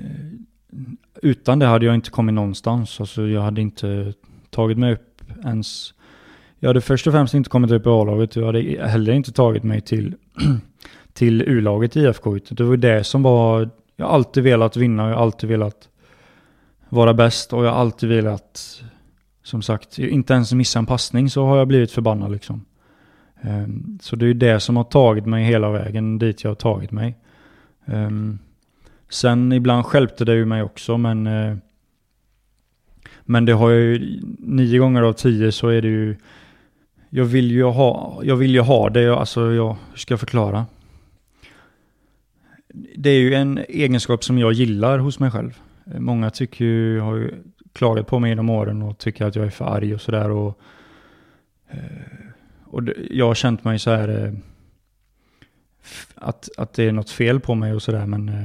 utan 1.22 1.58
det 1.58 1.66
hade 1.66 1.86
jag 1.86 1.94
inte 1.94 2.10
kommit 2.10 2.34
någonstans. 2.34 3.00
Alltså, 3.00 3.26
jag 3.26 3.42
hade 3.42 3.60
inte 3.60 4.12
tagit 4.50 4.78
mig 4.78 4.92
upp 4.92 5.22
ens. 5.44 5.94
Jag 6.58 6.68
hade 6.68 6.80
först 6.80 7.06
och 7.06 7.12
främst 7.12 7.34
inte 7.34 7.50
kommit 7.50 7.70
upp 7.70 7.86
i 7.86 7.88
A-laget. 7.88 8.36
Jag 8.36 8.46
hade 8.46 8.88
heller 8.88 9.12
inte 9.12 9.32
tagit 9.32 9.62
mig 9.62 9.80
till, 9.80 10.14
till 11.12 11.42
U-laget 11.42 11.96
i 11.96 12.00
IFK. 12.00 12.38
Det 12.50 12.64
var 12.64 12.76
det 12.76 13.04
som 13.04 13.22
var, 13.22 13.70
jag 13.96 14.06
har 14.06 14.12
alltid 14.12 14.42
velat 14.42 14.76
vinna. 14.76 15.04
och 15.04 15.10
Jag 15.10 15.14
har 15.14 15.22
alltid 15.22 15.48
velat 15.48 15.88
vara 16.88 17.14
bäst. 17.14 17.52
Och 17.52 17.64
jag 17.64 17.70
har 17.70 17.78
alltid 17.78 18.08
velat, 18.08 18.82
som 19.42 19.62
sagt, 19.62 19.98
inte 19.98 20.34
ens 20.34 20.52
missa 20.52 20.78
en 20.78 20.86
passning 20.86 21.30
så 21.30 21.46
har 21.46 21.58
jag 21.58 21.68
blivit 21.68 21.92
förbannad 21.92 22.32
liksom. 22.32 22.64
Ehm, 23.40 23.98
så 24.02 24.16
det 24.16 24.24
är 24.24 24.28
ju 24.28 24.34
det 24.34 24.60
som 24.60 24.76
har 24.76 24.84
tagit 24.84 25.26
mig 25.26 25.44
hela 25.44 25.70
vägen 25.70 26.18
dit 26.18 26.44
jag 26.44 26.50
har 26.50 26.54
tagit 26.54 26.90
mig. 26.90 27.16
Ehm, 27.86 28.38
sen 29.08 29.52
ibland 29.52 29.86
skälpte 29.86 30.24
det 30.24 30.34
ju 30.34 30.44
mig 30.44 30.62
också 30.62 30.98
men 30.98 31.26
eh, 31.26 31.56
Men 33.24 33.44
det 33.44 33.52
har 33.52 33.70
jag 33.70 33.80
ju 33.80 34.20
nio 34.38 34.78
gånger 34.78 35.02
av 35.02 35.12
tio 35.12 35.52
så 35.52 35.68
är 35.68 35.82
det 35.82 35.88
ju 35.88 36.16
jag 37.16 37.24
vill 37.24 37.50
ju 37.50 37.64
ha, 37.64 38.20
jag 38.24 38.36
vill 38.36 38.54
ju 38.54 38.60
ha 38.60 38.90
det, 38.90 39.16
alltså 39.16 39.52
jag, 39.52 39.76
hur 39.90 39.98
ska 39.98 40.12
jag 40.12 40.20
förklara? 40.20 40.66
Det 42.96 43.10
är 43.10 43.18
ju 43.18 43.34
en 43.34 43.58
egenskap 43.68 44.24
som 44.24 44.38
jag 44.38 44.52
gillar 44.52 44.98
hos 44.98 45.18
mig 45.18 45.30
själv. 45.30 45.60
Många 45.84 46.30
tycker 46.30 46.64
ju, 46.64 47.00
har 47.00 47.16
ju 47.16 47.34
klagat 47.72 48.06
på 48.06 48.18
mig 48.18 48.30
genom 48.30 48.50
åren 48.50 48.82
och 48.82 48.98
tycker 48.98 49.24
att 49.24 49.36
jag 49.36 49.46
är 49.46 49.50
för 49.50 49.64
arg 49.64 49.94
och 49.94 50.00
sådär 50.00 50.30
och 50.30 50.58
eh, 51.68 51.78
och 52.64 52.82
jag 53.10 53.26
har 53.26 53.34
känt 53.34 53.64
mig 53.64 53.78
så 53.78 53.90
här 53.90 54.24
eh, 54.24 54.32
att, 56.14 56.48
att 56.56 56.72
det 56.72 56.84
är 56.84 56.92
något 56.92 57.10
fel 57.10 57.40
på 57.40 57.54
mig 57.54 57.72
och 57.72 57.82
sådär 57.82 58.06
men 58.06 58.28
eh, 58.28 58.44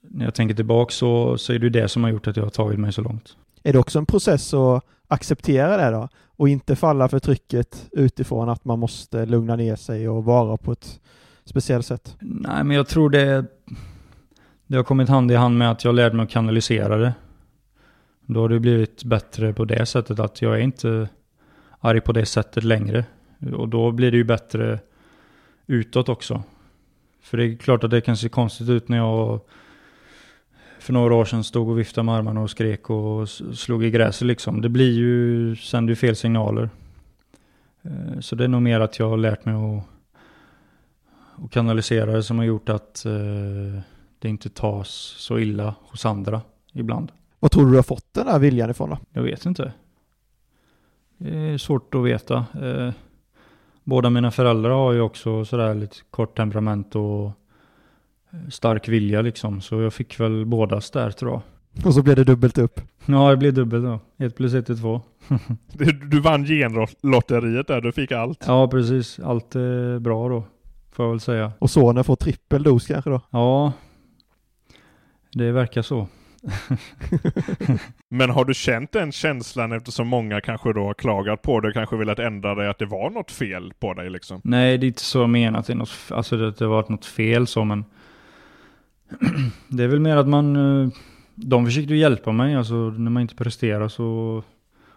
när 0.00 0.24
jag 0.24 0.34
tänker 0.34 0.54
tillbaka 0.54 0.92
så, 0.92 1.38
så 1.38 1.52
är 1.52 1.58
det 1.58 1.64
ju 1.64 1.70
det 1.70 1.88
som 1.88 2.04
har 2.04 2.10
gjort 2.10 2.26
att 2.26 2.36
jag 2.36 2.44
har 2.44 2.50
tagit 2.50 2.78
mig 2.78 2.92
så 2.92 3.02
långt. 3.02 3.36
Är 3.62 3.72
det 3.72 3.78
också 3.78 3.98
en 3.98 4.06
process 4.06 4.54
att 4.54 4.84
acceptera 5.08 5.76
det 5.76 5.90
då? 5.90 6.08
Och 6.36 6.48
inte 6.48 6.76
falla 6.76 7.08
för 7.08 7.18
trycket 7.18 7.88
utifrån 7.92 8.48
att 8.48 8.64
man 8.64 8.78
måste 8.78 9.26
lugna 9.26 9.56
ner 9.56 9.76
sig 9.76 10.08
och 10.08 10.24
vara 10.24 10.56
på 10.56 10.72
ett 10.72 11.00
speciellt 11.44 11.86
sätt? 11.86 12.16
Nej 12.20 12.64
men 12.64 12.76
jag 12.76 12.88
tror 12.88 13.10
det, 13.10 13.44
det 14.66 14.76
har 14.76 14.84
kommit 14.84 15.08
hand 15.08 15.32
i 15.32 15.34
hand 15.34 15.58
med 15.58 15.70
att 15.70 15.84
jag 15.84 15.94
lärde 15.94 16.16
mig 16.16 16.24
att 16.24 16.30
kanalisera 16.30 16.96
det. 16.96 17.14
Då 18.26 18.40
har 18.40 18.48
det 18.48 18.60
blivit 18.60 19.04
bättre 19.04 19.52
på 19.52 19.64
det 19.64 19.86
sättet 19.86 20.18
att 20.18 20.42
jag 20.42 20.54
är 20.54 20.60
inte 20.60 21.08
arg 21.80 22.00
på 22.00 22.12
det 22.12 22.26
sättet 22.26 22.64
längre. 22.64 23.04
Och 23.56 23.68
då 23.68 23.92
blir 23.92 24.10
det 24.10 24.16
ju 24.16 24.24
bättre 24.24 24.78
utåt 25.66 26.08
också. 26.08 26.42
För 27.22 27.36
det 27.36 27.44
är 27.44 27.56
klart 27.56 27.84
att 27.84 27.90
det 27.90 28.00
kan 28.00 28.16
se 28.16 28.28
konstigt 28.28 28.68
ut 28.68 28.88
när 28.88 28.96
jag 28.96 29.40
för 30.84 30.92
några 30.92 31.14
år 31.14 31.24
sedan 31.24 31.44
stod 31.44 31.68
och 31.68 31.78
viftade 31.78 32.04
med 32.04 32.14
armarna 32.14 32.40
och 32.40 32.50
skrek 32.50 32.90
och 32.90 33.28
slog 33.28 33.84
i 33.84 33.90
gräset 33.90 34.26
liksom. 34.26 34.60
Det 34.60 34.68
blir 34.68 34.92
ju, 34.92 35.56
sänder 35.56 35.90
ju 35.90 35.96
fel 35.96 36.16
signaler. 36.16 36.70
Eh, 37.82 38.20
Så 38.20 38.36
det 38.36 38.44
är 38.44 38.48
nog 38.48 38.62
mer 38.62 38.80
att 38.80 38.98
jag 38.98 39.10
har 39.10 39.16
lärt 39.16 39.44
mig 39.44 39.54
att 39.54 39.84
och 41.36 41.52
kanalisera 41.52 42.12
det 42.12 42.22
som 42.22 42.38
har 42.38 42.44
gjort 42.44 42.68
att 42.68 43.04
eh, 43.04 43.80
det 44.18 44.28
inte 44.28 44.50
tas 44.50 44.88
så 45.18 45.38
illa 45.38 45.74
hos 45.80 46.06
andra 46.06 46.40
ibland. 46.72 47.12
Vad 47.40 47.50
tror 47.50 47.64
du 47.64 47.70
du 47.70 47.76
har 47.76 47.82
fått 47.82 48.14
den 48.14 48.28
här 48.28 48.38
viljan 48.38 48.70
ifrån 48.70 48.90
då? 48.90 48.98
Jag 49.12 49.22
vet 49.22 49.46
inte. 49.46 49.72
Det 51.18 51.36
är 51.36 51.58
svårt 51.58 51.94
att 51.94 52.04
veta. 52.04 52.46
Eh, 52.62 52.92
båda 53.84 54.10
mina 54.10 54.30
föräldrar 54.30 54.70
har 54.70 54.92
ju 54.92 55.00
också 55.00 55.44
sådär 55.44 55.74
lite 55.74 55.96
kort 56.10 56.36
temperament 56.36 56.94
och 56.94 57.30
stark 58.50 58.88
vilja 58.88 59.22
liksom. 59.22 59.60
Så 59.60 59.80
jag 59.80 59.92
fick 59.92 60.20
väl 60.20 60.46
bådas 60.46 60.90
där 60.90 61.10
tror 61.10 61.32
jag. 61.32 61.42
Och 61.86 61.94
så 61.94 62.02
blev 62.02 62.16
det 62.16 62.24
dubbelt 62.24 62.58
upp. 62.58 62.80
Ja, 63.06 63.30
det 63.30 63.36
blir 63.36 63.52
dubbelt 63.52 63.84
då. 63.84 64.24
Ett 64.24 64.36
plus 64.36 64.54
ett 64.54 64.70
är 64.70 64.74
två. 64.74 65.00
Du, 65.72 65.92
du 65.92 66.20
vann 66.20 66.44
genlotteriet 66.44 67.66
där, 67.66 67.80
du 67.80 67.92
fick 67.92 68.12
allt. 68.12 68.44
Ja, 68.46 68.68
precis. 68.68 69.18
Allt 69.20 69.54
är 69.54 69.98
bra 69.98 70.28
då. 70.28 70.44
Får 70.92 71.04
jag 71.04 71.10
väl 71.10 71.20
säga. 71.20 71.52
Och 71.58 71.70
sonen 71.70 72.04
får 72.04 72.16
trippel 72.16 72.62
dos 72.62 72.86
kanske 72.86 73.10
då? 73.10 73.20
Ja, 73.30 73.72
det 75.32 75.52
verkar 75.52 75.82
så. 75.82 76.08
Men 78.08 78.30
har 78.30 78.44
du 78.44 78.54
känt 78.54 78.92
den 78.92 79.12
känslan 79.12 79.72
eftersom 79.72 80.08
många 80.08 80.40
kanske 80.40 80.72
då 80.72 80.84
har 80.84 80.94
klagat 80.94 81.42
på 81.42 81.54
och 81.54 81.72
kanske 81.74 81.96
velat 81.96 82.18
ändra 82.18 82.54
dig 82.54 82.68
att 82.68 82.78
det 82.78 82.86
var 82.86 83.10
något 83.10 83.30
fel 83.30 83.72
på 83.78 83.94
dig 83.94 84.10
liksom? 84.10 84.40
Nej, 84.44 84.78
det 84.78 84.86
är 84.86 84.88
inte 84.88 85.04
så 85.04 85.18
jag 85.18 85.30
menar 85.30 85.58
att 85.58 85.66
det 85.66 85.72
är 85.72 85.76
något, 85.76 85.90
alltså 86.10 86.36
det, 86.36 86.50
det 86.50 86.64
har 86.64 86.72
varit 86.72 86.88
något 86.88 87.06
fel 87.06 87.46
så, 87.46 87.64
men 87.64 87.84
det 89.68 89.84
är 89.84 89.88
väl 89.88 90.00
mer 90.00 90.16
att 90.16 90.28
man, 90.28 90.56
eh, 90.56 90.88
de 91.34 91.64
försökte 91.64 91.94
ju 91.94 92.00
hjälpa 92.00 92.32
mig, 92.32 92.54
alltså 92.54 92.74
när 92.74 93.10
man 93.10 93.22
inte 93.22 93.34
presterar 93.34 93.88
så 93.88 94.42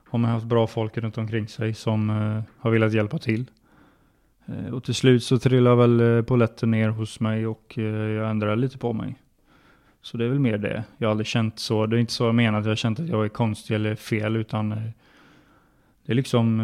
har 0.10 0.20
man 0.20 0.32
haft 0.32 0.46
bra 0.46 0.68
folk 0.68 0.98
runt 0.98 1.18
omkring 1.18 1.48
sig 1.48 1.74
som 1.74 2.10
eh, 2.10 2.44
har 2.58 2.72
velat 2.72 2.94
hjälpa 2.94 3.18
till. 3.18 3.46
Eh, 4.46 4.74
och 4.74 4.84
till 4.84 4.96
slut 4.96 5.24
så 5.24 5.40
trillade 5.40 5.76
väl 5.76 5.98
poletten 5.98 6.26
polletten 6.26 6.72
ner 6.72 6.90
hos 6.90 7.20
mig 7.20 7.48
och 7.48 7.74
jag 7.78 8.30
ändrade 8.30 8.56
lite 8.56 8.78
på 8.78 8.94
mig. 8.94 9.16
Så 10.02 10.18
det 10.18 10.26
är 10.26 10.30
väl 10.30 10.40
mer 10.40 10.58
det. 10.58 10.84
Jag 10.98 11.08
har 11.08 11.12
aldrig 11.12 11.28
känt 11.28 11.60
så, 11.60 11.86
det 11.86 11.98
är 11.98 12.00
inte 12.00 12.14
så 12.14 12.24
jag 12.24 12.36
menar 12.36 12.60
att 12.60 12.66
jag 12.66 12.72
har 12.72 12.76
känt 12.76 13.00
att 13.00 13.08
jag 13.08 13.26
är 13.26 13.30
konstig 13.30 13.76
eller 13.76 13.96
fel, 13.96 14.36
utan 14.36 14.70
det 14.70 16.12
är 16.12 16.14
liksom, 16.14 16.60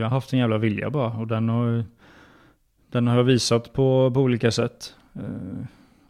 jag 0.00 0.06
har 0.06 0.10
haft 0.10 0.32
en 0.32 0.38
jävla 0.38 0.58
vilja 0.58 0.90
bara 0.90 1.12
och 1.12 1.26
den 1.26 1.48
har 1.48 1.84
den 2.90 3.06
har 3.06 3.16
jag 3.16 3.24
visat 3.24 3.72
på, 3.72 4.10
på 4.14 4.20
olika 4.20 4.50
sätt. 4.50 4.94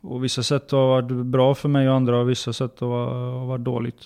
Och 0.05 0.25
vissa 0.25 0.43
sätt 0.43 0.71
har 0.71 0.89
varit 0.89 1.27
bra 1.27 1.55
för 1.55 1.69
mig 1.69 1.89
och 1.89 1.95
andra 1.95 2.19
och 2.19 2.31
vissa 2.31 2.53
sätt 2.53 2.81
har, 2.81 3.47
varit 3.47 3.65
dåligt. 3.65 4.03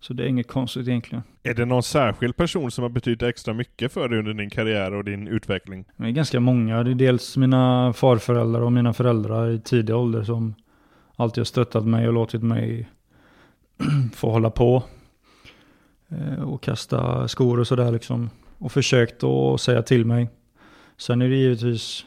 Så 0.00 0.12
det 0.12 0.24
är 0.24 0.26
inget 0.28 0.48
konstigt 0.48 0.88
egentligen. 0.88 1.22
Är 1.42 1.54
det 1.54 1.64
någon 1.64 1.82
särskild 1.82 2.36
person 2.36 2.70
som 2.70 2.82
har 2.82 2.88
betytt 2.88 3.22
extra 3.22 3.54
mycket 3.54 3.92
för 3.92 4.08
dig 4.08 4.18
under 4.18 4.34
din 4.34 4.50
karriär 4.50 4.94
och 4.94 5.04
din 5.04 5.28
utveckling? 5.28 5.84
Det 5.96 6.04
är 6.04 6.10
ganska 6.10 6.40
många. 6.40 6.82
Det 6.82 6.90
är 6.90 6.94
dels 6.94 7.36
mina 7.36 7.92
farföräldrar 7.92 8.60
och 8.60 8.72
mina 8.72 8.92
föräldrar 8.92 9.50
i 9.50 9.60
tidig 9.60 9.96
ålder 9.96 10.22
som 10.22 10.54
alltid 11.16 11.40
har 11.40 11.44
stöttat 11.44 11.86
mig 11.86 12.06
och 12.08 12.14
låtit 12.14 12.42
mig 12.42 12.88
få 14.14 14.30
hålla 14.30 14.50
på. 14.50 14.82
Eh, 16.08 16.42
Och 16.42 16.62
kasta 16.62 17.28
skor 17.28 17.60
och 17.60 17.66
sådär 17.66 17.92
liksom. 17.92 18.30
Och 18.58 18.72
försökt 18.72 19.24
att 19.24 19.60
säga 19.60 19.82
till 19.82 20.04
mig. 20.04 20.28
Sen 20.96 21.22
är 21.22 21.28
det 21.28 21.36
givetvis 21.36 22.06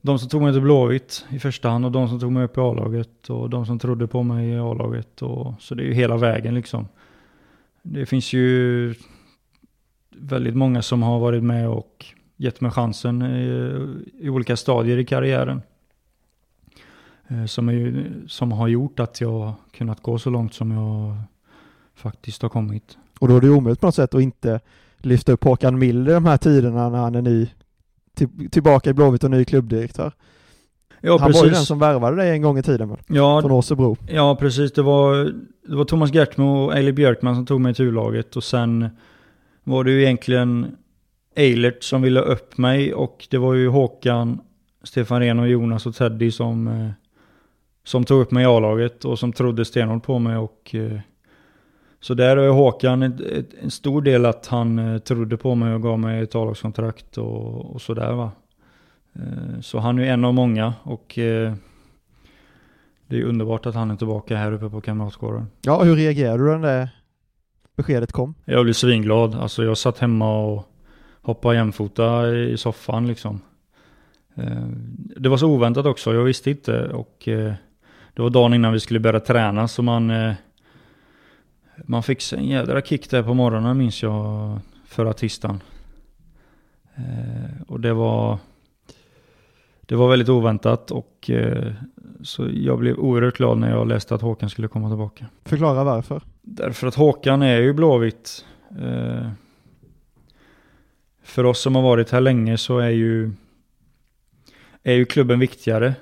de 0.00 0.18
som 0.18 0.28
tog 0.28 0.42
mig 0.42 0.52
till 0.52 0.62
Blåvitt 0.62 1.24
i 1.30 1.38
första 1.38 1.68
hand 1.68 1.84
och 1.84 1.92
de 1.92 2.08
som 2.08 2.20
tog 2.20 2.32
mig 2.32 2.44
upp 2.44 2.56
i 2.56 2.60
A-laget 2.60 3.30
och 3.30 3.50
de 3.50 3.66
som 3.66 3.78
trodde 3.78 4.06
på 4.06 4.22
mig 4.22 4.48
i 4.48 4.58
A-laget. 4.58 5.22
Och, 5.22 5.54
så 5.60 5.74
det 5.74 5.82
är 5.82 5.86
ju 5.86 5.94
hela 5.94 6.16
vägen 6.16 6.54
liksom. 6.54 6.88
Det 7.82 8.06
finns 8.06 8.32
ju 8.32 8.94
väldigt 10.10 10.56
många 10.56 10.82
som 10.82 11.02
har 11.02 11.18
varit 11.18 11.42
med 11.42 11.68
och 11.68 12.06
gett 12.36 12.60
mig 12.60 12.70
chansen 12.70 13.22
i, 13.22 14.00
i 14.20 14.28
olika 14.28 14.56
stadier 14.56 14.98
i 14.98 15.04
karriären. 15.04 15.62
Eh, 17.28 17.44
som, 17.44 17.68
är, 17.68 18.12
som 18.26 18.52
har 18.52 18.68
gjort 18.68 19.00
att 19.00 19.20
jag 19.20 19.52
kunnat 19.72 20.02
gå 20.02 20.18
så 20.18 20.30
långt 20.30 20.54
som 20.54 20.70
jag 20.70 21.16
faktiskt 21.94 22.42
har 22.42 22.48
kommit. 22.48 22.98
Och 23.18 23.28
då 23.28 23.36
är 23.36 23.40
det 23.40 23.50
omöjligt 23.50 23.80
på 23.80 23.86
något 23.86 23.94
sätt 23.94 24.14
att 24.14 24.22
inte 24.22 24.60
lyfta 24.98 25.32
upp 25.32 25.44
Håkan 25.44 25.78
Mild 25.78 26.08
i 26.08 26.12
de 26.12 26.24
här 26.24 26.36
tiderna 26.36 26.88
när 26.88 26.98
han 26.98 27.14
är 27.14 27.22
ny, 27.22 27.48
till, 28.16 28.50
tillbaka 28.50 28.90
i 28.90 28.92
Blåvitt 28.92 29.24
och 29.24 29.30
ny 29.30 29.44
klubbdirektör. 29.44 30.12
Ja, 31.00 31.18
han 31.18 31.32
var 31.32 31.44
ju 31.44 31.50
den 31.50 31.64
som 31.64 31.78
värvade 31.78 32.16
dig 32.16 32.30
en 32.30 32.42
gång 32.42 32.58
i 32.58 32.62
tiden 32.62 32.88
väl? 32.88 32.98
ja, 33.06 33.40
Från 33.40 33.50
Åsebro. 33.50 33.96
Ja, 34.08 34.36
precis. 34.36 34.72
Det 34.72 34.82
var, 34.82 35.14
det 35.68 35.76
var 35.76 35.84
Thomas 35.84 36.14
Gertmo 36.14 36.64
och 36.64 36.76
Eili 36.76 36.92
Björkman 36.92 37.34
som 37.34 37.46
tog 37.46 37.60
mig 37.60 37.74
till 37.74 37.84
U-laget 37.84 38.36
och 38.36 38.44
sen 38.44 38.88
var 39.64 39.84
det 39.84 39.90
ju 39.90 40.02
egentligen 40.02 40.76
Eilert 41.36 41.82
som 41.82 42.02
ville 42.02 42.20
upp 42.20 42.58
mig 42.58 42.94
och 42.94 43.26
det 43.30 43.38
var 43.38 43.54
ju 43.54 43.68
Håkan, 43.68 44.40
Stefan 44.82 45.20
Rehn 45.20 45.38
och 45.38 45.48
Jonas 45.48 45.86
och 45.86 45.94
Teddy 45.94 46.30
som, 46.30 46.68
eh, 46.68 46.90
som 47.84 48.04
tog 48.04 48.20
upp 48.20 48.30
mig 48.30 48.42
i 48.42 48.46
A-laget 48.46 49.04
och 49.04 49.18
som 49.18 49.32
trodde 49.32 49.64
stenhårt 49.64 50.02
på 50.02 50.18
mig 50.18 50.36
och 50.36 50.74
eh, 50.74 51.00
så 52.00 52.14
där 52.14 52.36
är 52.36 52.48
Håkan 52.48 53.02
ett, 53.02 53.20
ett, 53.20 53.54
en 53.62 53.70
stor 53.70 54.02
del 54.02 54.26
att 54.26 54.46
han 54.46 54.78
eh, 54.78 54.98
trodde 54.98 55.36
på 55.36 55.54
mig 55.54 55.74
och 55.74 55.82
gav 55.82 55.98
mig 55.98 56.22
ett 56.22 56.34
A-lagskontrakt 56.34 57.18
och, 57.18 57.74
och 57.74 57.80
sådär 57.80 58.12
va. 58.12 58.30
Eh, 59.12 59.60
så 59.60 59.78
han 59.78 59.98
är 59.98 60.02
en 60.02 60.24
av 60.24 60.34
många 60.34 60.74
och 60.82 61.18
eh, 61.18 61.54
det 63.06 63.18
är 63.18 63.22
underbart 63.22 63.66
att 63.66 63.74
han 63.74 63.90
är 63.90 63.96
tillbaka 63.96 64.36
här 64.36 64.52
uppe 64.52 64.70
på 64.70 64.80
Kamratgården. 64.80 65.46
Ja, 65.62 65.82
hur 65.82 65.96
reagerade 65.96 66.44
du 66.44 66.58
när 66.58 66.78
det 66.78 66.90
beskedet 67.76 68.12
kom? 68.12 68.34
Jag 68.44 68.64
blev 68.64 68.74
svinglad. 68.74 69.34
Alltså 69.34 69.64
jag 69.64 69.78
satt 69.78 69.98
hemma 69.98 70.44
och 70.44 70.64
hoppade 71.22 71.56
jämfota 71.56 72.34
i 72.34 72.56
soffan 72.56 73.06
liksom. 73.06 73.40
Det 75.16 75.28
var 75.28 75.36
så 75.36 75.46
oväntat 75.46 75.86
också, 75.86 76.14
jag 76.14 76.24
visste 76.24 76.50
inte 76.50 76.88
och 76.88 77.18
det 78.14 78.22
var 78.22 78.30
dagen 78.30 78.54
innan 78.54 78.72
vi 78.72 78.80
skulle 78.80 79.00
börja 79.00 79.20
träna 79.20 79.68
så 79.68 79.82
man 79.82 80.12
man 81.84 82.02
fick 82.02 82.20
sig 82.20 82.38
en 82.38 82.44
jädra 82.46 82.82
kick 82.82 83.10
där 83.10 83.22
på 83.22 83.34
morgonen 83.34 83.78
minns 83.78 84.02
jag 84.02 84.58
förra 84.86 85.12
tisdagen. 85.12 85.62
Eh, 86.96 87.62
Och 87.68 87.80
det 87.80 87.92
var 87.92 88.38
det 89.80 89.96
var 89.96 90.08
väldigt 90.08 90.28
oväntat 90.28 90.90
och 90.90 91.30
eh, 91.30 91.72
så 92.22 92.48
jag 92.52 92.78
blev 92.78 92.98
oerhört 92.98 93.36
glad 93.36 93.58
när 93.58 93.70
jag 93.70 93.88
läste 93.88 94.14
att 94.14 94.22
Håkan 94.22 94.50
skulle 94.50 94.68
komma 94.68 94.88
tillbaka. 94.88 95.26
Förklara 95.44 95.84
varför. 95.84 96.22
Därför 96.42 96.86
att 96.86 96.94
Håkan 96.94 97.42
är 97.42 97.60
ju 97.60 97.72
Blåvitt. 97.72 98.44
Eh, 98.80 99.30
för 101.22 101.44
oss 101.44 101.60
som 101.60 101.74
har 101.74 101.82
varit 101.82 102.10
här 102.10 102.20
länge 102.20 102.58
så 102.58 102.78
är 102.78 102.88
ju, 102.88 103.32
är 104.82 104.94
ju 104.94 105.04
klubben 105.04 105.38
viktigare 105.38 105.94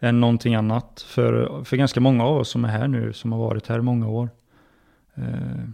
än 0.00 0.20
någonting 0.20 0.54
annat. 0.54 1.04
För, 1.08 1.64
för 1.64 1.76
ganska 1.76 2.00
många 2.00 2.24
av 2.24 2.36
oss 2.36 2.48
som 2.48 2.64
är 2.64 2.68
här 2.68 2.88
nu, 2.88 3.12
som 3.12 3.32
har 3.32 3.38
varit 3.38 3.66
här 3.66 3.80
många 3.80 4.08
år. 4.08 4.30
Eh, 5.16 5.68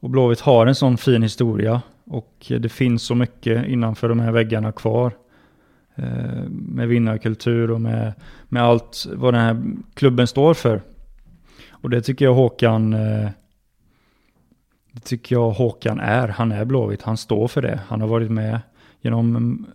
och 0.00 0.10
Blåvitt 0.10 0.40
har 0.40 0.66
en 0.66 0.74
sån 0.74 0.96
fin 0.96 1.22
historia 1.22 1.82
och 2.04 2.52
det 2.60 2.68
finns 2.68 3.02
så 3.02 3.14
mycket 3.14 3.66
innanför 3.66 4.08
de 4.08 4.20
här 4.20 4.32
väggarna 4.32 4.72
kvar. 4.72 5.12
Eh, 5.94 6.48
med 6.50 6.88
vinnarkultur 6.88 7.70
och 7.70 7.80
med, 7.80 8.12
med 8.48 8.62
allt 8.62 9.06
vad 9.14 9.34
den 9.34 9.42
här 9.42 9.62
klubben 9.94 10.26
står 10.26 10.54
för. 10.54 10.82
Och 11.70 11.90
det 11.90 12.02
tycker 12.02 12.24
jag 12.24 12.34
Håkan 12.34 12.92
eh, 12.92 13.28
Det 14.92 15.00
tycker 15.00 15.36
jag 15.36 15.50
Håkan 15.50 16.00
är. 16.00 16.28
Han 16.28 16.52
är 16.52 16.64
Blåvitt. 16.64 17.02
Han 17.02 17.16
står 17.16 17.48
för 17.48 17.62
det. 17.62 17.80
Han 17.86 18.00
har 18.00 18.08
varit 18.08 18.30
med 18.30 18.60
genom 19.00 19.66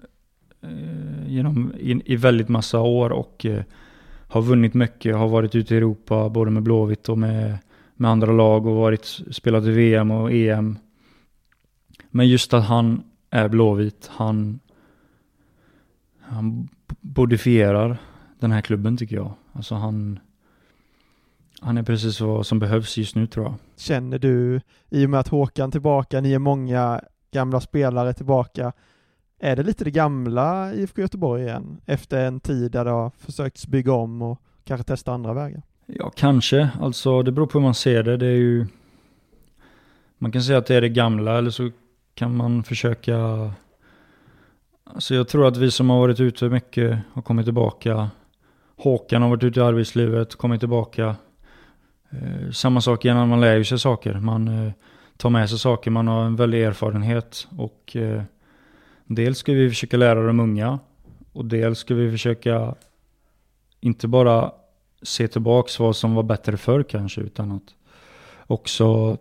Genom 1.26 1.74
i, 1.80 2.02
i 2.06 2.16
väldigt 2.16 2.50
massa 2.50 2.80
år 2.80 3.10
och 3.12 3.46
Har 4.28 4.42
vunnit 4.42 4.74
mycket. 4.74 5.16
Har 5.16 5.28
varit 5.28 5.56
ute 5.56 5.74
i 5.74 5.78
Europa 5.78 6.30
både 6.30 6.52
med 6.52 6.64
Blåvitt 6.64 7.10
och 7.10 7.18
med 7.18 7.58
med 8.02 8.12
andra 8.12 8.32
lag 8.32 8.66
och 8.66 8.76
varit 8.76 9.06
Spelat 9.32 9.64
i 9.64 9.72
VM 9.72 10.12
och 10.12 10.32
EM 10.32 10.78
Men 12.10 12.28
just 12.28 12.54
att 12.54 12.64
han 12.64 13.04
är 13.30 13.50
blåvit, 13.50 14.10
Han 14.14 14.60
Han 16.20 16.70
bodifierar 17.02 17.98
Den 18.40 18.52
här 18.52 18.62
klubben 18.62 18.98
tycker 18.98 19.16
jag. 19.16 19.34
Alltså 19.54 19.76
han 19.76 20.20
han 21.62 21.78
är 21.78 21.84
precis 21.84 22.22
vad 22.22 22.46
som 22.46 22.60
behövs 22.60 22.98
just 22.98 23.16
nu 23.16 23.28
tror 23.28 23.46
jag. 23.46 23.56
Känner 23.78 24.20
du, 24.20 24.62
i 24.90 25.06
och 25.06 25.10
med 25.10 25.20
att 25.20 25.28
Håkan 25.28 25.72
tillbaka, 25.72 26.22
ni 26.22 26.34
är 26.34 26.40
många 26.40 27.02
gamla 27.32 27.60
spelare 27.60 28.14
tillbaka, 28.14 28.74
är 29.40 29.56
det 29.56 29.64
lite 29.64 29.84
det 29.84 29.92
gamla 29.92 30.74
IFK 30.74 31.02
Göteborg 31.02 31.44
igen? 31.44 31.82
Efter 31.86 32.26
en 32.26 32.40
tid 32.40 32.72
där 32.72 32.86
det 32.86 32.92
har 32.92 33.10
försökts 33.18 33.68
bygga 33.68 33.94
om 33.94 34.22
och 34.22 34.42
kanske 34.64 34.84
testa 34.84 35.14
andra 35.14 35.34
vägar? 35.34 35.62
Ja, 35.94 36.12
kanske. 36.16 36.70
Alltså 36.82 37.24
det 37.24 37.32
beror 37.32 37.48
på 37.48 37.58
hur 37.58 37.64
man 37.64 37.74
ser 37.74 38.04
det. 38.04 38.18
Det 38.18 38.26
är 38.26 38.38
ju... 38.38 38.66
Man 40.18 40.32
kan 40.32 40.42
säga 40.42 40.58
att 40.58 40.66
det 40.66 40.76
är 40.76 40.82
det 40.82 40.90
gamla 40.90 41.38
eller 41.38 41.50
så 41.50 41.72
kan 42.16 42.36
man 42.36 42.64
försöka... 42.64 43.18
Alltså 44.84 45.16
jag 45.16 45.28
tror 45.28 45.48
att 45.48 45.58
vi 45.58 45.72
som 45.72 45.90
har 45.90 46.00
varit 46.00 46.20
ute 46.20 46.50
mycket 46.50 47.00
har 47.14 47.22
kommit 47.22 47.46
tillbaka. 47.46 48.10
Håkan 48.78 49.22
har 49.22 49.30
varit 49.30 49.44
ute 49.44 49.60
i 49.60 49.64
arbetslivet, 49.64 50.36
kommit 50.36 50.60
tillbaka. 50.60 51.16
Eh, 52.10 52.52
samma 52.52 52.82
sak 52.82 53.06
igen, 53.06 53.28
man 53.28 53.42
lär 53.42 53.56
ju 53.56 53.64
sig 53.64 53.80
saker. 53.80 54.14
Man 54.14 54.48
eh, 54.48 54.72
tar 55.18 55.30
med 55.30 55.50
sig 55.50 55.60
saker, 55.60 55.92
man 55.92 56.08
har 56.08 56.26
en 56.26 56.36
väldig 56.36 56.64
erfarenhet. 56.64 57.48
Och 57.58 57.96
eh, 57.96 58.24
dels 59.06 59.38
ska 59.38 59.54
vi 59.54 59.70
försöka 59.70 59.98
lära 59.98 60.28
de 60.28 60.40
unga. 60.40 60.80
Och 61.34 61.46
dels 61.46 61.80
ska 61.80 61.96
vi 61.96 62.12
försöka 62.12 62.76
inte 63.80 64.08
bara 64.08 64.52
se 65.02 65.28
tillbaks 65.28 65.80
vad 65.80 65.96
som 65.96 66.16
var 66.16 66.24
bättre 66.24 66.58
förr 66.58 66.84
kanske, 66.84 67.22
utan 67.22 67.52
att 67.52 67.76
också 68.48 69.18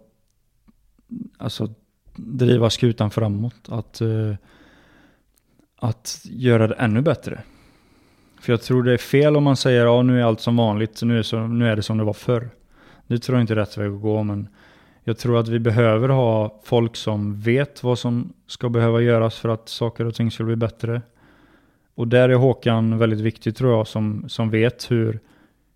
alltså, 1.39 1.75
driva 2.17 2.71
skutan 2.71 3.11
framåt. 3.11 3.69
Att, 3.69 4.03
uh, 4.03 4.35
att 5.77 6.21
göra 6.25 6.67
det 6.67 6.75
ännu 6.75 7.03
bättre. 7.03 7.43
För 8.41 8.53
jag 8.53 8.63
tror 8.63 8.83
det 8.83 8.93
är 8.93 8.99
fel 8.99 9.37
om 9.37 9.45
man 9.45 9.57
säger 9.57 9.85
ja 9.85 10.03
nu 10.03 10.21
är 10.21 10.25
allt 10.25 10.41
som 10.41 10.57
vanligt, 10.57 11.03
nu 11.03 11.19
är, 11.19 11.23
så, 11.23 11.39
nu 11.47 11.69
är 11.69 11.77
det 11.77 11.83
som 11.83 11.99
det 11.99 12.05
var 12.05 12.13
förr. 12.13 12.51
Det 13.07 13.19
tror 13.19 13.39
jag 13.39 13.43
inte 13.43 13.53
är 13.53 13.57
rätt 13.57 13.79
väg 13.79 13.93
att 13.93 14.03
gå, 14.03 14.23
men 14.23 14.49
jag 15.05 15.19
tror 15.19 15.39
att 15.39 15.49
vi 15.49 15.59
behöver 15.59 16.09
ha 16.09 16.61
folk 16.65 16.97
som 16.97 17.41
vet 17.41 17.83
vad 17.83 17.99
som 17.99 18.33
ska 18.47 18.69
behöva 18.69 19.01
göras 19.01 19.39
för 19.39 19.49
att 19.49 19.69
saker 19.69 20.05
och 20.05 20.15
ting 20.15 20.31
ska 20.31 20.45
bli 20.45 20.57
bättre. 20.57 21.03
Och 21.95 22.09
där 22.09 22.29
är 22.29 22.35
Håkan 22.35 22.99
väldigt 22.99 23.21
viktig 23.21 23.57
tror 23.57 23.73
jag, 23.73 23.87
som, 23.87 24.29
som 24.29 24.51
vet 24.51 24.91
hur, 24.91 25.21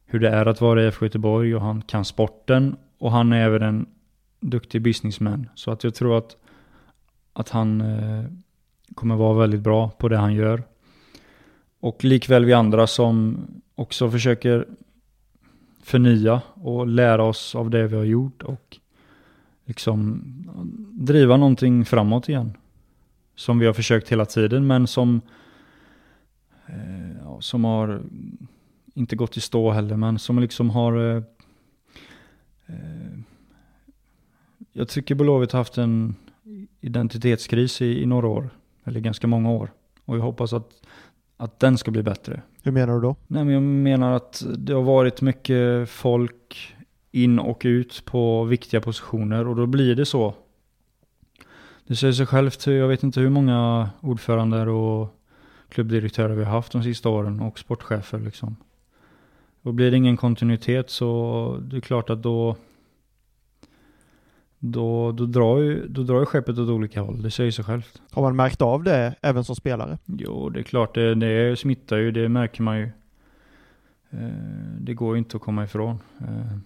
hur 0.07 0.21
det 0.21 0.29
är 0.29 0.47
att 0.47 0.61
vara 0.61 0.83
i 0.83 0.87
IFK 0.87 1.05
Göteborg 1.05 1.55
och 1.55 1.61
han 1.61 1.83
kan 1.83 2.05
sporten 2.05 2.77
och 2.99 3.11
han 3.11 3.33
är 3.33 3.41
även 3.41 3.63
en 3.63 3.87
duktig 4.41 4.83
businessman. 4.83 5.49
Så 5.55 5.71
att 5.71 5.85
jag 5.85 5.95
tror 5.95 6.19
att, 6.19 6.37
att 7.33 7.49
han 7.49 7.81
eh, 7.81 8.25
kommer 8.95 9.17
vara 9.17 9.39
väldigt 9.39 9.61
bra 9.61 9.91
på 9.91 10.09
det 10.09 10.17
han 10.17 10.35
gör. 10.35 10.63
Och 11.81 12.05
likväl 12.05 12.45
vi 12.45 12.53
andra 12.53 12.87
som 12.87 13.47
också 13.75 14.11
försöker 14.11 14.67
förnya 15.83 16.43
och 16.55 16.87
lära 16.87 17.23
oss 17.25 17.55
av 17.55 17.71
det 17.71 17.87
vi 17.87 17.97
har 17.97 18.05
gjort 18.05 18.43
och 18.43 18.79
liksom 19.65 20.23
driva 20.93 21.37
någonting 21.37 21.85
framåt 21.85 22.29
igen. 22.29 22.57
Som 23.37 23.59
vi 23.59 23.67
har 23.67 23.73
försökt 23.73 24.13
hela 24.13 24.27
tiden 24.27 24.67
men 24.67 24.87
som 24.87 25.21
eh, 26.67 27.39
som 27.41 27.65
har 27.65 28.03
inte 28.95 29.17
gått 29.17 29.37
i 29.37 29.41
stå 29.41 29.71
heller 29.71 29.97
men 29.97 30.19
som 30.19 30.39
liksom 30.39 30.71
har 30.71 31.17
eh, 31.17 31.23
eh, 32.67 33.19
jag 34.73 34.89
tycker 34.89 35.15
Blåvitt 35.15 35.53
har 35.53 35.61
haft 35.61 35.79
en 35.79 36.15
identitetskris 36.81 37.83
i, 37.83 38.03
i 38.03 38.07
några 38.07 38.29
år. 38.29 38.51
Eller 38.85 39.01
ganska 39.01 39.27
många 39.27 39.51
år. 39.51 39.73
Och 40.05 40.17
jag 40.17 40.23
hoppas 40.23 40.53
att, 40.53 40.71
att 41.37 41.61
den 41.61 41.79
ska 41.79 41.91
bli 41.91 42.03
bättre. 42.03 42.43
Hur 42.63 42.73
menar 42.73 42.95
du 42.95 43.01
då? 43.01 43.17
Nej, 43.27 43.45
men 43.45 43.55
jag 43.55 43.63
menar 43.63 44.13
att 44.13 44.45
det 44.59 44.73
har 44.73 44.83
varit 44.83 45.21
mycket 45.21 45.91
folk 45.91 46.75
in 47.11 47.39
och 47.39 47.63
ut 47.65 48.03
på 48.05 48.45
viktiga 48.45 48.81
positioner 48.81 49.47
och 49.47 49.57
då 49.57 49.67
blir 49.67 49.95
det 49.95 50.07
så. 50.07 50.35
Det 51.87 51.97
säger 51.97 52.13
sig 52.13 52.27
självt, 52.27 52.67
jag 52.67 52.89
vet 52.89 53.03
inte 53.03 53.21
hur 53.21 53.31
många 53.31 53.91
ordförande 54.01 54.71
och 54.71 55.21
klubbdirektörer 55.69 56.35
vi 56.35 56.45
har 56.45 56.53
haft 56.53 56.73
de 56.73 56.83
sista 56.83 57.09
åren 57.09 57.41
och 57.41 57.59
sportchefer 57.59 58.19
liksom. 58.19 58.57
Och 59.65 59.75
blir 59.75 59.91
det 59.91 59.97
ingen 59.97 60.17
kontinuitet 60.17 60.91
så 60.91 61.59
det 61.63 61.77
är 61.77 61.81
klart 61.81 62.11
att 62.11 62.23
då 62.23 62.57
då, 64.59 65.13
då, 65.13 65.27
drar 65.27 65.59
ju, 65.59 65.89
då 65.89 66.03
drar 66.03 66.21
ju 66.21 66.27
skeppet 66.27 66.59
åt 66.59 66.69
olika 66.69 67.01
håll, 67.03 67.23
det 67.23 67.31
säger 67.31 67.51
sig 67.51 67.65
självt. 67.65 68.03
Har 68.11 68.23
man 68.23 68.37
märkt 68.37 68.63
av 68.63 68.83
det 68.83 69.15
även 69.23 69.45
som 69.45 69.57
spelare? 69.57 69.99
Jo, 70.05 70.49
det 70.49 70.61
är 70.61 70.63
klart, 70.63 70.95
det, 70.95 71.15
det 71.15 71.59
smittar 71.59 71.97
ju, 71.97 72.11
det 72.11 72.29
märker 72.29 72.63
man 72.63 72.79
ju. 72.79 72.85
Eh, 74.11 74.19
Det 74.81 74.95
går 74.95 75.15
ju 75.15 75.19
inte 75.19 75.37
att 75.37 75.43
komma 75.43 75.65
ifrån. 75.65 75.99
Eh, 76.21 76.57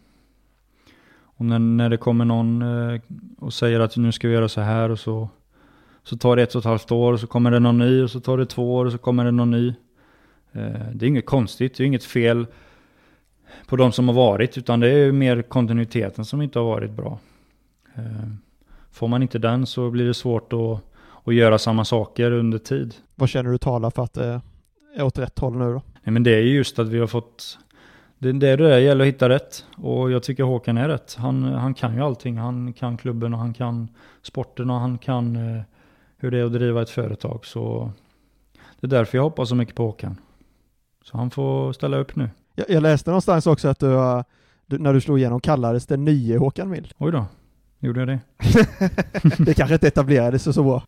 Och 1.20 1.44
när, 1.44 1.59
när 1.59 1.90
det 1.90 1.96
kommer 1.96 2.24
någon 2.24 2.62
eh, 2.62 3.01
och 3.38 3.53
säger 3.53 3.80
att 3.80 3.96
nu 3.96 4.12
ska 4.12 4.28
vi 4.28 4.34
göra 4.34 4.49
så 4.49 4.61
här 4.61 4.90
och 4.90 4.99
så, 4.99 5.28
så 6.03 6.16
tar 6.16 6.36
det 6.36 6.42
ett 6.42 6.55
och 6.55 6.59
ett 6.59 6.64
halvt 6.64 6.92
år 6.92 7.12
och 7.12 7.20
så 7.20 7.26
kommer 7.26 7.51
det 7.51 7.59
någon 7.59 7.78
ny 7.78 8.03
och 8.03 8.11
så 8.11 8.20
tar 8.20 8.38
det 8.38 8.46
två 8.46 8.74
år 8.74 8.84
och 8.84 8.92
så 8.92 8.99
kommer 8.99 9.24
det 9.24 9.30
någon 9.30 9.51
ny. 9.51 9.74
Det 10.92 11.03
är 11.03 11.09
inget 11.09 11.26
konstigt, 11.26 11.76
det 11.76 11.84
är 11.84 11.86
inget 11.86 12.05
fel 12.05 12.46
på 13.68 13.76
de 13.76 13.92
som 13.92 14.08
har 14.08 14.14
varit, 14.14 14.58
utan 14.58 14.80
det 14.80 14.88
är 14.88 15.12
mer 15.12 15.42
kontinuiteten 15.42 16.24
som 16.24 16.42
inte 16.42 16.58
har 16.58 16.66
varit 16.66 16.90
bra. 16.90 17.18
Eh, 17.94 18.02
Får 18.90 19.08
man 19.08 19.22
inte 19.22 19.38
den 19.38 19.66
så 19.66 19.90
blir 19.90 20.06
det 20.06 20.14
svårt 20.14 20.52
att, 20.52 20.80
att 21.24 21.34
göra 21.34 21.58
samma 21.58 21.84
saker 21.84 22.30
under 22.30 22.58
tid. 22.58 22.94
Vad 23.14 23.28
känner 23.28 23.50
du 23.50 23.58
talar 23.58 23.90
för 23.90 24.04
att 24.04 24.14
det 24.14 24.40
är 24.96 25.04
åt 25.04 25.18
rätt 25.18 25.38
håll 25.38 25.56
nu 25.56 25.64
då? 25.64 25.82
Nej 26.02 26.12
men 26.12 26.22
det 26.22 26.34
är 26.34 26.40
ju 26.40 26.54
just 26.54 26.78
att 26.78 26.88
vi 26.88 26.98
har 26.98 27.06
fått 27.06 27.58
det, 28.18 28.32
det 28.32 28.48
är 28.48 28.56
det 28.56 28.80
gäller 28.80 29.04
att 29.04 29.08
hitta 29.08 29.28
rätt. 29.28 29.64
Och 29.76 30.10
jag 30.10 30.22
tycker 30.22 30.42
Håkan 30.42 30.78
är 30.78 30.88
rätt. 30.88 31.14
Han, 31.14 31.42
han 31.42 31.74
kan 31.74 31.94
ju 31.94 32.00
allting. 32.00 32.36
Han 32.38 32.72
kan 32.72 32.96
klubben 32.96 33.34
och 33.34 33.40
han 33.40 33.54
kan 33.54 33.88
sporten 34.22 34.70
och 34.70 34.76
han 34.76 34.98
kan 34.98 35.36
eh, 35.36 35.62
hur 36.16 36.30
det 36.30 36.38
är 36.38 36.44
att 36.44 36.52
driva 36.52 36.82
ett 36.82 36.90
företag. 36.90 37.46
Så 37.46 37.92
det 38.80 38.86
är 38.86 38.90
därför 38.90 39.18
jag 39.18 39.22
hoppas 39.22 39.48
så 39.48 39.54
mycket 39.54 39.74
på 39.74 39.82
Håkan. 39.82 40.16
Så 41.04 41.16
han 41.16 41.30
får 41.30 41.72
ställa 41.72 41.96
upp 41.96 42.16
nu. 42.16 42.30
Jag, 42.59 42.70
jag 42.70 42.82
läste 42.82 43.11
någonstans 43.11 43.46
också 43.46 43.68
att 43.68 43.78
du, 43.78 43.86
du, 44.66 44.78
när 44.78 44.92
du 44.94 45.00
slog 45.00 45.18
igenom 45.18 45.40
kallades 45.40 45.86
det 45.86 45.96
nye 45.96 46.38
Håkan 46.38 46.70
Mild. 46.70 46.92
Oj 46.98 47.12
då, 47.12 47.26
gjorde 47.78 48.00
jag 48.00 48.09
det? 48.09 48.18
det 49.44 49.54
kanske 49.54 49.74
inte 49.74 49.88
etablerades 49.88 50.42
så, 50.42 50.52
så 50.52 50.62
bra. 50.64 50.82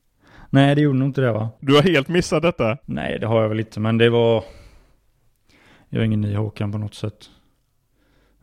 Nej, 0.51 0.75
det 0.75 0.81
gjorde 0.81 0.99
nog 0.99 1.09
inte 1.09 1.21
det 1.21 1.33
va? 1.33 1.49
Du 1.61 1.75
har 1.75 1.83
helt 1.83 2.09
missat 2.09 2.43
detta. 2.43 2.77
Nej, 2.85 3.19
det 3.19 3.27
har 3.27 3.43
jag 3.43 3.49
väl 3.49 3.61
inte, 3.61 3.81
men 3.81 3.99
det 3.99 4.11
var... 4.11 4.45
Jag 5.89 6.01
är 6.01 6.05
ingen 6.05 6.21
ny 6.21 6.35
Håkan 6.37 6.73
på 6.73 6.79
något 6.79 6.95
sätt. 6.95 7.31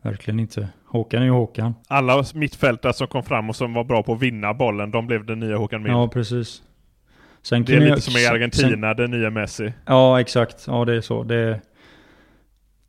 Verkligen 0.02 0.40
inte. 0.40 0.68
Håkan 0.86 1.20
är 1.22 1.26
ju 1.26 1.32
Håkan. 1.32 1.74
Alla 1.88 2.24
mittfältare 2.34 2.92
som 2.92 3.06
kom 3.06 3.22
fram 3.22 3.48
och 3.50 3.56
som 3.56 3.74
var 3.74 3.84
bra 3.84 4.02
på 4.02 4.12
att 4.12 4.22
vinna 4.22 4.54
bollen, 4.54 4.90
de 4.90 5.06
blev 5.06 5.26
den 5.26 5.40
nya 5.40 5.56
Håkan 5.56 5.82
Mild. 5.82 5.94
Ja, 5.94 6.08
precis. 6.08 6.62
Sen 7.42 7.64
det 7.64 7.72
är 7.74 7.80
lite 7.80 7.90
jag- 7.90 8.02
som 8.02 8.12
i 8.16 8.16
sen- 8.18 8.34
Argentina, 8.34 8.94
den 8.94 9.10
nya 9.10 9.30
Messi. 9.30 9.72
Ja, 9.86 10.20
exakt. 10.20 10.64
Ja, 10.66 10.84
det 10.84 10.94
är 10.96 11.00
så. 11.00 11.22
Det... 11.22 11.60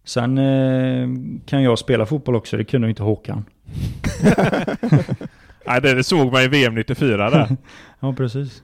Sen 0.10 0.38
eh, 0.38 1.10
kan 1.46 1.64
jag 1.64 1.80
spela 1.80 2.06
fotboll 2.06 2.36
också, 2.36 2.58
det 2.58 2.64
kunde 2.64 2.88
ju 2.88 2.90
inte 2.90 3.04
Håkan. 3.04 3.46
Nej, 5.66 5.82
det, 5.82 5.94
det 5.94 6.04
såg 6.04 6.32
man 6.32 6.42
i 6.42 6.48
VM 6.48 6.76
94 6.76 7.30
där. 7.30 7.58
Ja, 8.00 8.14
precis. 8.14 8.64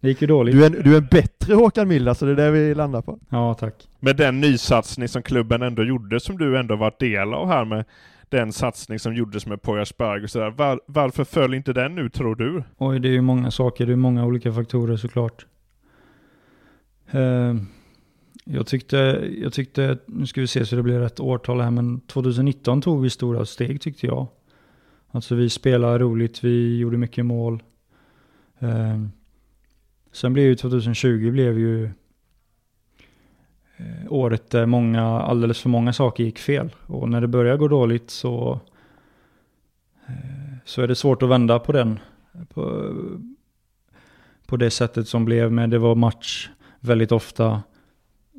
Det 0.00 0.08
gick 0.08 0.20
ju 0.20 0.26
dåligt. 0.26 0.54
Du 0.54 0.62
är, 0.62 0.66
en, 0.66 0.82
du 0.82 0.92
är 0.92 0.98
en 0.98 1.08
bättre 1.10 1.54
Håkan 1.54 1.88
Mild, 1.88 2.08
alltså 2.08 2.26
det 2.26 2.32
är 2.32 2.36
det 2.36 2.50
vi 2.50 2.74
landar 2.74 3.02
på. 3.02 3.18
Ja, 3.28 3.54
tack. 3.54 3.88
med 4.00 4.16
den 4.16 4.40
nysatsning 4.40 5.08
som 5.08 5.22
klubben 5.22 5.62
ändå 5.62 5.84
gjorde, 5.84 6.20
som 6.20 6.38
du 6.38 6.58
ändå 6.58 6.76
varit 6.76 6.98
del 6.98 7.34
av 7.34 7.48
här 7.48 7.64
med 7.64 7.84
den 8.28 8.52
satsning 8.52 8.98
som 8.98 9.14
gjordes 9.14 9.46
med 9.46 9.62
Poyarsberg 9.62 10.24
och 10.24 10.30
sådär. 10.30 10.50
Var, 10.50 10.80
varför 10.86 11.24
föll 11.24 11.54
inte 11.54 11.72
den 11.72 11.98
ut 11.98 12.14
tror 12.14 12.34
du? 12.34 12.62
Oj, 12.78 13.00
det 13.00 13.08
är 13.08 13.12
ju 13.12 13.20
många 13.20 13.50
saker. 13.50 13.86
Det 13.86 13.92
är 13.92 13.96
många 13.96 14.24
olika 14.24 14.52
faktorer 14.52 14.96
såklart. 14.96 15.46
Eh, 17.10 17.54
jag 18.44 18.66
tyckte, 18.66 18.96
jag 19.38 19.52
tyckte, 19.52 19.98
nu 20.06 20.26
ska 20.26 20.40
vi 20.40 20.46
se 20.46 20.66
så 20.66 20.76
det 20.76 20.82
blir 20.82 20.98
rätt 20.98 21.20
årtal 21.20 21.60
här, 21.60 21.70
men 21.70 22.00
2019 22.00 22.82
tog 22.82 23.02
vi 23.02 23.10
stora 23.10 23.46
steg 23.46 23.80
tyckte 23.80 24.06
jag. 24.06 24.26
Alltså 25.10 25.34
vi 25.34 25.50
spelade 25.50 25.98
roligt, 25.98 26.44
vi 26.44 26.78
gjorde 26.78 26.96
mycket 26.96 27.26
mål. 27.26 27.62
Eh, 28.58 29.00
sen 30.12 30.32
blev 30.32 30.44
ju 30.44 30.54
2020 30.54 31.30
blev 31.30 31.58
ju 31.58 31.84
eh, 33.76 34.06
året 34.08 34.50
där 34.50 34.66
många, 34.66 35.02
alldeles 35.02 35.60
för 35.60 35.68
många 35.68 35.92
saker 35.92 36.24
gick 36.24 36.38
fel. 36.38 36.74
Och 36.86 37.08
när 37.08 37.20
det 37.20 37.28
börjar 37.28 37.56
gå 37.56 37.68
dåligt 37.68 38.10
så, 38.10 38.60
eh, 40.06 40.54
så 40.64 40.82
är 40.82 40.88
det 40.88 40.94
svårt 40.94 41.22
att 41.22 41.28
vända 41.28 41.58
på 41.58 41.72
den 41.72 41.98
på, 42.48 42.94
på 44.46 44.56
det 44.56 44.70
sättet 44.70 45.08
som 45.08 45.24
blev. 45.24 45.52
Men 45.52 45.70
det 45.70 45.78
var 45.78 45.94
match 45.94 46.50
väldigt 46.80 47.12
ofta. 47.12 47.62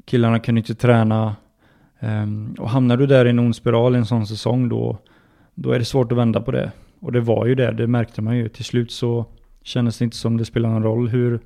Killarna 0.05 0.39
kunde 0.39 0.59
inte 0.59 0.75
träna. 0.75 1.35
Um, 1.99 2.55
och 2.59 2.69
hamnar 2.69 2.97
du 2.97 3.07
där 3.07 3.25
i 3.25 3.29
en 3.29 3.39
ond 3.39 3.55
spiral 3.55 3.95
i 3.95 3.97
en 3.97 4.05
sån 4.05 4.27
säsong 4.27 4.69
då, 4.69 4.97
då 5.55 5.71
är 5.71 5.79
det 5.79 5.85
svårt 5.85 6.11
att 6.11 6.17
vända 6.17 6.41
på 6.41 6.51
det. 6.51 6.71
Och 6.99 7.11
det 7.11 7.21
var 7.21 7.45
ju 7.45 7.55
det, 7.55 7.71
det 7.71 7.87
märkte 7.87 8.21
man 8.21 8.37
ju. 8.37 8.49
Till 8.49 8.65
slut 8.65 8.91
så 8.91 9.25
kändes 9.61 9.97
det 9.97 10.03
inte 10.05 10.17
som 10.17 10.37
det 10.37 10.45
spelade 10.45 10.73
någon 10.73 10.83
roll 10.83 11.07
hur, 11.07 11.39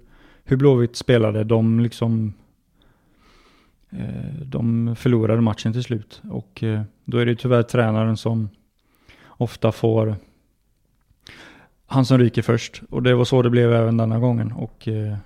hur 0.44 0.58
Blåvitt 0.58 0.96
spelade. 0.96 1.44
De 1.44 1.80
liksom 1.80 2.34
eh, 3.90 4.34
de 4.42 4.96
förlorade 4.96 5.42
matchen 5.42 5.74
till 5.74 5.84
slut. 5.84 6.22
Och 6.30 6.64
eh, 6.64 6.82
då 7.06 7.18
är 7.18 7.26
det 7.26 7.36
tyvärr 7.36 7.64
tränaren 7.64 8.18
som 8.18 8.50
ofta 9.28 9.72
får 9.72 10.16
han 11.88 12.06
som 12.06 12.18
ryker 12.18 12.42
först. 12.42 12.82
Och 12.90 13.04
det 13.04 13.16
var 13.16 13.26
så 13.26 13.42
det 13.42 13.50
blev 13.50 13.74
även 13.74 13.98
denna 13.98 14.20
gången. 14.20 14.52
Och 14.52 14.88
eh, 14.88 15.18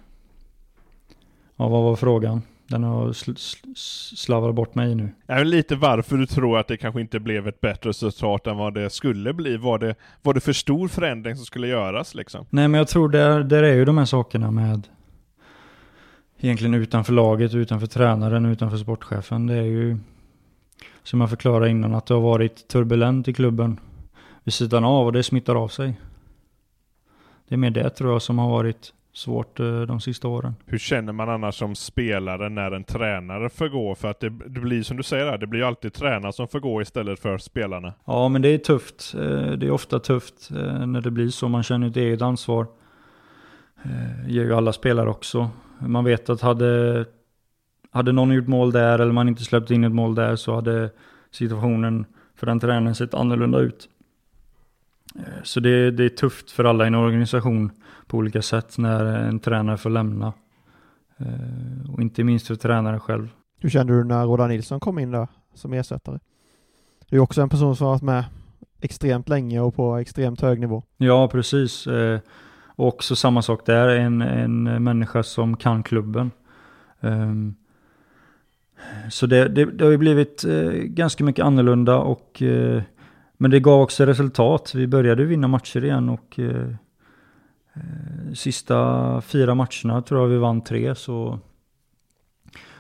ja, 1.56 1.68
vad 1.68 1.84
var 1.84 1.96
frågan? 1.96 2.42
Den 2.72 2.84
har 2.84 3.08
sl- 3.08 3.36
sl- 3.36 3.76
slavat 4.16 4.56
bort 4.56 4.76
mig 4.76 4.96
nu. 4.96 5.10
Vet 5.28 5.48
lite 5.48 5.76
varför 5.76 6.18
du 6.18 6.26
tror 6.26 6.60
att 6.60 6.68
det 6.68 6.78
kanske 6.78 7.02
inte 7.02 7.20
blev 7.20 7.48
ett 7.48 7.62
bättre 7.62 7.90
resultat 7.90 8.48
än 8.48 8.58
vad 8.58 8.74
det 8.74 8.90
skulle 8.90 9.34
bli. 9.34 9.58
Var 9.58 9.80
det, 9.80 9.96
var 10.22 10.34
det 10.34 10.40
för 10.40 10.54
stor 10.54 10.88
förändring 10.88 11.36
som 11.36 11.46
skulle 11.46 11.68
göras 11.68 12.16
liksom? 12.16 12.46
Nej 12.50 12.68
men 12.68 12.78
jag 12.78 12.88
tror 12.88 13.10
där, 13.10 13.44
där 13.44 13.64
är 13.64 13.74
ju 13.74 13.86
de 13.86 13.98
här 13.98 14.06
sakerna 14.06 14.52
med 14.52 14.88
egentligen 16.40 16.74
utanför 16.74 17.14
laget, 17.14 17.54
utanför 17.54 17.88
tränaren, 17.88 18.46
utanför 18.46 18.78
sportchefen. 18.78 19.48
Det 19.48 19.56
är 19.56 19.64
ju 19.64 19.98
som 21.04 21.22
jag 21.22 21.30
förklarade 21.30 21.70
innan 21.70 21.96
att 21.96 22.06
det 22.06 22.14
har 22.14 22.22
varit 22.22 22.68
turbulent 22.68 23.28
i 23.28 23.34
klubben 23.34 23.80
vid 24.44 24.54
sidan 24.54 24.84
av 24.84 25.06
och 25.06 25.14
det 25.14 25.24
smittar 25.24 25.56
av 25.56 25.68
sig. 25.68 26.00
Det 27.48 27.56
är 27.56 27.58
mer 27.58 27.70
det 27.70 27.90
tror 27.90 28.12
jag 28.12 28.22
som 28.22 28.40
har 28.40 28.50
varit 28.50 28.94
svårt 29.14 29.60
eh, 29.60 29.82
de 29.82 30.00
sista 30.02 30.28
åren. 30.28 30.56
Hur 30.66 30.78
känner 30.78 31.14
man 31.14 31.30
annars 31.30 31.56
som 31.56 31.76
spelare 31.76 32.50
när 32.50 32.72
en 32.72 32.84
tränare 32.84 33.50
får 33.50 33.68
gå? 33.68 33.96
För 33.96 34.08
att 34.12 34.20
det, 34.20 34.30
det 34.30 34.60
blir 34.60 34.84
som 34.84 34.98
du 34.98 35.04
säger, 35.04 35.26
där, 35.26 35.38
det 35.38 35.48
blir 35.48 35.60
ju 35.60 35.66
alltid 35.66 35.94
tränare 35.94 36.34
som 36.34 36.48
får 36.48 36.60
gå 36.60 36.82
istället 36.82 37.20
för 37.20 37.38
spelarna. 37.38 37.94
Ja, 38.06 38.30
men 38.30 38.42
det 38.42 38.50
är 38.50 38.58
tufft. 38.58 39.14
Eh, 39.16 39.52
Det 39.52 39.66
är 39.66 39.72
ofta 39.72 40.00
tufft 40.00 40.52
eh, 40.52 40.86
när 40.88 41.02
det 41.02 41.12
blir 41.12 41.30
så. 41.30 41.48
Man 41.50 41.64
känner 41.64 41.88
ett 41.88 41.98
eget 41.98 42.22
ansvar. 42.22 42.68
Det 44.26 44.32
gör 44.32 44.44
ju 44.44 44.54
alla 44.54 44.74
spelare 44.74 45.10
också. 45.10 45.50
Man 45.80 46.04
vet 46.04 46.30
att 46.30 46.42
hade, 46.42 47.06
hade 47.92 48.12
någon 48.12 48.32
gjort 48.32 48.48
mål 48.48 48.72
där 48.72 49.00
eller 49.00 49.12
man 49.12 49.28
inte 49.28 49.44
släppt 49.44 49.72
in 49.72 49.84
ett 49.84 49.92
mål 49.92 50.16
där 50.16 50.36
så 50.36 50.56
hade 50.56 50.90
situationen 51.32 52.06
för 52.36 52.46
den 52.48 52.60
tränaren 52.60 52.96
sett 52.96 53.14
annorlunda 53.14 53.60
ut. 53.60 53.90
Så 55.44 55.60
det, 55.60 55.92
det 55.92 56.06
är 56.06 56.10
tufft 56.10 56.52
för 56.52 56.64
alla 56.64 56.84
i 56.84 56.88
en 56.88 56.96
organisation 56.96 57.72
på 58.12 58.18
olika 58.18 58.42
sätt 58.42 58.78
när 58.78 59.06
en 59.06 59.40
tränare 59.40 59.78
får 59.78 59.90
lämna. 59.90 60.34
Eh, 61.18 61.92
Och 61.94 62.02
inte 62.02 62.24
minst 62.24 62.48
för 62.48 62.56
tränaren 62.56 63.00
själv. 63.00 63.28
Hur 63.60 63.70
kände 63.70 63.94
du 63.94 64.04
när 64.04 64.26
Roda 64.26 64.48
Nilsson 64.48 64.80
kom 64.80 65.00
in 65.00 65.12
där 65.12 65.28
som 65.54 65.74
ersättare? 65.74 66.20
Det 67.10 67.16
är 67.16 67.20
också 67.20 67.42
en 67.42 67.50
person 67.50 67.76
som 67.76 67.86
har 67.86 67.94
varit 67.94 68.02
med 68.04 68.24
extremt 68.82 69.30
länge 69.30 69.60
och 69.62 69.76
på 69.76 69.96
extremt 69.98 70.42
hög 70.42 70.60
nivå. 70.60 70.84
Ja, 70.98 71.28
precis. 71.28 71.88
Eh, 71.88 72.20
Och 72.76 72.88
också 72.88 73.16
samma 73.16 73.42
sak 73.42 73.66
där, 73.66 73.88
en, 73.88 74.22
en 74.22 74.84
människa 74.84 75.24
som 75.24 75.58
kan 75.58 75.84
klubben. 75.84 76.32
Ehm, 77.02 77.56
Så 79.10 79.26
det, 79.28 79.48
det, 79.48 79.66
det 79.66 79.84
har 79.84 79.92
ju 79.92 79.98
blivit 79.98 80.44
eh, 80.46 80.70
ganska 80.72 81.24
mycket 81.24 81.46
annorlunda 81.46 81.98
och 81.98 82.42
men 83.38 83.52
det 83.52 83.60
gav 83.60 83.82
också 83.82 84.06
resultat. 84.06 84.72
Vi 84.76 84.88
började 84.88 85.26
vinna 85.26 85.48
matcher 85.48 85.84
igen 85.84 86.10
och 86.10 86.40
sista 88.34 89.22
fyra 89.22 89.56
matcherna 89.56 90.02
tror 90.02 90.22
jag 90.22 90.28
vi 90.28 90.38
vann 90.38 90.62
tre 90.62 90.96
så 90.96 91.40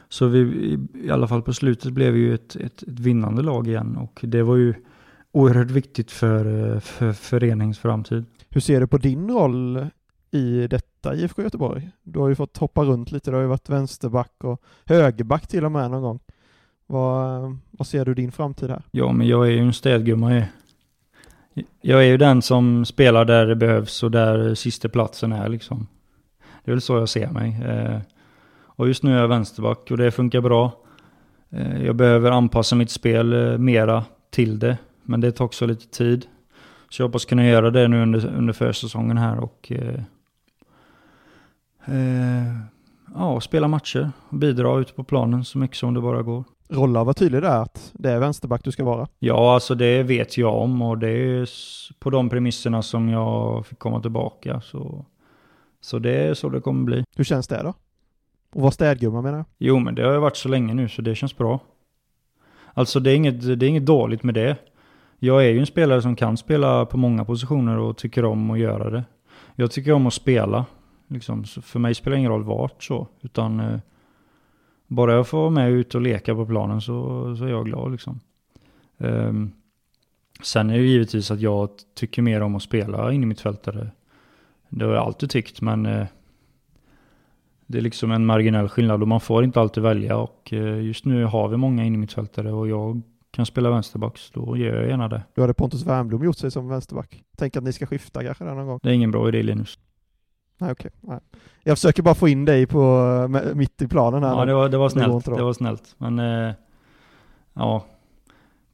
så 0.09 0.27
vi, 0.27 0.39
i, 0.93 1.09
alla 1.09 1.27
fall 1.27 1.41
på 1.41 1.53
slutet 1.53 1.93
blev 1.93 2.13
vi 2.13 2.19
ju 2.19 2.35
ett, 2.35 2.55
ett, 2.55 2.83
ett 2.83 2.99
vinnande 2.99 3.41
lag 3.41 3.67
igen 3.67 3.97
och 3.97 4.19
det 4.23 4.43
var 4.43 4.55
ju 4.55 4.73
oerhört 5.31 5.71
viktigt 5.71 6.11
för, 6.11 6.73
eh, 6.73 6.79
för 6.79 7.13
föreningens 7.13 7.79
framtid. 7.79 8.25
Hur 8.49 8.61
ser 8.61 8.79
du 8.79 8.87
på 8.87 8.97
din 8.97 9.29
roll 9.29 9.87
i 10.31 10.67
detta 10.67 11.15
IFK 11.15 11.41
Göteborg? 11.41 11.89
Du 12.03 12.19
har 12.19 12.29
ju 12.29 12.35
fått 12.35 12.57
hoppa 12.57 12.83
runt 12.83 13.11
lite, 13.11 13.31
du 13.31 13.35
har 13.35 13.41
ju 13.41 13.47
varit 13.47 13.69
vänsterback 13.69 14.43
och 14.43 14.61
högerback 14.85 15.47
till 15.47 15.65
och 15.65 15.71
med 15.71 15.91
någon 15.91 16.01
gång. 16.01 16.19
Vad, 16.85 17.57
vad 17.71 17.87
ser 17.87 18.05
du 18.05 18.13
din 18.13 18.31
framtid 18.31 18.69
här? 18.69 18.83
Ja, 18.91 19.11
men 19.11 19.27
jag 19.27 19.47
är 19.47 19.51
ju 19.51 19.59
en 19.59 19.73
städgumma. 19.73 20.43
Jag, 21.81 21.99
är 22.03 22.07
ju 22.07 22.17
den 22.17 22.41
som 22.41 22.85
spelar 22.85 23.25
där 23.25 23.47
det 23.47 23.55
behövs 23.55 24.03
och 24.03 24.11
där 24.11 24.55
sista 24.55 24.89
platsen 24.89 25.31
är 25.31 25.49
liksom. 25.49 25.87
Det 26.63 26.71
är 26.71 26.75
väl 26.75 26.81
så 26.81 26.97
jag 26.97 27.09
ser 27.09 27.29
mig. 27.29 27.61
Eh, 27.65 27.99
och 28.81 28.87
just 28.87 29.03
nu 29.03 29.15
är 29.15 29.21
jag 29.21 29.27
vänsterback 29.27 29.91
och 29.91 29.97
det 29.97 30.11
funkar 30.11 30.41
bra. 30.41 30.71
Eh, 31.49 31.85
jag 31.85 31.95
behöver 31.95 32.31
anpassa 32.31 32.75
mitt 32.75 32.91
spel 32.91 33.33
eh, 33.33 33.57
mera 33.57 34.03
till 34.29 34.59
det, 34.59 34.77
men 35.03 35.21
det 35.21 35.31
tar 35.31 35.45
också 35.45 35.65
lite 35.65 35.87
tid. 35.87 36.25
Så 36.89 37.01
jag 37.01 37.07
hoppas 37.07 37.25
kunna 37.25 37.45
göra 37.45 37.71
det 37.71 37.87
nu 37.87 38.01
under, 38.01 38.25
under 38.25 38.53
försäsongen 38.53 39.17
här 39.17 39.39
och 39.39 39.71
eh, 39.71 40.01
ja, 43.15 43.41
spela 43.41 43.67
matcher 43.67 44.11
och 44.29 44.37
bidra 44.37 44.79
ute 44.79 44.93
på 44.93 45.03
planen 45.03 45.45
så 45.45 45.57
mycket 45.57 45.77
som 45.77 45.93
det 45.93 46.01
bara 46.01 46.21
går. 46.21 46.43
Rolla 46.71 47.03
var 47.03 47.13
tydlig 47.13 47.41
där 47.41 47.61
att 47.61 47.91
det 47.93 48.11
är 48.11 48.19
vänsterback 48.19 48.63
du 48.63 48.71
ska 48.71 48.83
vara. 48.83 49.07
Ja, 49.19 49.53
alltså 49.53 49.75
det 49.75 50.03
vet 50.03 50.37
jag 50.37 50.55
om 50.55 50.81
och 50.81 50.97
det 50.97 51.09
är 51.09 51.49
på 51.99 52.09
de 52.09 52.29
premisserna 52.29 52.81
som 52.81 53.09
jag 53.09 53.65
fick 53.65 53.79
komma 53.79 54.01
tillbaka. 54.01 54.61
Så, 54.61 55.05
så 55.81 55.99
det 55.99 56.15
är 56.15 56.33
så 56.33 56.49
det 56.49 56.61
kommer 56.61 56.83
bli. 56.83 57.03
Hur 57.15 57.23
känns 57.23 57.47
det 57.47 57.63
då? 57.63 57.73
Och 58.53 58.61
vara 58.61 58.71
städgumma 58.71 59.21
menar 59.21 59.37
jag. 59.37 59.45
Jo, 59.57 59.79
men 59.79 59.95
det 59.95 60.03
har 60.05 60.13
jag 60.13 60.21
varit 60.21 60.37
så 60.37 60.49
länge 60.49 60.73
nu 60.73 60.89
så 60.89 61.01
det 61.01 61.15
känns 61.15 61.37
bra. 61.37 61.59
Alltså 62.73 62.99
det 62.99 63.11
är 63.11 63.15
inget, 63.15 63.59
det 63.59 63.65
är 63.65 63.69
inget 63.69 63.85
dåligt 63.85 64.23
med 64.23 64.33
det. 64.33 64.55
Jag 65.19 65.45
är 65.45 65.49
ju 65.49 65.59
en 65.59 65.65
spelare 65.65 66.01
som 66.01 66.15
kan 66.15 66.37
spela 66.37 66.85
på 66.85 66.97
många 66.97 67.25
positioner 67.25 67.77
och 67.77 67.97
tycker 67.97 68.25
om 68.25 68.51
att 68.51 68.59
göra 68.59 68.89
det. 68.89 69.03
Jag 69.55 69.71
tycker 69.71 69.93
om 69.93 70.07
att 70.07 70.13
spela. 70.13 70.65
Liksom, 71.07 71.43
för 71.43 71.79
mig 71.79 71.95
spelar 71.95 72.15
det 72.15 72.19
ingen 72.19 72.31
roll 72.31 72.43
vart 72.43 72.83
så. 72.83 73.07
Utan 73.21 73.59
eh, 73.59 73.79
bara 74.91 75.13
jag 75.13 75.27
får 75.27 75.37
vara 75.37 75.49
med 75.49 75.71
ut 75.71 75.95
och 75.95 76.01
leka 76.01 76.35
på 76.35 76.45
planen 76.45 76.81
så, 76.81 77.35
så 77.35 77.45
är 77.45 77.49
jag 77.49 77.65
glad 77.65 77.91
liksom. 77.91 78.19
Ehm, 78.97 79.51
sen 80.43 80.69
är 80.69 80.77
det 80.77 80.83
givetvis 80.83 81.31
att 81.31 81.41
jag 81.41 81.69
tycker 81.93 82.21
mer 82.21 82.41
om 82.41 82.55
att 82.55 82.63
spela 82.63 83.13
in 83.13 83.23
i 83.23 83.25
mitt 83.25 83.41
fältare. 83.41 83.91
Det 84.69 84.85
har 84.85 84.93
jag 84.93 85.03
alltid 85.03 85.29
tyckt, 85.29 85.61
men 85.61 85.85
eh, 85.85 86.07
det 87.65 87.77
är 87.77 87.81
liksom 87.81 88.11
en 88.11 88.25
marginell 88.25 88.69
skillnad 88.69 89.01
och 89.01 89.07
man 89.07 89.21
får 89.21 89.43
inte 89.43 89.61
alltid 89.61 89.83
välja. 89.83 90.17
Och 90.17 90.53
eh, 90.53 90.81
just 90.81 91.05
nu 91.05 91.25
har 91.25 91.47
vi 91.47 91.57
många 91.57 91.83
in 91.83 91.95
i 91.95 91.97
mitt 91.97 92.13
fältare 92.13 92.51
och 92.51 92.67
jag 92.67 93.01
kan 93.31 93.45
spela 93.45 93.69
vänsterbacks, 93.69 94.31
då 94.31 94.57
gör 94.57 94.75
jag 94.75 94.89
gärna 94.89 95.07
det. 95.07 95.23
Då 95.35 95.41
hade 95.41 95.53
Pontus 95.53 95.85
Wernbloom 95.85 96.23
gjort 96.23 96.37
sig 96.37 96.51
som 96.51 96.67
vänsterback. 96.67 97.23
Tänk 97.37 97.57
att 97.57 97.63
ni 97.63 97.73
ska 97.73 97.85
skifta 97.85 98.23
kanske 98.23 98.43
där 98.43 98.55
någon 98.55 98.67
gång. 98.67 98.79
Det 98.83 98.89
är 98.89 98.93
ingen 98.93 99.11
bra 99.11 99.27
idé 99.27 99.43
Linus. 99.43 99.79
Nej, 100.61 100.71
okej. 100.71 100.91
Nej. 101.01 101.19
Jag 101.63 101.77
försöker 101.77 102.03
bara 102.03 102.15
få 102.15 102.27
in 102.27 102.45
dig 102.45 102.65
på, 102.67 102.79
med, 103.29 103.57
mitt 103.57 103.81
i 103.81 103.87
planen 103.87 104.23
här. 104.23 104.35
Ja, 104.35 104.45
det 104.45 104.53
var, 104.53 104.69
det 104.69 104.77
var 104.77 104.85
Det 104.85 104.91
snällt. 104.91 105.25
då. 105.25 105.35
Det 105.35 105.43
var 105.43 105.53
snällt. 105.53 105.95
Men 105.97 106.19
eh, 106.19 106.53
ja, 107.53 107.85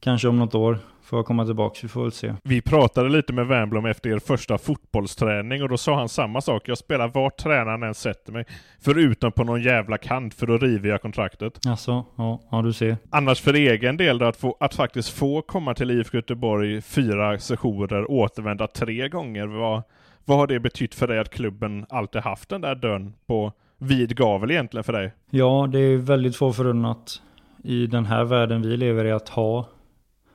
kanske 0.00 0.28
om 0.28 0.38
något 0.38 0.54
år 0.54 0.78
får 1.02 1.18
jag 1.18 1.26
komma 1.26 1.44
tillbaka. 1.44 1.78
Vi 1.82 1.88
får 1.88 2.02
väl 2.02 2.12
se. 2.12 2.34
Vi 2.42 2.60
pratade 2.62 3.08
lite 3.08 3.32
med 3.32 3.46
Wernbloom 3.46 3.86
efter 3.86 4.10
er 4.10 4.18
första 4.18 4.58
fotbollsträning 4.58 5.62
och 5.62 5.68
då 5.68 5.76
sa 5.76 5.94
han 5.94 6.08
samma 6.08 6.40
sak. 6.40 6.68
Jag 6.68 6.78
spelar 6.78 7.08
vart 7.08 7.36
tränaren 7.36 7.82
än 7.82 7.94
sätter 7.94 8.32
mig. 8.32 8.44
Förutom 8.80 9.32
på 9.32 9.44
någon 9.44 9.62
jävla 9.62 9.98
kant 9.98 10.34
för 10.34 10.46
då 10.46 10.58
river 10.58 10.88
jag 10.88 11.02
kontraktet. 11.02 11.66
Alltså, 11.66 12.04
ja, 12.16 12.40
ja 12.50 12.62
du 12.62 12.72
ser. 12.72 12.96
Annars 13.10 13.40
för 13.40 13.54
egen 13.54 13.96
del 13.96 14.18
då, 14.18 14.26
att, 14.26 14.36
få, 14.36 14.56
att 14.60 14.74
faktiskt 14.74 15.08
få 15.08 15.42
komma 15.42 15.74
till 15.74 15.90
IFK 15.90 16.16
Göteborg 16.16 16.80
fyra 16.82 17.38
sessioner, 17.38 18.10
återvända 18.10 18.66
tre 18.66 19.08
gånger. 19.08 19.46
Vad, 19.46 19.82
vad 20.28 20.38
har 20.38 20.46
det 20.46 20.60
betytt 20.60 20.94
för 20.94 21.06
dig 21.06 21.18
att 21.18 21.30
klubben 21.30 21.86
alltid 21.88 22.22
haft 22.22 22.48
den 22.48 22.60
där 22.60 22.74
dörren 22.74 23.14
på 23.26 23.52
vid 23.78 24.16
gavel 24.16 24.50
egentligen 24.50 24.84
för 24.84 24.92
dig? 24.92 25.12
Ja, 25.30 25.68
det 25.72 25.78
är 25.78 25.96
väldigt 25.96 26.36
få 26.36 26.52
förunnat 26.52 27.22
i 27.64 27.86
den 27.86 28.06
här 28.06 28.24
världen 28.24 28.62
vi 28.62 28.76
lever 28.76 29.04
i 29.04 29.12
att 29.12 29.28
ha 29.28 29.66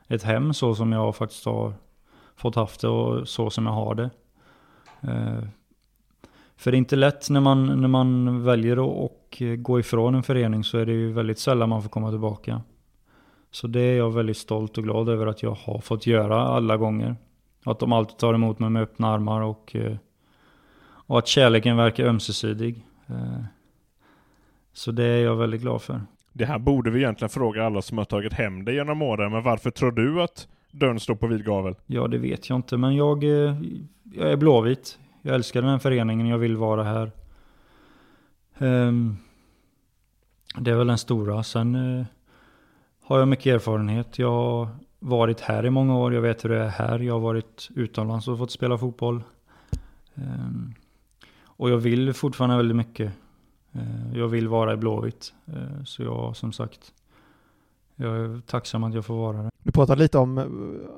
ett 0.08 0.24
hem 0.24 0.54
så 0.54 0.76
som 0.76 0.91
jag 0.91 1.16
faktiskt 1.16 1.46
har 1.46 1.74
fått 2.36 2.56
haft 2.56 2.82
det 2.82 2.88
och 2.88 3.28
så 3.28 3.50
som 3.50 3.66
jag 3.66 3.74
har 3.74 3.96
det. 3.96 4.10
Eh, 5.02 5.44
för 6.58 6.72
det 6.72 6.76
är 6.76 6.80
inte 6.80 6.96
lätt 6.96 7.30
när 7.30 7.41
man, 7.41 7.82
när 7.82 7.88
man 7.88 8.44
väljer 8.44 9.06
att 9.06 9.39
gå 9.58 9.80
ifrån 9.80 10.16
en 10.16 10.24
förening 10.24 10.64
så 10.64 10.78
är 10.78 10.86
det 10.86 10.94
ju 10.94 11.12
väldigt 11.12 11.39
sällan 11.39 11.70
man 11.70 11.82
får 11.82 11.89
komma 11.89 12.10
tillbaka. 12.10 12.62
Så 13.52 13.68
det 13.68 13.82
är 13.82 13.98
jag 13.98 14.14
väldigt 14.14 14.38
stolt 14.38 14.78
och 14.78 14.84
glad 14.84 15.10
över 15.10 15.28
att 15.28 15.44
jag 15.44 15.52
har 15.52 15.80
fått 15.80 16.08
göra 16.08 16.41
alla 16.41 16.78
gånger. 16.78 17.16
Att 17.66 17.80
de 17.80 17.91
alltid 17.93 18.18
tar 18.18 18.34
emot 18.34 18.59
mig 18.59 18.70
med 18.70 18.82
öppna 18.82 19.07
armar 19.07 19.41
och, 19.41 19.76
eh, 19.76 19.95
och 20.86 21.20
att 21.20 21.28
kärleken 21.28 21.78
verkar 21.78 22.05
ömsesidig. 22.05 22.86
Eh, 23.07 23.43
Så 24.76 24.91
det 24.91 25.03
är 25.03 25.24
jag 25.24 25.36
väldigt 25.36 25.61
glad 25.61 25.82
för. 25.82 26.01
Det 26.34 26.45
här 26.45 26.59
borde 26.59 26.91
vi 26.91 26.99
egentligen 26.99 27.30
fråga 27.30 27.66
alla 27.66 27.82
som 27.82 27.97
har 27.97 28.05
tagit 28.05 28.34
hem 28.34 28.66
det 28.66 28.74
genom 28.74 29.01
åren, 29.01 29.32
men 29.32 29.43
varför 29.43 29.72
tror 29.72 29.91
du 29.91 30.22
att 30.22 30.47
dörren 30.72 30.99
står 30.99 31.16
på 31.16 31.28
vid 31.28 31.45
gavel? 31.45 31.76
Ja, 31.86 32.07
det 32.07 32.18
vet 32.18 32.49
jag 32.49 32.55
inte, 32.55 32.78
men 32.78 32.95
jag, 32.95 33.24
eh, 33.24 33.57
jag 34.14 34.32
är 34.32 34.36
blåvit. 34.38 34.99
Jag 35.22 35.36
älskar 35.36 35.61
den 35.61 35.70
här 35.72 35.78
föreningen, 35.80 36.28
jag 36.28 36.38
vill 36.38 36.57
vara 36.57 36.84
här. 36.84 37.11
Ehm, 38.57 39.18
det 40.57 40.72
är 40.72 40.76
väl 40.76 40.88
den 40.88 40.97
stora. 40.97 41.43
Sen 41.43 42.05
har 43.01 43.20
jag 43.20 43.28
mycket 43.28 43.45
erfarenhet. 43.55 44.20
Jag 44.20 44.68
varit 45.04 45.41
här 45.41 45.66
i 45.66 45.70
många 45.70 45.97
år, 45.97 46.14
jag 46.14 46.22
vet 46.22 46.45
hur 46.45 46.49
det 46.49 46.64
är 46.64 46.68
här. 46.68 46.99
Jag 46.99 47.14
har 47.14 47.20
varit 47.20 47.70
utomlands 47.76 48.28
och 48.28 48.38
fått 48.38 48.51
spela 48.51 48.78
fotboll. 48.78 49.24
Ehm, 50.16 50.74
och 51.45 51.70
jag 51.70 51.78
vill 51.78 52.14
fortfarande 52.14 52.58
väldigt 52.58 52.78
mycket. 52.78 53.14
Ehm, 53.72 54.16
jag 54.16 54.28
vill 54.28 54.47
vara 54.47 54.74
i 54.74 54.78
Blåvitt. 54.78 55.34
Ehm, 55.45 55.86
så 55.86 56.04
jag, 56.04 56.36
som 56.36 56.51
sagt, 56.51 56.93
jag 57.95 58.18
är 58.18 58.41
tacksam 58.45 58.84
att 58.84 58.93
jag 58.93 59.06
får 59.06 59.16
vara 59.16 59.41
det. 59.43 59.49
Du 59.64 59.72
pratade 59.72 60.01
lite 60.01 60.18
om 60.18 60.38
eh, 60.38 60.45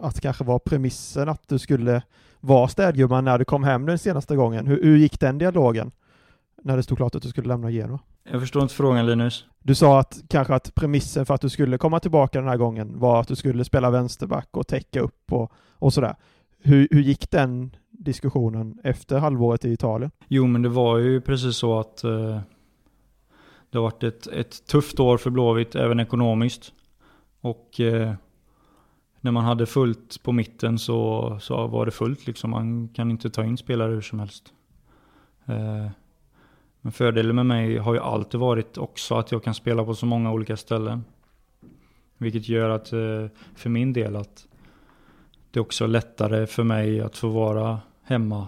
att 0.01 0.16
det 0.16 0.22
kanske 0.22 0.43
var 0.43 0.60
premissen 0.60 1.30
att 1.30 1.47
du 1.47 1.60
skulle 1.60 2.01
vara 2.39 2.68
städgumman 2.68 3.26
när 3.26 3.38
du 3.38 3.45
kom 3.45 3.64
hem 3.64 3.86
den 3.86 3.99
senaste 3.99 4.36
gången. 4.36 4.68
Hur, 4.68 4.84
hur 4.84 4.97
gick 4.97 5.20
den 5.20 5.38
dialogen? 5.38 5.91
När 6.64 6.78
det 6.78 6.84
stod 6.84 6.97
klart 6.97 7.16
att 7.16 7.24
du 7.24 7.30
skulle 7.30 7.47
lämna 7.47 7.70
Genoa? 7.70 7.99
Jag 8.32 8.41
förstår 8.41 8.61
inte 8.61 8.76
frågan 8.76 9.05
Linus. 9.05 9.45
Du 9.63 9.76
sa 9.76 9.99
att 9.99 10.23
kanske 10.28 10.55
att 10.55 10.76
premissen 10.76 11.26
för 11.26 11.34
att 11.34 11.41
du 11.41 11.49
skulle 11.49 11.78
komma 11.78 11.99
tillbaka 11.99 12.39
den 12.39 12.49
här 12.49 12.57
gången 12.57 12.99
var 12.99 13.21
att 13.21 13.28
du 13.28 13.36
skulle 13.36 13.65
spela 13.65 13.89
vänsterback 13.89 14.47
och 14.51 14.67
täcka 14.67 14.99
upp 14.99 15.34
och, 15.34 15.51
och 15.73 15.93
sådär. 15.93 16.15
Hur, 16.59 16.88
hur 16.91 17.01
gick 17.01 17.32
den 17.32 17.76
diskussionen 17.89 18.80
efter 18.84 19.19
halvåret 19.19 19.65
i 19.65 19.71
Italien? 19.71 20.11
Jo, 20.28 20.47
men 20.47 20.61
det 20.61 20.69
var 20.69 20.97
ju 20.97 21.21
precis 21.21 21.55
så 21.55 21.80
att 21.80 22.03
eh, 22.03 22.39
det 23.69 23.78
har 23.78 23.84
varit 23.84 24.03
ett, 24.03 24.28
ett 24.28 24.67
tufft 24.67 24.99
år 24.99 25.17
för 25.17 25.30
Blåvitt, 25.30 25.76
även 25.76 25.99
ekonomiskt. 25.99 26.73
Och 27.41 27.80
eh, 27.80 28.13
när 29.21 29.32
man 29.32 29.45
hade 29.45 29.65
fullt 29.65 30.23
på 30.23 30.32
mitten 30.32 30.80
så, 30.80 31.38
så 31.41 31.67
var 31.67 31.86
det 31.86 31.91
fullt 31.91 32.28
liksom. 32.28 32.51
Man 32.51 32.88
kan 32.88 33.11
inte 33.11 33.30
ta 33.30 33.43
in 33.43 33.57
spelare 33.57 33.91
hur 33.91 34.01
som 34.01 34.19
helst. 34.19 34.53
Eh, 35.45 35.88
men 36.86 36.92
fördelen 36.92 37.36
med 37.36 37.46
mig 37.46 37.78
har 37.78 37.94
ju 37.94 38.00
alltid 38.00 38.40
varit 38.40 38.78
också 38.78 39.16
att 39.16 39.32
jag 39.32 39.44
kan 39.44 39.54
spela 39.54 39.86
på 39.86 39.96
så 39.96 40.06
många 40.06 40.32
olika 40.32 40.58
ställen. 40.58 41.04
Vilket 42.18 42.50
gör 42.50 42.70
att 42.70 42.94
eh, 42.94 43.28
för 43.56 43.70
min 43.70 43.94
del 43.94 44.16
att 44.16 44.48
det 45.52 45.60
är 45.60 45.62
också 45.62 45.88
lättare 45.88 46.48
för 46.48 46.64
mig 46.64 47.02
att 47.02 47.18
få 47.18 47.28
vara 47.28 47.80
hemma. 48.04 48.48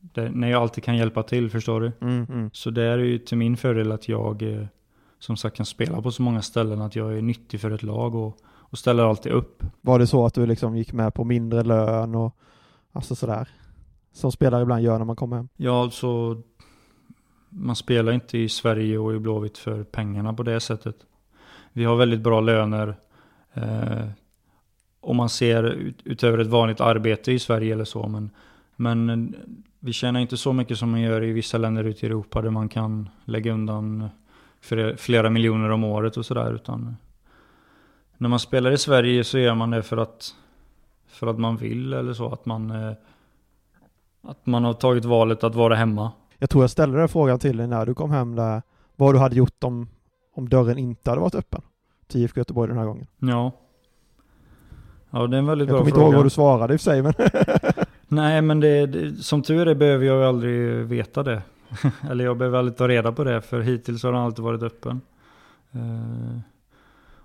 Där, 0.00 0.28
när 0.28 0.50
jag 0.50 0.62
alltid 0.62 0.84
kan 0.84 0.96
hjälpa 0.96 1.22
till, 1.22 1.50
förstår 1.50 1.80
du? 1.80 1.92
Mm, 2.00 2.26
mm. 2.28 2.50
Så 2.52 2.70
det 2.70 2.82
är 2.82 2.98
ju 2.98 3.18
till 3.18 3.38
min 3.38 3.56
fördel 3.56 3.92
att 3.92 4.08
jag 4.08 4.42
eh, 4.42 4.66
som 5.18 5.36
sagt 5.36 5.56
kan 5.56 5.66
spela 5.66 6.02
på 6.02 6.10
så 6.10 6.22
många 6.22 6.42
ställen 6.42 6.80
att 6.80 6.96
jag 6.96 7.18
är 7.18 7.22
nyttig 7.22 7.60
för 7.60 7.70
ett 7.70 7.82
lag 7.82 8.14
och, 8.14 8.38
och 8.46 8.78
ställer 8.78 9.04
alltid 9.04 9.32
upp. 9.32 9.62
Var 9.80 9.98
det 9.98 10.06
så 10.06 10.26
att 10.26 10.34
du 10.34 10.46
liksom 10.46 10.76
gick 10.76 10.92
med 10.92 11.14
på 11.14 11.24
mindre 11.24 11.62
lön 11.62 12.14
och 12.14 12.36
alltså 12.92 13.14
sådär? 13.14 13.48
Som 14.12 14.32
spelare 14.32 14.62
ibland 14.62 14.82
gör 14.82 14.98
när 14.98 15.04
man 15.04 15.16
kommer 15.16 15.36
hem. 15.36 15.48
Ja, 15.56 15.82
alltså 15.82 16.42
man 17.50 17.76
spelar 17.76 18.12
inte 18.12 18.38
i 18.38 18.48
Sverige 18.48 18.98
och 18.98 19.14
i 19.14 19.18
Blåvitt 19.18 19.58
för 19.58 19.82
pengarna 19.82 20.32
på 20.32 20.42
det 20.42 20.60
sättet. 20.60 20.96
Vi 21.72 21.84
har 21.84 21.96
väldigt 21.96 22.20
bra 22.20 22.40
löner. 22.40 22.94
Eh, 23.54 24.06
om 25.00 25.16
man 25.16 25.28
ser 25.28 25.64
ut, 25.64 26.00
utöver 26.04 26.38
ett 26.38 26.46
vanligt 26.46 26.80
arbete 26.80 27.32
i 27.32 27.38
Sverige 27.38 27.72
eller 27.72 27.84
så. 27.84 28.08
Men, 28.08 28.30
men 28.76 29.10
eh, 29.10 29.38
vi 29.78 29.92
tjänar 29.92 30.20
inte 30.20 30.36
så 30.36 30.52
mycket 30.52 30.78
som 30.78 30.90
man 30.90 31.00
gör 31.00 31.24
i 31.24 31.32
vissa 31.32 31.58
länder 31.58 31.84
ute 31.84 32.06
i 32.06 32.08
Europa 32.08 32.42
där 32.42 32.50
man 32.50 32.68
kan 32.68 33.08
lägga 33.24 33.52
undan 33.52 34.08
flera 34.96 35.30
miljoner 35.30 35.70
om 35.70 35.84
året 35.84 36.16
och 36.16 36.26
sådär. 36.26 36.54
Utan 36.54 36.86
eh, 36.86 36.92
när 38.16 38.28
man 38.28 38.38
spelar 38.38 38.70
i 38.70 38.78
Sverige 38.78 39.24
så 39.24 39.38
gör 39.38 39.54
man 39.54 39.70
det 39.70 39.82
för 39.82 39.96
att, 39.96 40.34
för 41.08 41.26
att 41.26 41.38
man 41.38 41.56
vill 41.56 41.92
eller 41.92 42.12
så. 42.12 42.32
Att 42.32 42.46
man, 42.46 42.70
eh, 42.70 42.92
att 44.22 44.46
man 44.46 44.64
har 44.64 44.72
tagit 44.72 45.04
valet 45.04 45.44
att 45.44 45.54
vara 45.54 45.74
hemma. 45.74 46.12
Jag 46.40 46.50
tror 46.50 46.62
jag 46.62 46.70
ställde 46.70 46.98
den 46.98 47.08
frågan 47.08 47.38
till 47.38 47.56
dig 47.56 47.66
när 47.66 47.86
du 47.86 47.94
kom 47.94 48.10
hem 48.10 48.36
där, 48.36 48.62
vad 48.96 49.14
du 49.14 49.18
hade 49.18 49.36
gjort 49.36 49.64
om, 49.64 49.88
om 50.34 50.48
dörren 50.48 50.78
inte 50.78 51.10
hade 51.10 51.20
varit 51.20 51.34
öppen 51.34 51.62
till 52.06 52.20
IFK 52.20 52.40
Göteborg 52.40 52.68
den 52.68 52.78
här 52.78 52.84
gången. 52.86 53.06
Ja. 53.18 53.52
Ja, 55.10 55.26
det 55.26 55.36
är 55.36 55.38
en 55.38 55.46
väldigt 55.46 55.68
Jag 55.68 55.74
bra 55.74 55.78
kommer 55.78 55.90
inte 55.90 56.00
ihåg 56.00 56.06
fråga. 56.06 56.16
vad 56.16 56.26
du 56.26 56.30
svarade 56.30 56.74
i 56.74 56.76
och 56.76 56.80
för 56.80 56.84
sig, 56.90 57.02
men 57.02 57.12
Nej, 58.08 58.42
men 58.42 58.60
det, 58.60 58.86
det, 58.86 59.22
som 59.22 59.42
tur 59.42 59.68
är 59.68 59.74
behöver 59.74 60.06
jag 60.06 60.16
ju 60.16 60.24
aldrig 60.24 60.86
veta 60.86 61.22
det. 61.22 61.42
Eller 62.10 62.24
jag 62.24 62.36
behöver 62.36 62.58
aldrig 62.58 62.76
ta 62.76 62.88
reda 62.88 63.12
på 63.12 63.24
det, 63.24 63.40
för 63.40 63.60
hittills 63.60 64.02
har 64.02 64.12
den 64.12 64.20
alltid 64.20 64.44
varit 64.44 64.62
öppen. 64.62 65.00
Eh, 65.72 66.38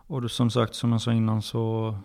och 0.08 0.22
då, 0.22 0.30
som 0.30 0.50
sagt, 0.50 0.76
som 0.76 0.92
jag 0.92 1.02
sa 1.02 1.14
innan 1.14 1.42
så, 1.42 1.96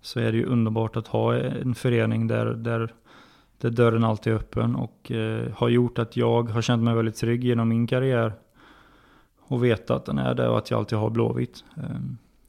så 0.00 0.20
är 0.20 0.32
det 0.32 0.38
ju 0.38 0.44
underbart 0.44 0.96
att 0.96 1.06
ha 1.06 1.36
en 1.36 1.74
förening 1.74 2.26
där, 2.26 2.46
där, 2.46 2.92
där 3.60 3.70
dörren 3.70 4.04
alltid 4.04 4.32
är 4.32 4.36
öppen 4.36 4.76
och 4.76 5.10
eh, 5.10 5.52
har 5.54 5.68
gjort 5.68 5.98
att 5.98 6.16
jag 6.16 6.50
har 6.50 6.62
känt 6.62 6.82
mig 6.82 6.94
väldigt 6.94 7.16
trygg 7.16 7.44
genom 7.44 7.68
min 7.68 7.86
karriär. 7.86 8.32
Och 9.40 9.64
veta 9.64 9.94
att 9.94 10.04
den 10.04 10.18
är 10.18 10.34
där 10.34 10.48
och 10.48 10.58
att 10.58 10.70
jag 10.70 10.78
alltid 10.78 10.98
har 10.98 11.10
Blåvitt. 11.10 11.64
Eh, 11.76 12.00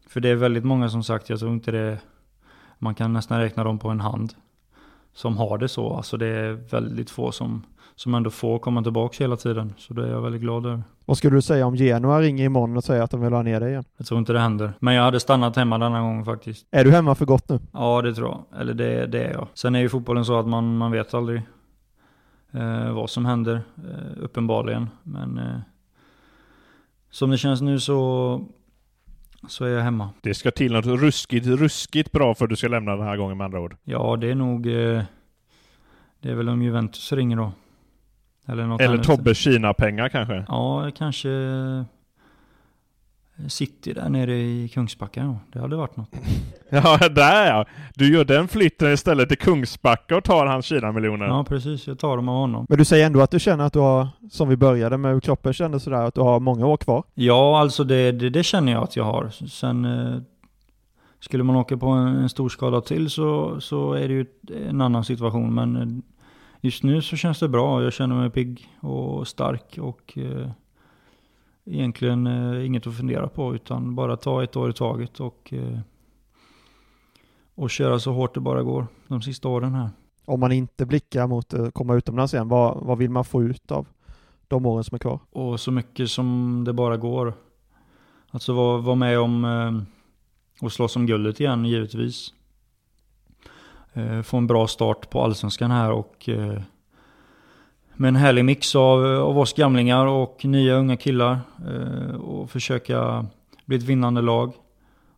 för 0.08 0.20
det 0.20 0.30
är 0.30 0.36
väldigt 0.36 0.64
många 0.64 0.90
som 0.90 1.04
sagt, 1.04 1.30
jag 1.30 1.40
tror 1.40 1.54
inte 1.54 1.72
det 1.72 2.00
man 2.78 2.96
kan 2.96 3.14
nästan 3.14 3.40
räkna 3.40 3.64
dem 3.64 3.80
på 3.80 3.90
en 3.90 4.00
hand 4.00 4.34
som 5.14 5.38
har 5.38 5.58
det 5.58 5.68
så. 5.68 5.94
Alltså 5.94 6.18
det 6.18 6.28
är 6.28 6.52
väldigt 6.52 7.10
få 7.10 7.32
som, 7.32 7.64
som 7.96 8.14
ändå 8.14 8.30
får 8.30 8.60
komma 8.60 8.84
tillbaka 8.84 9.24
hela 9.24 9.36
tiden. 9.36 9.74
Så 9.78 9.94
det 9.94 10.08
är 10.08 10.12
jag 10.12 10.22
väldigt 10.22 10.42
glad 10.42 10.66
över. 10.66 10.84
vad 11.06 11.18
skulle 11.18 11.38
du 11.38 11.42
säga 11.42 11.66
om 11.66 11.76
Genoa 11.76 12.22
ringer 12.22 12.46
imorgon 12.46 12.78
och 12.78 12.84
säger 12.84 13.02
att 13.02 13.12
de 13.12 13.22
vill 13.22 13.34
ha 13.34 13.42
ner 13.42 13.60
dig 13.60 13.70
igen? 13.70 13.84
Jag 13.98 14.08
tror 14.08 14.20
inte 14.20 14.34
det 14.34 14.40
händer. 14.40 14.74
Men 14.80 14.94
jag 14.94 15.04
hade 15.04 15.20
stannat 15.20 15.56
hemma 15.56 15.78
denna 15.78 16.02
gången 16.02 16.26
faktiskt. 16.26 16.68
Är 16.72 16.84
du 16.84 16.92
hemma 16.92 17.16
för 17.16 17.26
gott 17.26 17.50
nu? 17.50 17.60
Ja, 17.74 18.02
det 18.02 18.16
tror 18.16 18.30
jag. 18.30 18.62
Eller 18.62 18.74
det, 18.74 19.08
det 19.08 19.24
är 19.24 19.32
jag. 19.32 19.48
Sen 19.54 19.76
är 19.76 19.80
ju 19.80 19.90
fotbollen 19.90 20.26
så 20.26 20.40
att 20.40 20.48
man, 20.48 20.78
man 20.78 20.92
vet 20.92 21.14
aldrig 21.14 21.42
eh, 22.52 22.94
vad 22.94 23.10
som 23.10 23.26
händer, 23.26 23.62
eh, 23.78 24.24
uppenbarligen. 24.24 24.90
Men 25.04 25.38
eh, 25.38 25.60
som 27.10 27.30
det 27.30 27.38
känns 27.38 27.62
nu 27.62 27.80
så, 27.80 28.42
så 29.48 29.66
är 29.66 29.70
jag 29.70 29.82
hemma. 29.82 30.10
Det 30.22 30.34
ska 30.34 30.52
till 30.52 30.74
något 30.74 30.86
ruskigt, 30.86 31.48
ruskigt 31.48 32.12
bra 32.12 32.36
för 32.36 32.46
att 32.46 32.50
du 32.50 32.56
ska 32.56 32.68
lämna 32.68 32.96
den 32.96 33.08
här 33.08 33.18
gången 33.18 33.38
med 33.38 33.46
andra 33.46 33.60
ord. 33.60 33.76
Ja, 33.84 34.18
det 34.22 34.32
är 34.32 34.36
nog... 34.36 34.68
Eh, 34.68 35.04
det 36.22 36.30
är 36.30 36.36
väl 36.36 36.50
om 36.50 36.62
Juventus 36.62 37.12
ringer 37.12 37.38
då. 37.38 37.52
Eller 38.48 38.66
något 38.66 38.82
Eller. 38.82 38.98
Tobbes 38.98 39.38
Kina-pengar 39.38 40.10
kanske? 40.10 40.46
Ja, 40.48 40.92
kanske 40.96 41.30
City 43.48 43.94
där 43.94 44.10
nere 44.10 44.34
i 44.34 44.70
Kungsbacka. 44.74 45.20
Ja. 45.22 45.40
Det 45.54 45.60
hade 45.60 45.76
varit 45.76 45.98
något. 45.98 46.10
Ja, 46.74 46.98
där 46.98 47.48
ja. 47.48 47.66
Du 47.96 48.14
gör 48.14 48.26
den 48.26 48.48
flytten 48.48 48.94
istället 48.94 49.30
till 49.30 49.38
Kungsbacka 49.38 50.18
och 50.18 50.24
tar 50.24 50.46
hans 50.46 50.66
Kina-miljoner. 50.66 51.26
Ja 51.26 51.44
precis, 51.44 51.88
jag 51.88 52.00
tar 52.00 52.16
dem 52.16 52.30
av 52.30 52.36
honom. 52.36 52.66
Men 52.70 52.78
du 52.78 52.86
säger 52.86 53.06
ändå 53.06 53.22
att 53.22 53.32
du 53.32 53.40
känner 53.40 53.64
att 53.64 53.74
du 53.74 53.80
har, 53.80 54.08
som 54.32 54.50
vi 54.50 54.58
började 54.58 54.98
med 54.98 55.14
hur 55.14 55.20
kroppen 55.20 55.54
kände 55.54 55.80
sådär, 55.80 56.04
att 56.04 56.16
du 56.16 56.22
har 56.22 56.40
många 56.40 56.66
år 56.66 56.78
kvar? 56.78 57.04
Ja, 57.14 57.60
alltså 57.60 57.84
det, 57.84 58.12
det, 58.12 58.30
det 58.30 58.44
känner 58.44 58.72
jag 58.72 58.84
att 58.84 58.96
jag 58.96 59.04
har. 59.04 59.30
Sen 59.48 59.86
eh, 59.86 60.22
skulle 61.20 61.44
man 61.44 61.56
åka 61.56 61.78
på 61.78 61.88
en, 61.88 62.08
en 62.08 62.30
stor 62.30 62.50
skada 62.50 62.82
till 62.82 63.10
så, 63.10 63.62
så 63.62 63.94
är 63.94 64.08
det 64.08 64.14
ju 64.14 64.26
en 64.70 64.82
annan 64.82 65.04
situation. 65.04 65.56
Men 65.56 65.76
eh, 65.76 65.88
just 66.62 66.84
nu 66.84 67.02
så 67.02 67.16
känns 67.16 67.40
det 67.40 67.50
bra. 67.50 67.84
Jag 67.84 67.94
känner 67.94 68.16
mig 68.16 68.30
pigg 68.30 68.70
och 68.80 69.28
stark 69.28 69.78
och 69.82 70.18
eh, 70.18 70.50
egentligen 71.66 72.28
eh, 72.28 72.66
inget 72.66 72.88
att 72.88 72.98
fundera 72.98 73.28
på 73.28 73.56
utan 73.56 73.96
bara 73.96 74.18
ta 74.18 74.44
ett 74.44 74.56
år 74.56 74.70
i 74.70 74.74
taget 74.74 75.20
och, 75.20 75.54
eh, 75.54 75.80
och 77.56 77.70
köra 77.70 78.00
så 78.00 78.12
hårt 78.12 78.34
det 78.34 78.40
bara 78.40 78.64
går 78.64 78.88
de 79.08 79.22
sista 79.22 79.50
åren 79.50 79.76
här. 79.76 79.90
Om 80.26 80.40
man 80.40 80.52
inte 80.52 80.86
blickar 80.86 81.28
mot 81.28 81.54
att 81.54 81.74
komma 81.74 81.96
utomlands 81.96 82.34
igen, 82.34 82.48
vad, 82.48 82.78
vad 82.82 82.98
vill 82.98 83.10
man 83.10 83.26
få 83.26 83.44
ut 83.44 83.72
av 83.72 83.88
de 84.48 84.66
åren 84.66 84.84
som 84.84 84.96
är 84.96 85.00
kvar? 85.00 85.20
Och 85.32 85.60
så 85.60 85.72
mycket 85.72 86.10
som 86.10 86.64
det 86.66 86.74
bara 86.74 86.98
går. 86.98 87.34
Alltså 88.30 88.54
vara 88.54 88.78
vara 88.78 88.96
med 88.96 89.20
om 89.20 89.46
eh, 89.46 89.84
och 90.66 90.72
slåss 90.72 90.96
om 90.96 91.06
guldet 91.06 91.40
igen 91.40 91.66
givetvis. 91.66 92.34
Eh, 93.94 94.22
få 94.22 94.38
en 94.38 94.48
bra 94.48 94.68
start 94.68 95.10
på 95.10 95.24
allsvenskan 95.24 95.72
här 95.72 95.92
och 95.92 96.30
eh, 96.30 96.62
med 98.02 98.08
en 98.08 98.16
härlig 98.16 98.46
mix 98.46 98.76
av, 98.76 99.06
av 99.06 99.40
oss 99.40 99.54
gamlingar 99.54 100.06
och 100.06 100.46
nya 100.46 100.76
unga 100.76 100.98
killar. 100.98 101.40
Eh, 101.68 102.16
och 102.16 102.52
försöka 102.52 103.26
bli 103.66 103.78
ett 103.78 103.84
vinnande 103.84 104.22
lag. 104.22 104.54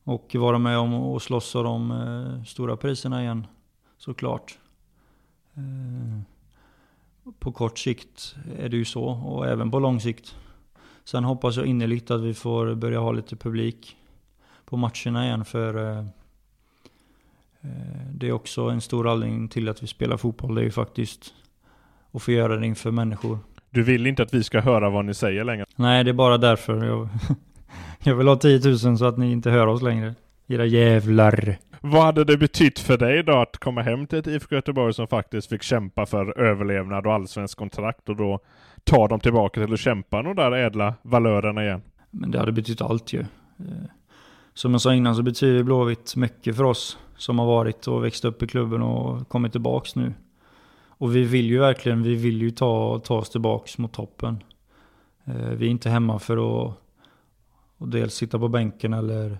Och 0.03 0.36
vara 0.36 0.57
med 0.57 0.77
om 0.77 0.93
och 0.93 1.21
slåss 1.21 1.55
om 1.55 1.63
de 1.63 1.91
eh, 1.91 2.43
stora 2.43 2.77
priserna 2.77 3.21
igen. 3.21 3.47
Såklart. 3.97 4.57
Eh, 5.53 6.21
på 7.39 7.51
kort 7.51 7.79
sikt 7.79 8.36
är 8.59 8.69
det 8.69 8.77
ju 8.77 8.86
så 8.86 9.03
och 9.03 9.47
även 9.47 9.71
på 9.71 9.79
lång 9.79 9.99
sikt. 9.99 10.36
Sen 11.03 11.23
hoppas 11.23 11.57
jag 11.57 11.65
innerligt 11.65 12.11
att 12.11 12.21
vi 12.21 12.34
får 12.34 12.75
börja 12.75 12.99
ha 12.99 13.11
lite 13.11 13.36
publik 13.36 13.97
på 14.65 14.77
matcherna 14.77 15.25
igen 15.25 15.45
för 15.45 15.91
eh, 15.91 16.05
eh 17.61 18.07
det 18.13 18.27
är 18.27 18.31
också 18.31 18.61
en 18.69 18.81
stor 18.81 19.07
anledning 19.07 19.47
till 19.47 19.69
att 19.69 19.84
vi 19.84 19.88
spelar 19.88 20.17
fotboll. 20.17 20.55
Det 20.55 20.61
är 20.61 20.65
ju 20.65 20.71
faktiskt 20.71 21.34
att 22.14 22.22
få 22.24 22.32
göra 22.32 22.55
det 22.57 22.66
inför 22.68 22.91
människor. 22.91 23.39
Du 23.70 23.84
vill 23.84 24.07
inte 24.07 24.24
att 24.24 24.34
vi 24.34 24.43
ska 24.43 24.59
höra 24.59 24.89
vad 24.89 25.05
ni 25.05 25.14
säger 25.14 25.43
längre. 25.43 25.66
Nej, 25.76 26.03
det 26.03 26.11
är 26.11 26.14
bara 26.14 26.38
därför. 26.38 26.86
Jag, 26.86 27.09
jag 28.03 28.16
vill 28.16 28.28
ha 28.28 28.36
10 28.36 28.59
000 28.86 28.97
så 28.97 29.05
att 29.05 29.18
ni 29.18 29.32
inte 29.32 29.49
hör 29.49 29.68
oss 29.68 29.82
längre. 29.82 30.16
Era 30.47 30.66
jävlar. 30.66 31.57
Vad 31.82 32.03
hade 32.03 32.24
det 32.24 32.38
betytt 32.38 32.80
för 32.80 32.97
dig 32.97 33.24
då 33.24 33.41
att 33.41 33.57
komma 33.57 33.82
hem 33.82 34.07
till 34.07 34.20
ett 34.20 34.28
IFK 34.28 34.55
Göteborg 34.55 34.93
som 34.93 35.07
faktiskt 35.07 35.49
fick 35.49 35.64
kämpa 35.64 36.05
för 36.05 36.39
överlevnad 36.39 37.07
och 37.07 37.14
allsvensk 37.14 37.57
kontrakt 37.57 38.09
och 38.09 38.16
då 38.16 38.39
ta 38.84 39.07
dem 39.07 39.20
tillbaka 39.20 39.66
till 39.66 39.74
att 39.74 39.80
kämpa 39.80 40.22
de 40.22 40.36
där 40.36 40.51
ädla 40.51 40.93
valörerna 41.01 41.64
igen? 41.64 41.82
Men 42.11 42.32
det 42.32 42.39
hade 42.39 42.51
betytt 42.51 42.82
allt 42.82 43.14
ju. 43.14 43.20
Eh, 43.20 43.66
Som 44.53 44.72
jag 44.72 44.82
sa 44.82 44.93
innan 44.93 45.16
så 45.16 45.24
betyder 45.24 45.64
Blåvitt 45.64 46.16
mycket 46.16 46.55
för 46.55 46.64
oss 46.64 46.97
som 47.18 47.39
har 47.39 47.45
varit 47.45 47.88
och 47.88 48.03
växt 48.03 48.26
upp 48.26 48.43
i 48.43 48.47
klubben 48.47 48.82
och 48.82 49.30
kommit 49.30 49.51
tillbaks 49.51 49.95
nu. 49.95 50.14
Och 50.97 51.15
vi 51.15 51.23
vill 51.23 51.45
ju 51.45 51.59
verkligen, 51.59 52.03
vi 52.03 52.15
vill 52.15 52.41
ju 52.41 52.51
ta, 52.51 52.99
ta 52.99 53.15
oss 53.15 53.29
tillbaks 53.29 53.77
mot 53.77 53.93
toppen. 53.93 54.43
Eh, 55.25 55.49
Vi 55.49 55.65
är 55.65 55.69
inte 55.69 55.89
hemma 55.89 56.19
för 56.19 56.67
att 56.67 56.73
och 57.77 57.89
dels 57.89 58.13
sitta 58.13 58.39
på 58.39 58.47
bänken 58.47 58.93
eller 58.93 59.39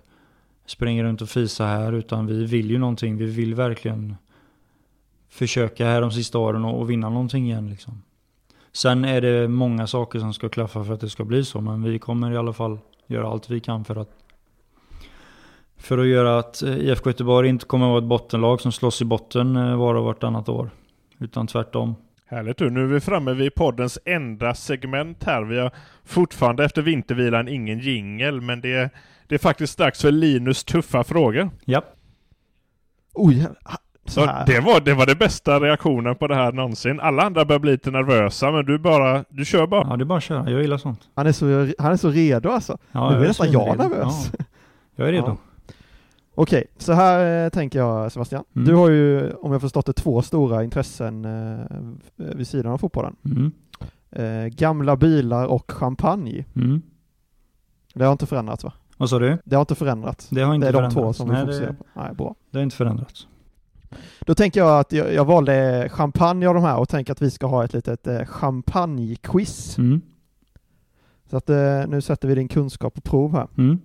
springa 0.66 1.04
runt 1.04 1.22
och 1.22 1.28
fisa 1.28 1.66
här 1.66 1.92
utan 1.92 2.26
vi 2.26 2.44
vill 2.44 2.70
ju 2.70 2.78
någonting. 2.78 3.16
Vi 3.16 3.26
vill 3.26 3.54
verkligen 3.54 4.16
försöka 5.28 5.86
här 5.86 6.00
de 6.00 6.10
sista 6.10 6.38
åren 6.38 6.64
och, 6.64 6.80
och 6.80 6.90
vinna 6.90 7.08
någonting 7.08 7.44
igen 7.44 7.70
liksom. 7.70 8.02
Sen 8.72 9.04
är 9.04 9.20
det 9.20 9.48
många 9.48 9.86
saker 9.86 10.18
som 10.18 10.34
ska 10.34 10.48
klaffa 10.48 10.84
för 10.84 10.94
att 10.94 11.00
det 11.00 11.10
ska 11.10 11.24
bli 11.24 11.44
så, 11.44 11.60
men 11.60 11.82
vi 11.82 11.98
kommer 11.98 12.32
i 12.32 12.36
alla 12.36 12.52
fall 12.52 12.78
göra 13.06 13.28
allt 13.28 13.50
vi 13.50 13.60
kan 13.60 13.84
för 13.84 13.96
att 13.96 14.10
för 15.76 15.98
att 15.98 16.06
göra 16.06 16.38
att 16.38 16.62
eh, 16.62 16.78
IFK 16.78 17.10
Göteborg 17.10 17.48
inte 17.48 17.66
kommer 17.66 17.86
att 17.86 17.90
vara 17.90 17.98
ett 17.98 18.08
bottenlag 18.08 18.60
som 18.60 18.72
slåss 18.72 19.02
i 19.02 19.04
botten 19.04 19.56
eh, 19.56 19.76
var 19.76 19.94
och 19.94 20.04
vartannat 20.04 20.48
år. 20.48 20.70
Utan 21.18 21.46
tvärtom. 21.46 21.94
Härligt 22.26 22.58
du. 22.58 22.70
Nu 22.70 22.82
är 22.82 22.86
vi 22.86 23.00
framme 23.00 23.32
vid 23.32 23.54
poddens 23.54 23.98
enda 24.04 24.54
segment 24.54 25.24
här. 25.24 25.42
Vi 25.42 25.58
har 25.58 25.70
fortfarande 26.04 26.64
efter 26.64 26.82
vintervilan 26.82 27.48
ingen 27.48 27.78
jingel, 27.78 28.40
men 28.40 28.60
det 28.60 28.74
är, 28.74 28.90
det 29.26 29.34
är 29.34 29.38
faktiskt 29.38 29.78
dags 29.78 30.02
för 30.02 30.10
Linus 30.10 30.64
tuffa 30.64 31.04
frågor. 31.04 31.50
Ja. 31.64 31.82
Oj, 33.12 33.46
så 34.06 34.20
det, 34.46 34.60
var, 34.60 34.80
det 34.80 34.94
var 34.94 35.06
det 35.06 35.14
bästa 35.14 35.60
reaktionen 35.60 36.16
på 36.16 36.26
det 36.26 36.34
här 36.34 36.52
någonsin. 36.52 37.00
Alla 37.00 37.22
andra 37.22 37.44
börjar 37.44 37.60
bli 37.60 37.72
lite 37.72 37.90
nervösa, 37.90 38.50
men 38.50 38.64
du 38.64 38.78
bara, 38.78 39.24
du 39.28 39.44
kör 39.44 39.66
bara. 39.66 39.86
Ja, 39.90 39.96
det 39.96 40.02
är 40.02 40.06
bara 40.06 40.18
att 40.18 40.24
köra. 40.24 40.50
Jag 40.50 40.62
gillar 40.62 40.78
sånt. 40.78 41.00
Han 41.14 41.26
är 41.26 41.32
så, 41.32 41.46
han 41.78 41.92
är 41.92 41.96
så 41.96 42.10
redo 42.10 42.50
alltså. 42.50 42.78
Ja, 42.92 43.10
nu 43.10 43.16
är 43.16 43.20
jag 43.20 43.28
nästan 43.28 43.46
så 43.46 43.52
jag 43.52 43.68
redo. 43.68 43.88
nervös. 43.88 44.30
Ja, 44.38 44.44
jag 44.96 45.08
är 45.08 45.12
redo. 45.12 45.26
Ja. 45.26 45.36
Okej, 46.34 46.64
så 46.78 46.92
här 46.92 47.44
eh, 47.44 47.50
tänker 47.50 47.78
jag 47.78 48.12
Sebastian. 48.12 48.44
Mm. 48.56 48.68
Du 48.68 48.74
har 48.74 48.88
ju, 48.90 49.30
om 49.30 49.52
jag 49.52 49.60
förstått 49.60 49.86
det, 49.86 49.92
två 49.92 50.22
stora 50.22 50.64
intressen 50.64 51.24
eh, 51.24 51.66
vid 52.16 52.48
sidan 52.48 52.72
av 52.72 52.78
fotbollen. 52.78 53.16
Mm. 53.24 53.52
Eh, 54.10 54.46
gamla 54.46 54.96
bilar 54.96 55.46
och 55.46 55.70
champagne. 55.72 56.44
Mm. 56.56 56.82
Det 57.94 58.04
har 58.04 58.12
inte 58.12 58.26
förändrats 58.26 58.64
va? 58.64 58.72
Vad 58.96 59.10
sa 59.10 59.18
du? 59.18 59.38
Det 59.44 59.56
har 59.56 59.60
inte 59.60 59.74
förändrats. 59.74 60.28
Det 60.28 60.42
har 60.42 60.54
inte 60.54 60.66
det 60.66 60.68
är 60.68 60.72
de 60.72 60.90
förändrats. 60.90 60.94
två 60.94 61.12
som 61.12 61.28
vi 61.28 61.34
Nej, 61.34 61.44
fokuserar 61.44 61.66
det, 61.66 61.74
på. 61.74 61.84
Nej, 61.94 62.14
bra. 62.14 62.34
det 62.50 62.58
har 62.58 62.62
inte 62.62 62.76
förändrats. 62.76 63.26
Då 64.20 64.34
tänker 64.34 64.60
jag 64.60 64.80
att 64.80 64.92
jag, 64.92 65.14
jag 65.14 65.24
valde 65.24 65.88
champagne 65.92 66.46
av 66.48 66.54
de 66.54 66.64
här 66.64 66.78
och 66.78 66.88
tänker 66.88 67.12
att 67.12 67.22
vi 67.22 67.30
ska 67.30 67.46
ha 67.46 67.64
ett 67.64 67.72
litet 67.72 68.06
eh, 68.06 68.24
champagnequiz. 68.24 69.78
Mm. 69.78 70.00
Så 71.30 71.36
att 71.36 71.50
eh, 71.50 71.86
nu 71.88 72.00
sätter 72.00 72.28
vi 72.28 72.34
din 72.34 72.48
kunskap 72.48 72.94
på 72.94 73.00
prov 73.00 73.32
här. 73.32 73.48
Mm. 73.58 73.78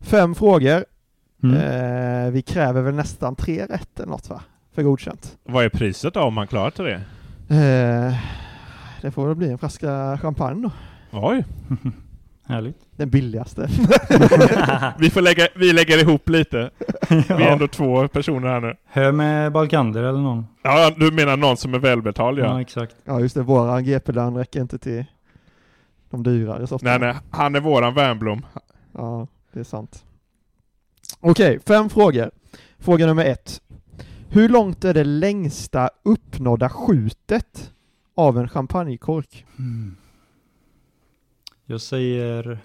Fem 0.00 0.34
frågor. 0.34 0.84
Mm. 1.42 1.56
Eh, 1.56 2.30
vi 2.32 2.42
kräver 2.42 2.82
väl 2.82 2.94
nästan 2.94 3.36
tre 3.36 3.66
rätt 3.66 4.00
eller 4.00 4.10
något 4.10 4.30
va? 4.30 4.42
För 4.74 4.82
godkänt. 4.82 5.38
Vad 5.44 5.64
är 5.64 5.68
priset 5.68 6.14
då 6.14 6.20
om 6.20 6.34
man 6.34 6.46
klarar 6.46 6.70
till 6.70 6.84
det? 6.84 7.00
Eh, 7.48 8.14
det 9.02 9.10
får 9.10 9.26
väl 9.26 9.36
bli 9.36 9.50
en 9.50 9.58
flaska 9.58 10.18
champagne 10.18 10.62
då. 10.62 10.70
Oj! 11.20 11.44
Härligt. 12.48 12.76
Den 12.96 13.10
billigaste. 13.10 13.68
Vi, 14.98 15.10
får 15.10 15.20
lägga, 15.20 15.48
vi 15.56 15.72
lägger 15.72 15.98
ihop 15.98 16.28
lite. 16.28 16.70
Vi 17.08 17.16
är 17.16 17.24
ja. 17.28 17.40
ändå 17.40 17.68
två 17.68 18.08
personer 18.08 18.48
här 18.48 18.60
nu. 18.60 18.74
Hör 18.84 19.12
med 19.12 19.52
Balkander 19.52 20.02
eller 20.02 20.18
någon. 20.18 20.46
Ja, 20.62 20.92
du 20.96 21.10
menar 21.10 21.36
någon 21.36 21.56
som 21.56 21.74
är 21.74 21.78
välbetald 21.78 22.38
Ja, 22.38 22.44
ja. 22.44 22.60
exakt. 22.60 22.96
ja 23.04 23.20
just 23.20 23.34
det, 23.34 23.42
våran 23.42 23.84
GP-lön 23.84 24.36
räcker 24.36 24.60
inte 24.60 24.78
till 24.78 25.04
de 26.10 26.22
dyrare 26.22 26.66
sorterna. 26.66 26.98
Nej, 26.98 27.12
nej, 27.12 27.22
han 27.30 27.54
är 27.54 27.60
våran 27.60 27.94
Wernbloom. 27.94 28.46
Ja, 28.92 29.26
det 29.52 29.60
är 29.60 29.64
sant. 29.64 30.04
Okej, 31.30 31.60
fem 31.66 31.88
frågor. 31.90 32.30
Fråga 32.78 33.06
nummer 33.06 33.24
ett. 33.24 33.62
Hur 34.28 34.48
långt 34.48 34.84
är 34.84 34.94
det 34.94 35.04
längsta 35.04 35.90
uppnådda 36.02 36.68
skjutet 36.68 37.72
av 38.14 38.38
en 38.38 38.48
champagnekork? 38.48 39.46
Mm. 39.58 39.96
Jag 41.66 41.80
säger 41.80 42.58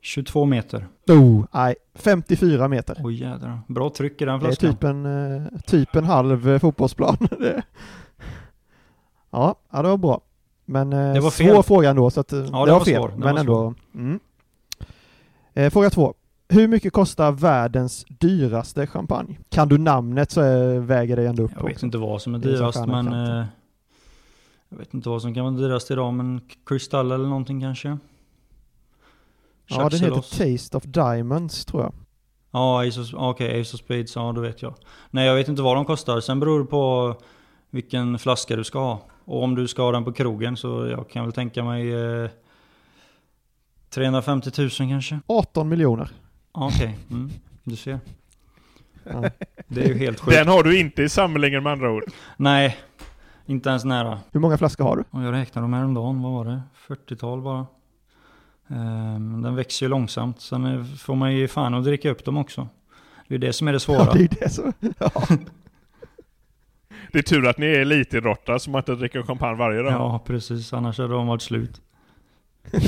22 0.00 0.44
meter. 0.44 0.86
Oh, 1.08 1.44
nej, 1.52 1.74
54 1.94 2.68
meter. 2.68 2.96
Oj 3.04 3.20
jädrar. 3.22 3.60
Bra 3.68 3.90
tryck 3.90 4.22
i 4.22 4.24
den 4.24 4.38
Det 4.40 4.44
är 4.46 4.48
flaskan. 4.48 4.72
typ 4.72 4.84
en, 4.84 5.06
eh, 5.06 5.60
typ 5.66 5.96
en 5.96 6.04
halv 6.04 6.48
eh, 6.48 6.58
fotbollsplan. 6.58 7.16
Ja, 9.30 9.54
ja, 9.70 9.82
det 9.82 9.88
var 9.88 9.96
bra. 9.96 10.20
Men 10.64 10.92
eh, 10.92 11.12
Det 11.14 11.20
var 11.20 11.30
svår 11.30 11.54
fel. 11.54 11.62
fråga 11.62 11.90
ändå, 11.90 12.10
så 12.10 12.20
att 12.20 12.32
eh, 12.32 12.38
det, 12.38 12.44
det 12.46 12.50
var 12.52 12.66
var 12.66 12.84
fel. 12.84 12.94
svår. 12.96 13.08
Det 13.08 13.14
men 13.18 13.32
var 13.34 13.40
ändå. 13.40 13.74
Mm. 13.94 14.20
Fråga 15.70 15.90
två. 15.90 16.14
Hur 16.48 16.68
mycket 16.68 16.92
kostar 16.92 17.32
världens 17.32 18.04
dyraste 18.08 18.86
champagne? 18.86 19.38
Kan 19.48 19.68
du 19.68 19.78
namnet 19.78 20.30
så 20.30 20.42
eh, 20.42 20.80
väger 20.80 21.16
det 21.16 21.26
ändå 21.26 21.42
upp. 21.42 21.50
Jag 21.54 21.64
vet 21.64 21.72
också. 21.72 21.86
inte 21.86 21.98
vad 21.98 22.22
som 22.22 22.34
är 22.34 22.38
är 22.38 22.42
dyrast 22.42 22.78
stjärna 22.78 23.02
men... 23.02 23.38
Eh, 23.40 23.46
jag 24.68 24.78
vet 24.78 24.94
inte 24.94 25.08
vad 25.08 25.22
som 25.22 25.34
kan 25.34 25.44
vara 25.44 25.54
dyrast 25.54 25.90
idag 25.90 26.14
men 26.14 26.40
Crystal 26.66 27.12
eller 27.12 27.28
någonting 27.28 27.60
kanske? 27.60 27.98
Ja, 29.66 29.88
den 29.88 30.00
heter 30.00 30.54
Taste 30.54 30.76
of 30.76 30.84
Diamonds 30.84 31.64
tror 31.64 31.82
jag. 31.82 31.92
Ja, 32.50 32.88
Ace 32.88 33.00
of, 33.00 33.14
okej, 33.14 33.60
Ace 33.60 33.74
of 33.74 33.80
Spades, 33.80 34.16
ja 34.16 34.32
då 34.32 34.40
vet 34.40 34.62
jag. 34.62 34.74
Nej 35.10 35.26
jag 35.26 35.34
vet 35.34 35.48
inte 35.48 35.62
vad 35.62 35.76
de 35.76 35.84
kostar, 35.84 36.20
sen 36.20 36.40
beror 36.40 36.60
det 36.60 36.66
på 36.66 37.14
vilken 37.70 38.18
flaska 38.18 38.56
du 38.56 38.64
ska 38.64 38.78
ha. 38.78 39.00
Och 39.24 39.42
om 39.42 39.54
du 39.54 39.68
ska 39.68 39.82
ha 39.82 39.92
den 39.92 40.04
på 40.04 40.12
krogen 40.12 40.56
så 40.56 40.86
jag 40.86 41.10
kan 41.10 41.24
väl 41.24 41.32
tänka 41.32 41.64
mig 41.64 41.92
eh, 41.94 42.30
350 43.90 44.50
000 44.58 44.70
kanske? 44.70 45.20
18 45.26 45.68
miljoner. 45.68 46.10
Ja, 46.56 46.66
Okej, 46.74 46.98
mm, 47.10 47.30
du 47.64 47.76
ser. 47.76 48.00
Ja. 49.04 49.30
Det 49.68 49.84
är 49.84 49.88
ju 49.88 49.98
helt 49.98 50.20
sjukt. 50.20 50.36
Den 50.36 50.48
har 50.48 50.62
du 50.62 50.78
inte 50.80 51.02
i 51.02 51.08
samlingen 51.08 51.62
med 51.62 51.72
andra 51.72 51.90
ord. 51.92 52.04
Nej, 52.36 52.76
inte 53.46 53.68
ens 53.68 53.84
nära. 53.84 54.20
Hur 54.32 54.40
många 54.40 54.58
flaskor 54.58 54.84
har 54.84 54.96
du? 54.96 55.04
Och 55.10 55.22
jag 55.22 55.32
räknade 55.32 55.64
dem 55.64 55.72
häromdagen, 55.72 56.22
vad 56.22 56.32
var 56.32 56.44
det? 56.44 56.60
40-tal 56.88 57.42
bara. 57.42 57.66
Ehm, 58.68 59.42
Den 59.42 59.54
växer 59.56 59.86
ju 59.86 59.90
långsamt. 59.90 60.40
Sen 60.40 60.64
är- 60.64 60.96
får 60.96 61.14
man 61.14 61.34
ju 61.34 61.48
fan 61.48 61.74
att 61.74 61.84
dricka 61.84 62.10
upp 62.10 62.24
dem 62.24 62.36
också. 62.36 62.68
Det 63.28 63.34
är 63.34 63.38
det 63.38 63.52
som 63.52 63.68
är 63.68 63.72
det 63.72 63.76
Ja, 63.76 63.80
svåra. 63.80 64.12
det 64.12 64.20
är 64.24 64.28
det 64.40 64.50
som... 64.50 64.72
Ja. 64.98 65.10
Det 67.12 67.18
är 67.18 67.22
tur 67.22 67.46
att 67.46 67.58
ni 67.58 67.66
är 67.66 67.80
elitidrottare 67.80 68.70
man 68.70 68.78
inte 68.80 68.94
dricker 68.94 69.22
champagne 69.22 69.56
varje 69.58 69.82
dag. 69.82 69.92
Ja, 69.92 70.22
precis. 70.26 70.72
Annars 70.72 70.98
hade 70.98 71.12
de 71.14 71.26
varit 71.26 71.42
slut. 71.42 71.80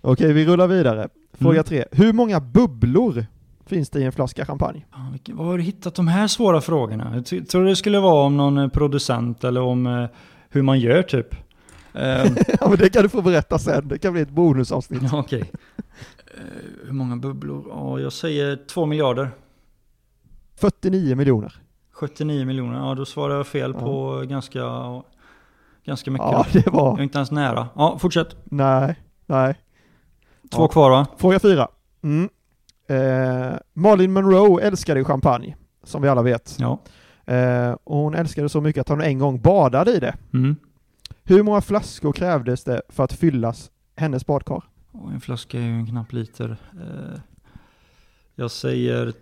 Okej, 0.00 0.32
vi 0.32 0.46
rullar 0.46 0.66
vidare. 0.68 1.08
Fråga 1.38 1.54
Mm. 1.54 1.64
tre. 1.64 1.84
Hur 1.92 2.12
många 2.12 2.40
bubblor 2.40 3.26
finns 3.66 3.90
det 3.90 4.00
i 4.00 4.04
en 4.04 4.12
flaska 4.12 4.46
champagne? 4.46 4.84
Fan, 4.92 5.18
Var 5.36 5.44
har 5.44 5.56
du 5.58 5.64
hittat 5.64 5.94
de 5.94 6.08
här 6.08 6.26
svåra 6.28 6.60
frågorna? 6.60 7.10
Jag 7.14 7.26
ty- 7.26 7.44
tror 7.44 7.64
det 7.64 7.76
skulle 7.76 8.00
vara 8.00 8.24
om 8.26 8.36
någon 8.36 8.58
eh, 8.58 8.68
producent 8.68 9.44
eller 9.44 9.60
om 9.60 9.86
eh, 9.86 10.06
hur 10.50 10.62
man 10.62 10.80
gör 10.80 11.02
typ. 11.02 11.34
Ehm, 11.94 12.36
ja, 12.60 12.68
men 12.68 12.78
det 12.78 12.88
kan 12.88 13.02
du 13.02 13.08
få 13.08 13.22
berätta 13.22 13.58
sen. 13.58 13.88
Det 13.88 13.98
kan 13.98 14.12
bli 14.12 14.22
ett 14.22 14.30
bonusavsnitt. 14.30 15.02
Ja, 15.12 15.18
Okej. 15.18 15.50
Eh, 16.16 16.42
hur 16.84 16.92
många 16.92 17.16
bubblor? 17.16 17.64
Ja, 17.68 18.00
jag 18.00 18.12
säger 18.12 18.56
2 18.66 18.86
miljarder. 18.86 19.30
49 20.60 21.14
miljoner. 21.16 21.52
79 21.92 22.44
miljoner. 22.44 22.78
Ja, 22.88 22.94
då 22.94 23.04
svarar 23.04 23.34
jag 23.36 23.46
fel 23.46 23.72
Ja. 23.74 23.80
på 23.80 24.22
ganska, 24.28 24.62
ganska 25.84 26.10
mycket. 26.10 26.26
Ja, 26.30 26.46
det 26.52 26.66
var... 26.66 26.90
Jag 26.90 26.98
är 26.98 27.02
inte 27.02 27.18
ens 27.18 27.30
nära. 27.30 27.68
Ja, 27.74 27.98
fortsätt. 27.98 28.36
Nej, 28.44 28.96
nej. 29.26 29.54
Två 30.50 30.62
Ja. 30.62 30.68
kvar 30.68 30.90
va? 30.90 31.06
Fråga 31.16 31.38
fyra. 31.38 31.68
Mm. 32.02 32.28
Eh, 32.88 33.56
Marilyn 33.74 34.12
Monroe 34.12 34.62
älskade 34.62 35.04
champagne, 35.04 35.56
som 35.84 36.02
vi 36.02 36.08
alla 36.08 36.22
vet. 36.22 36.56
Ja. 36.58 36.78
Eh, 37.34 37.70
och 37.84 37.96
hon 37.98 38.14
älskade 38.14 38.48
så 38.48 38.60
mycket 38.60 38.80
att 38.80 38.88
hon 38.88 39.00
en 39.00 39.18
gång 39.18 39.40
badade 39.40 39.92
i 39.96 40.00
det. 40.00 40.14
Mm. 40.34 40.56
Hur 41.24 41.42
många 41.42 41.60
flaskor 41.60 42.12
krävdes 42.12 42.64
det 42.64 42.82
för 42.88 43.04
att 43.04 43.12
fyllas 43.12 43.70
hennes 43.96 44.26
badkar? 44.26 44.62
En 45.14 45.20
flaska 45.20 45.58
är 45.58 45.62
ju 45.62 45.72
en 45.74 45.86
knapp 45.86 46.12
liter. 46.12 46.56
Eh, 46.72 47.20
jag 48.34 48.50
säger 48.50 49.12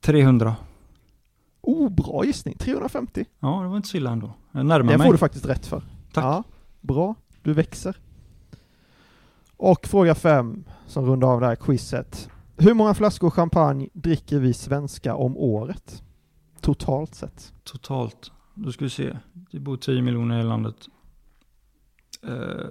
300. 0.00 0.56
Oh, 1.60 1.88
bra 1.90 2.24
gissning. 2.24 2.54
350. 2.58 3.24
Ja, 3.40 3.60
det 3.62 3.68
var 3.68 3.76
inte 3.76 3.88
så 3.88 3.96
illa 3.96 4.10
ändå. 4.10 4.32
Jag 4.52 4.66
närmar 4.66 4.90
Den 4.90 4.98
mig. 4.98 5.06
får 5.06 5.12
du 5.12 5.18
faktiskt 5.18 5.46
rätt 5.46 5.66
för. 5.66 5.82
Tack. 6.12 6.24
Ja, 6.24 6.42
bra. 6.80 7.14
Du 7.42 7.52
växer. 7.52 7.96
Och 9.62 9.86
fråga 9.86 10.14
fem, 10.14 10.64
som 10.86 11.06
rundar 11.06 11.28
av 11.28 11.40
det 11.40 11.46
här 11.46 11.56
quizet. 11.56 12.30
Hur 12.56 12.74
många 12.74 12.94
flaskor 12.94 13.30
champagne 13.30 13.88
dricker 13.92 14.38
vi 14.38 14.54
svenskar 14.54 15.14
om 15.14 15.36
året? 15.36 16.02
Totalt 16.60 17.14
sett. 17.14 17.52
Totalt. 17.64 18.32
Då 18.54 18.72
ska 18.72 18.84
vi 18.84 18.90
se. 18.90 19.16
Det 19.32 19.60
bor 19.60 19.76
10 19.76 20.02
miljoner 20.02 20.40
i 20.40 20.42
landet. 20.42 20.74
Eh, 22.22 22.66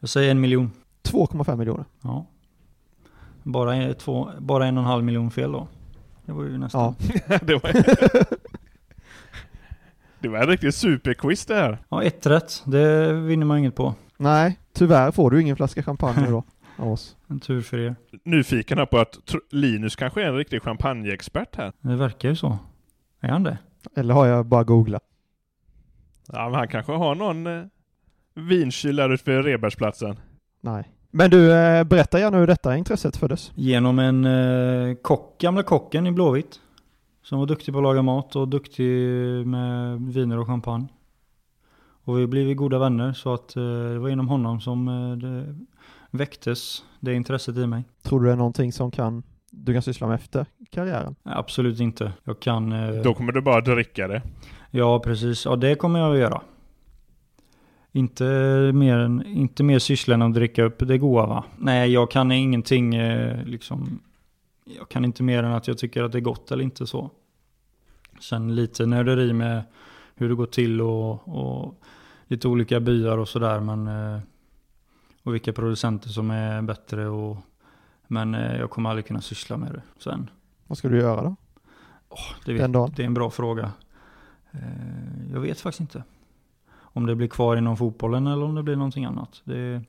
jag 0.00 0.08
säger 0.08 0.30
en 0.30 0.40
miljon. 0.40 0.70
2,5 1.02 1.56
miljoner. 1.56 1.84
Ja. 2.00 2.26
Bara, 3.42 3.74
en- 3.74 3.94
två, 3.94 4.30
bara 4.38 4.66
en 4.66 4.76
och 4.78 4.82
en 4.82 4.88
halv 4.90 5.04
miljon 5.04 5.30
fel 5.30 5.52
då. 5.52 5.68
Det 6.26 6.32
var 6.32 6.44
ju 6.44 6.58
nästan. 6.58 6.94
Ja. 7.28 7.38
det, 7.42 7.54
var... 7.54 7.72
det 10.20 10.28
var 10.28 10.38
en 10.38 10.46
riktig 10.46 10.74
superquiz 10.74 11.46
det 11.46 11.54
här. 11.54 11.78
Ja, 11.88 12.02
ett 12.02 12.26
rätt. 12.26 12.62
Det 12.66 13.12
vinner 13.12 13.46
man 13.46 13.58
inget 13.58 13.74
på. 13.74 13.94
Nej, 14.16 14.58
tyvärr 14.72 15.10
får 15.10 15.30
du 15.30 15.42
ingen 15.42 15.56
flaska 15.56 15.82
champagne 15.82 16.30
då. 16.30 16.44
Av 16.76 16.92
oss. 16.92 17.16
En 17.28 17.40
tur 17.40 17.60
för 17.60 17.78
er. 17.78 17.96
Nyfiken 18.24 18.78
här 18.78 18.86
på 18.86 18.98
att 18.98 19.18
Linus 19.50 19.96
kanske 19.96 20.22
är 20.22 20.26
en 20.26 20.36
riktig 20.36 20.62
champagneexpert 20.62 21.56
här. 21.56 21.72
Det 21.80 21.96
verkar 21.96 22.28
ju 22.28 22.36
så. 22.36 22.58
Är 23.20 23.28
han 23.28 23.42
det? 23.42 23.58
Eller 23.96 24.14
har 24.14 24.26
jag 24.26 24.46
bara 24.46 24.64
googlat? 24.64 25.02
Ja, 26.32 26.48
men 26.48 26.54
han 26.54 26.68
kanske 26.68 26.92
har 26.92 27.14
någon 27.14 27.46
eh, 27.46 27.64
vinkyl 28.34 28.96
där 28.96 29.10
ute 29.14 29.30
vid 29.30 29.44
Rebergsplatsen. 29.44 30.16
Nej. 30.60 30.90
Men 31.10 31.30
du, 31.30 31.52
eh, 31.52 31.84
berätta 31.84 32.20
gärna 32.20 32.38
hur 32.38 32.46
detta 32.46 32.76
intresset 32.76 33.16
föddes. 33.16 33.52
Genom 33.54 33.98
en 33.98 34.24
eh, 34.24 34.94
kock, 34.94 35.40
gamla 35.40 35.62
kocken 35.62 36.06
i 36.06 36.12
Blåvitt. 36.12 36.60
Som 37.22 37.38
var 37.38 37.46
duktig 37.46 37.74
på 37.74 37.78
att 37.78 37.82
laga 37.82 38.02
mat 38.02 38.36
och 38.36 38.48
duktig 38.48 38.90
med 39.46 40.00
viner 40.00 40.38
och 40.38 40.46
champagne. 40.46 40.86
Och 42.04 42.18
vi 42.18 42.26
blev 42.26 42.54
goda 42.54 42.78
vänner 42.78 43.12
så 43.12 43.34
att 43.34 43.56
eh, 43.56 43.62
det 43.62 43.98
var 43.98 44.08
genom 44.08 44.28
honom 44.28 44.60
som 44.60 44.88
eh, 44.88 45.16
det 45.16 45.54
väcktes 46.10 46.84
det 47.00 47.14
intresset 47.14 47.56
i 47.56 47.66
mig. 47.66 47.84
Tror 48.02 48.20
du 48.20 48.26
det 48.26 48.32
är 48.32 48.36
någonting 48.36 48.72
som 48.72 48.90
kan, 48.90 49.22
du 49.50 49.72
kan 49.72 49.82
syssla 49.82 50.06
med 50.06 50.14
efter 50.14 50.46
karriären? 50.70 51.14
Absolut 51.22 51.80
inte. 51.80 52.12
Jag 52.24 52.40
kan... 52.40 52.72
eh, 52.72 53.02
Då 53.02 53.14
kommer 53.14 53.32
du 53.32 53.40
bara 53.40 53.60
dricka 53.60 54.08
det. 54.08 54.22
Ja, 54.70 54.98
precis. 55.00 55.44
Ja, 55.44 55.56
det 55.56 55.74
kommer 55.74 55.98
jag 55.98 56.12
att 56.12 56.18
göra. 56.18 56.40
Inte 57.92 58.24
mer, 58.74 58.98
än, 58.98 59.26
inte 59.26 59.62
mer 59.62 59.78
syssla 59.78 60.14
än 60.14 60.22
att 60.22 60.34
dricka 60.34 60.62
upp 60.64 60.78
det 60.88 60.98
goda 60.98 61.26
va? 61.26 61.44
Nej, 61.58 61.92
jag 61.92 62.10
kan 62.10 62.32
ingenting 62.32 62.94
liksom. 63.44 64.00
Jag 64.78 64.88
kan 64.88 65.04
inte 65.04 65.22
mer 65.22 65.42
än 65.42 65.52
att 65.52 65.68
jag 65.68 65.78
tycker 65.78 66.02
att 66.02 66.12
det 66.12 66.18
är 66.18 66.20
gott 66.20 66.50
eller 66.50 66.64
inte 66.64 66.86
så. 66.86 67.10
Sen 68.20 68.54
lite 68.54 68.86
nörderi 68.86 69.32
med 69.32 69.62
hur 70.14 70.28
det 70.28 70.34
går 70.34 70.46
till 70.46 70.80
och, 70.80 71.28
och 71.28 71.74
lite 72.26 72.48
olika 72.48 72.80
byar 72.80 73.18
och 73.18 73.28
sådär. 73.28 73.60
Men 73.60 73.86
eh, 73.86 74.20
och 75.22 75.34
vilka 75.34 75.52
producenter 75.52 76.08
som 76.08 76.30
är 76.30 76.62
bättre 76.62 77.06
och 77.08 77.36
men 78.06 78.34
eh, 78.34 78.56
jag 78.56 78.70
kommer 78.70 78.90
aldrig 78.90 79.06
kunna 79.06 79.20
syssla 79.20 79.56
med 79.56 79.72
det 79.72 79.82
sen. 80.02 80.30
Vad 80.66 80.78
ska 80.78 80.88
du 80.88 80.98
göra 80.98 81.22
då? 81.22 81.36
Det, 82.44 82.52
Den 82.52 82.72
dagen? 82.72 82.88
vet, 82.88 82.96
det 82.96 83.02
är 83.02 83.06
en 83.06 83.14
bra 83.14 83.30
fråga. 83.30 83.72
Eh, 84.50 85.32
Jag 85.32 85.40
vet 85.40 85.60
faktiskt 85.60 85.80
inte. 85.80 86.04
Om 86.76 87.06
det 87.06 87.14
blir 87.14 87.28
kvar 87.28 87.56
inom 87.56 87.76
fotbollen 87.76 88.26
eller 88.26 88.44
om 88.44 88.54
det 88.54 88.62
blir 88.62 88.76
någonting 88.76 89.04
annat. 89.04 89.40
Det, 89.44 89.82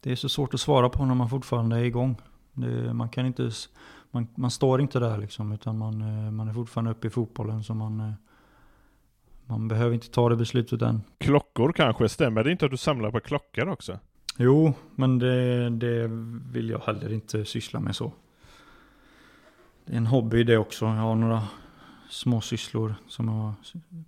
det 0.00 0.12
är 0.12 0.16
så 0.16 0.28
svårt 0.28 0.54
att 0.54 0.60
svara 0.60 0.88
på 0.88 1.04
när 1.04 1.14
man 1.14 1.28
fortfarande 1.30 1.76
är 1.76 1.84
igång. 1.84 2.16
Det, 2.52 2.94
man, 2.94 3.08
kan 3.08 3.26
inte, 3.26 3.50
man, 4.10 4.28
man 4.34 4.50
står 4.50 4.80
inte 4.80 4.98
där 4.98 5.18
liksom, 5.18 5.52
utan 5.52 5.78
man, 5.78 5.98
man 6.36 6.48
är 6.48 6.52
fortfarande 6.52 6.90
uppe 6.90 7.06
i 7.06 7.10
fotbollen. 7.10 7.64
Så 7.64 7.74
man, 7.74 8.14
man 9.48 9.68
behöver 9.68 9.94
inte 9.94 10.10
ta 10.10 10.28
det 10.28 10.36
beslutet 10.36 10.82
än. 10.82 11.02
Klockor 11.18 11.72
kanske, 11.72 12.08
stämmer 12.08 12.44
det 12.44 12.50
inte 12.50 12.64
att 12.64 12.70
du 12.70 12.76
samlar 12.76 13.10
på 13.10 13.20
klockor 13.20 13.68
också? 13.68 13.98
Jo, 14.36 14.74
men 14.94 15.18
det, 15.18 15.70
det 15.70 16.08
vill 16.52 16.70
jag 16.70 16.78
heller 16.78 17.12
inte 17.12 17.44
syssla 17.44 17.80
med 17.80 17.96
så. 17.96 18.12
Det 19.86 19.92
är 19.92 19.96
en 19.96 20.06
hobby 20.06 20.44
det 20.44 20.58
också. 20.58 20.84
Jag 20.84 20.92
har 20.92 21.14
några 21.14 21.42
små 22.10 22.40
sysslor 22.40 22.94
som 23.08 23.28
jag 23.28 23.54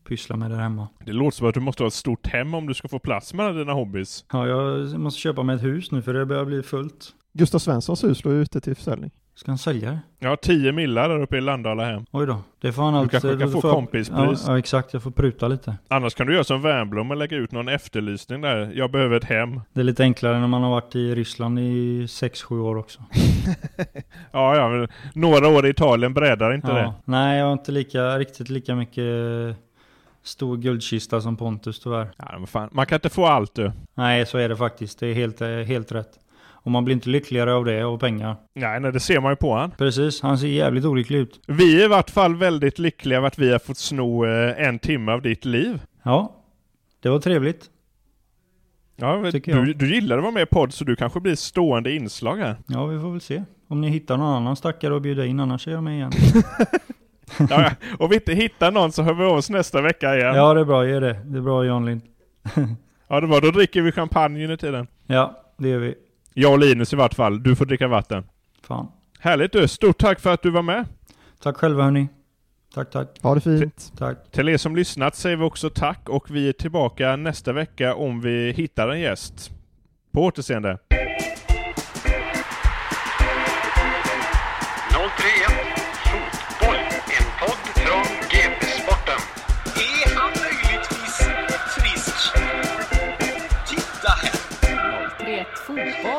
pysslar 0.05 0.36
med 0.36 0.51
där 0.51 0.59
hemma. 0.59 0.88
Det 1.05 1.12
låter 1.12 1.36
som 1.36 1.49
att 1.49 1.55
du 1.55 1.61
måste 1.61 1.82
ha 1.82 1.88
ett 1.88 1.95
stort 1.95 2.26
hem 2.26 2.55
om 2.55 2.66
du 2.66 2.74
ska 2.74 2.88
få 2.88 2.99
plats 2.99 3.34
med 3.34 3.47
alla 3.47 3.59
dina 3.59 3.72
hobbys. 3.72 4.24
Ja, 4.32 4.47
jag 4.47 5.01
måste 5.01 5.20
köpa 5.20 5.43
mig 5.43 5.57
ett 5.57 5.62
hus 5.62 5.91
nu 5.91 6.03
för 6.03 6.14
det 6.14 6.26
börjar 6.26 6.45
bli 6.45 6.62
fullt. 6.62 7.14
Gustav 7.32 7.59
Svenssons 7.59 8.05
hus 8.05 8.24
låg 8.24 8.34
ute 8.34 8.61
till 8.61 8.74
försäljning. 8.74 9.11
Ska 9.41 9.51
han 9.51 9.59
sälja 9.59 9.91
det? 9.91 9.99
Jag 10.18 10.28
har 10.28 10.36
10 10.36 10.72
millar 10.72 11.09
där 11.09 11.20
uppe 11.22 11.36
i 11.36 11.41
Landala 11.41 11.84
hem. 11.84 12.05
Oj 12.11 12.26
då. 12.26 12.38
Det 12.61 12.72
får 12.72 12.82
han 12.82 12.93
Du 12.93 12.99
alltid... 12.99 13.11
kanske 13.20 13.38
kan 13.38 13.53
få 13.53 13.61
får 13.61 13.72
kompispris. 13.72 14.45
Ja, 14.47 14.53
ja, 14.53 14.59
exakt. 14.59 14.93
Jag 14.93 15.03
får 15.03 15.11
pruta 15.11 15.49
lite. 15.49 15.76
Annars 15.88 16.14
kan 16.14 16.26
du 16.26 16.32
göra 16.32 16.45
som 16.45 16.62
Wernbloom 16.62 17.11
och 17.11 17.16
lägga 17.16 17.36
ut 17.36 17.53
någon 17.53 17.68
efterlysning 17.68 18.41
där. 18.41 18.72
Jag 18.74 18.91
behöver 18.91 19.16
ett 19.16 19.24
hem. 19.24 19.61
Det 19.72 19.80
är 19.80 19.84
lite 19.84 20.03
enklare 20.03 20.41
när 20.41 20.47
man 20.47 20.62
har 20.62 20.70
varit 20.70 20.97
i 20.97 21.14
Ryssland 21.14 21.59
i 21.59 22.07
6-7 22.07 22.61
år 22.61 22.76
också. 22.78 23.01
Ja, 24.32 24.57
ja, 24.57 24.68
men 24.68 24.88
några 25.14 25.49
år 25.49 25.66
i 25.66 25.70
Italien 25.70 26.14
breddar 26.14 26.55
inte 26.55 26.68
Ja. 26.68 26.74
det. 26.74 26.93
Nej, 27.05 27.38
jag 27.38 27.47
har 27.47 27.53
inte 27.53 27.72
lika, 27.72 28.18
riktigt 28.18 28.49
lika 28.49 28.74
mycket 28.74 29.05
eh, 29.49 29.55
stor 30.22 30.57
guldkista 30.57 31.20
som 31.20 31.36
Pontus 31.36 31.80
tyvärr. 31.80 32.11
Ja, 32.16 32.26
men 32.38 32.47
fan. 32.47 32.68
Man 32.72 32.86
kan 32.86 32.97
inte 32.97 33.09
få 33.09 33.26
allt 33.26 33.55
du. 33.55 33.72
Nej, 33.95 34.26
så 34.26 34.38
är 34.38 34.49
det 34.49 34.57
faktiskt. 34.57 35.01
Det 35.01 35.07
är 35.07 35.14
helt, 35.14 35.41
eh, 35.41 35.49
helt 35.49 35.93
rätt. 35.93 36.11
Och 36.63 36.71
man 36.71 36.85
blir 36.85 36.95
inte 36.95 37.09
lyckligare 37.09 37.55
av 37.55 37.65
det, 37.65 37.85
och 37.85 38.01
pengar. 38.01 38.37
Nej, 38.55 38.81
nej, 38.81 38.93
det 38.93 39.01
ser 39.01 39.21
man 39.21 39.33
ju 39.33 39.37
på 39.37 39.55
han. 39.55 39.71
Precis, 39.71 40.23
han 40.23 40.39
ser 40.39 40.47
jävligt 40.47 40.85
olycklig 40.85 41.19
ut. 41.19 41.41
Vi 41.47 41.81
är 41.81 41.85
i 41.85 41.89
vart 41.89 42.11
fall 42.11 42.37
väldigt 42.37 42.79
lyckliga 42.79 43.19
över 43.19 43.29
att 43.29 43.39
vi 43.39 43.53
har 43.53 43.59
fått 43.59 43.79
sno 43.79 44.27
eh, 44.27 44.67
en 44.67 44.79
timme 44.79 45.13
av 45.13 45.23
ditt 45.23 45.45
liv. 45.45 45.83
Ja, 46.03 46.37
det 47.03 47.09
var 47.09 47.19
trevligt. 47.19 47.71
Ja, 48.97 49.31
du, 49.45 49.75
du 49.75 49.95
gillar 49.95 50.17
att 50.17 50.23
vara 50.23 50.33
med 50.33 50.43
i 50.43 50.47
podd 50.47 50.75
så 50.75 50.85
du 50.85 50.97
kanske 50.97 51.21
blir 51.21 51.35
stående 51.35 51.93
inslag 51.93 52.37
här. 52.37 52.57
Ja, 52.67 52.87
vi 52.87 53.01
får 53.01 53.11
väl 53.11 53.21
se. 53.21 53.43
Om 53.69 53.81
ni 53.81 53.89
hittar 53.89 54.17
någon 54.17 54.35
annan 54.35 54.57
stackare 54.57 54.97
att 54.97 55.03
bjuda 55.03 55.27
in, 55.27 55.41
annars 55.41 55.69
är 55.69 55.73
jag 55.73 55.83
med 55.83 55.95
igen. 55.95 56.13
Ja. 57.51 57.71
Om 57.99 58.09
vi 58.11 58.15
inte 58.15 58.33
hittar 58.35 58.71
någon 58.73 58.93
så 58.93 59.03
hör 59.03 59.15
vi 59.15 59.25
av 59.25 59.37
oss 59.37 59.51
nästa 59.51 59.81
vecka 59.81 60.17
igen. 60.17 60.35
Ja, 60.35 60.55
det 60.55 60.61
är 60.61 60.65
bra, 60.65 60.87
gör 60.87 61.01
det. 61.01 61.21
Det 61.25 61.39
är 61.39 61.43
bra 61.43 61.65
Jan 61.65 61.87
Lind. 61.87 62.03
Ja, 63.09 63.21
det 63.21 63.27
var. 63.27 63.41
Då 63.41 63.51
dricker 63.51 63.83
vi 63.83 63.93
champagne 63.93 64.43
under 64.43 64.57
tiden. 64.57 64.87
Ja, 65.07 65.43
det 65.59 65.69
gör 65.69 65.79
vi. 65.79 65.95
Jag 66.35 66.53
och 66.53 66.59
Linus 66.59 66.93
i 66.93 66.97
vart 66.97 67.14
fall. 67.14 67.43
Du 67.43 67.57
får 67.57 67.64
dricka 67.66 67.89
vatten. 67.89 68.24
Fan. 68.62 68.87
Härligt 69.18 69.53
du. 69.53 69.68
Stort 69.68 69.99
tack 69.99 70.20
för 70.20 70.33
att 70.33 70.43
du 70.43 70.51
var 70.51 70.62
med. 70.62 70.85
Tack 71.43 71.57
själva 71.57 71.85
hörni. 71.85 72.09
Tack, 72.74 72.91
tack. 72.91 73.09
Ha 73.22 73.35
det 73.35 73.41
fint. 73.41 73.93
Tack. 73.99 74.31
Till 74.31 74.49
er 74.49 74.57
som 74.57 74.76
lyssnat 74.76 75.16
säger 75.16 75.37
vi 75.37 75.45
också 75.45 75.70
tack 75.70 76.09
och 76.09 76.31
vi 76.31 76.49
är 76.49 76.53
tillbaka 76.53 77.16
nästa 77.16 77.53
vecka 77.53 77.95
om 77.95 78.20
vi 78.20 78.53
hittar 78.53 78.89
en 78.89 79.01
gäst. 79.01 79.51
På 80.12 80.24
återseende. 80.24 80.78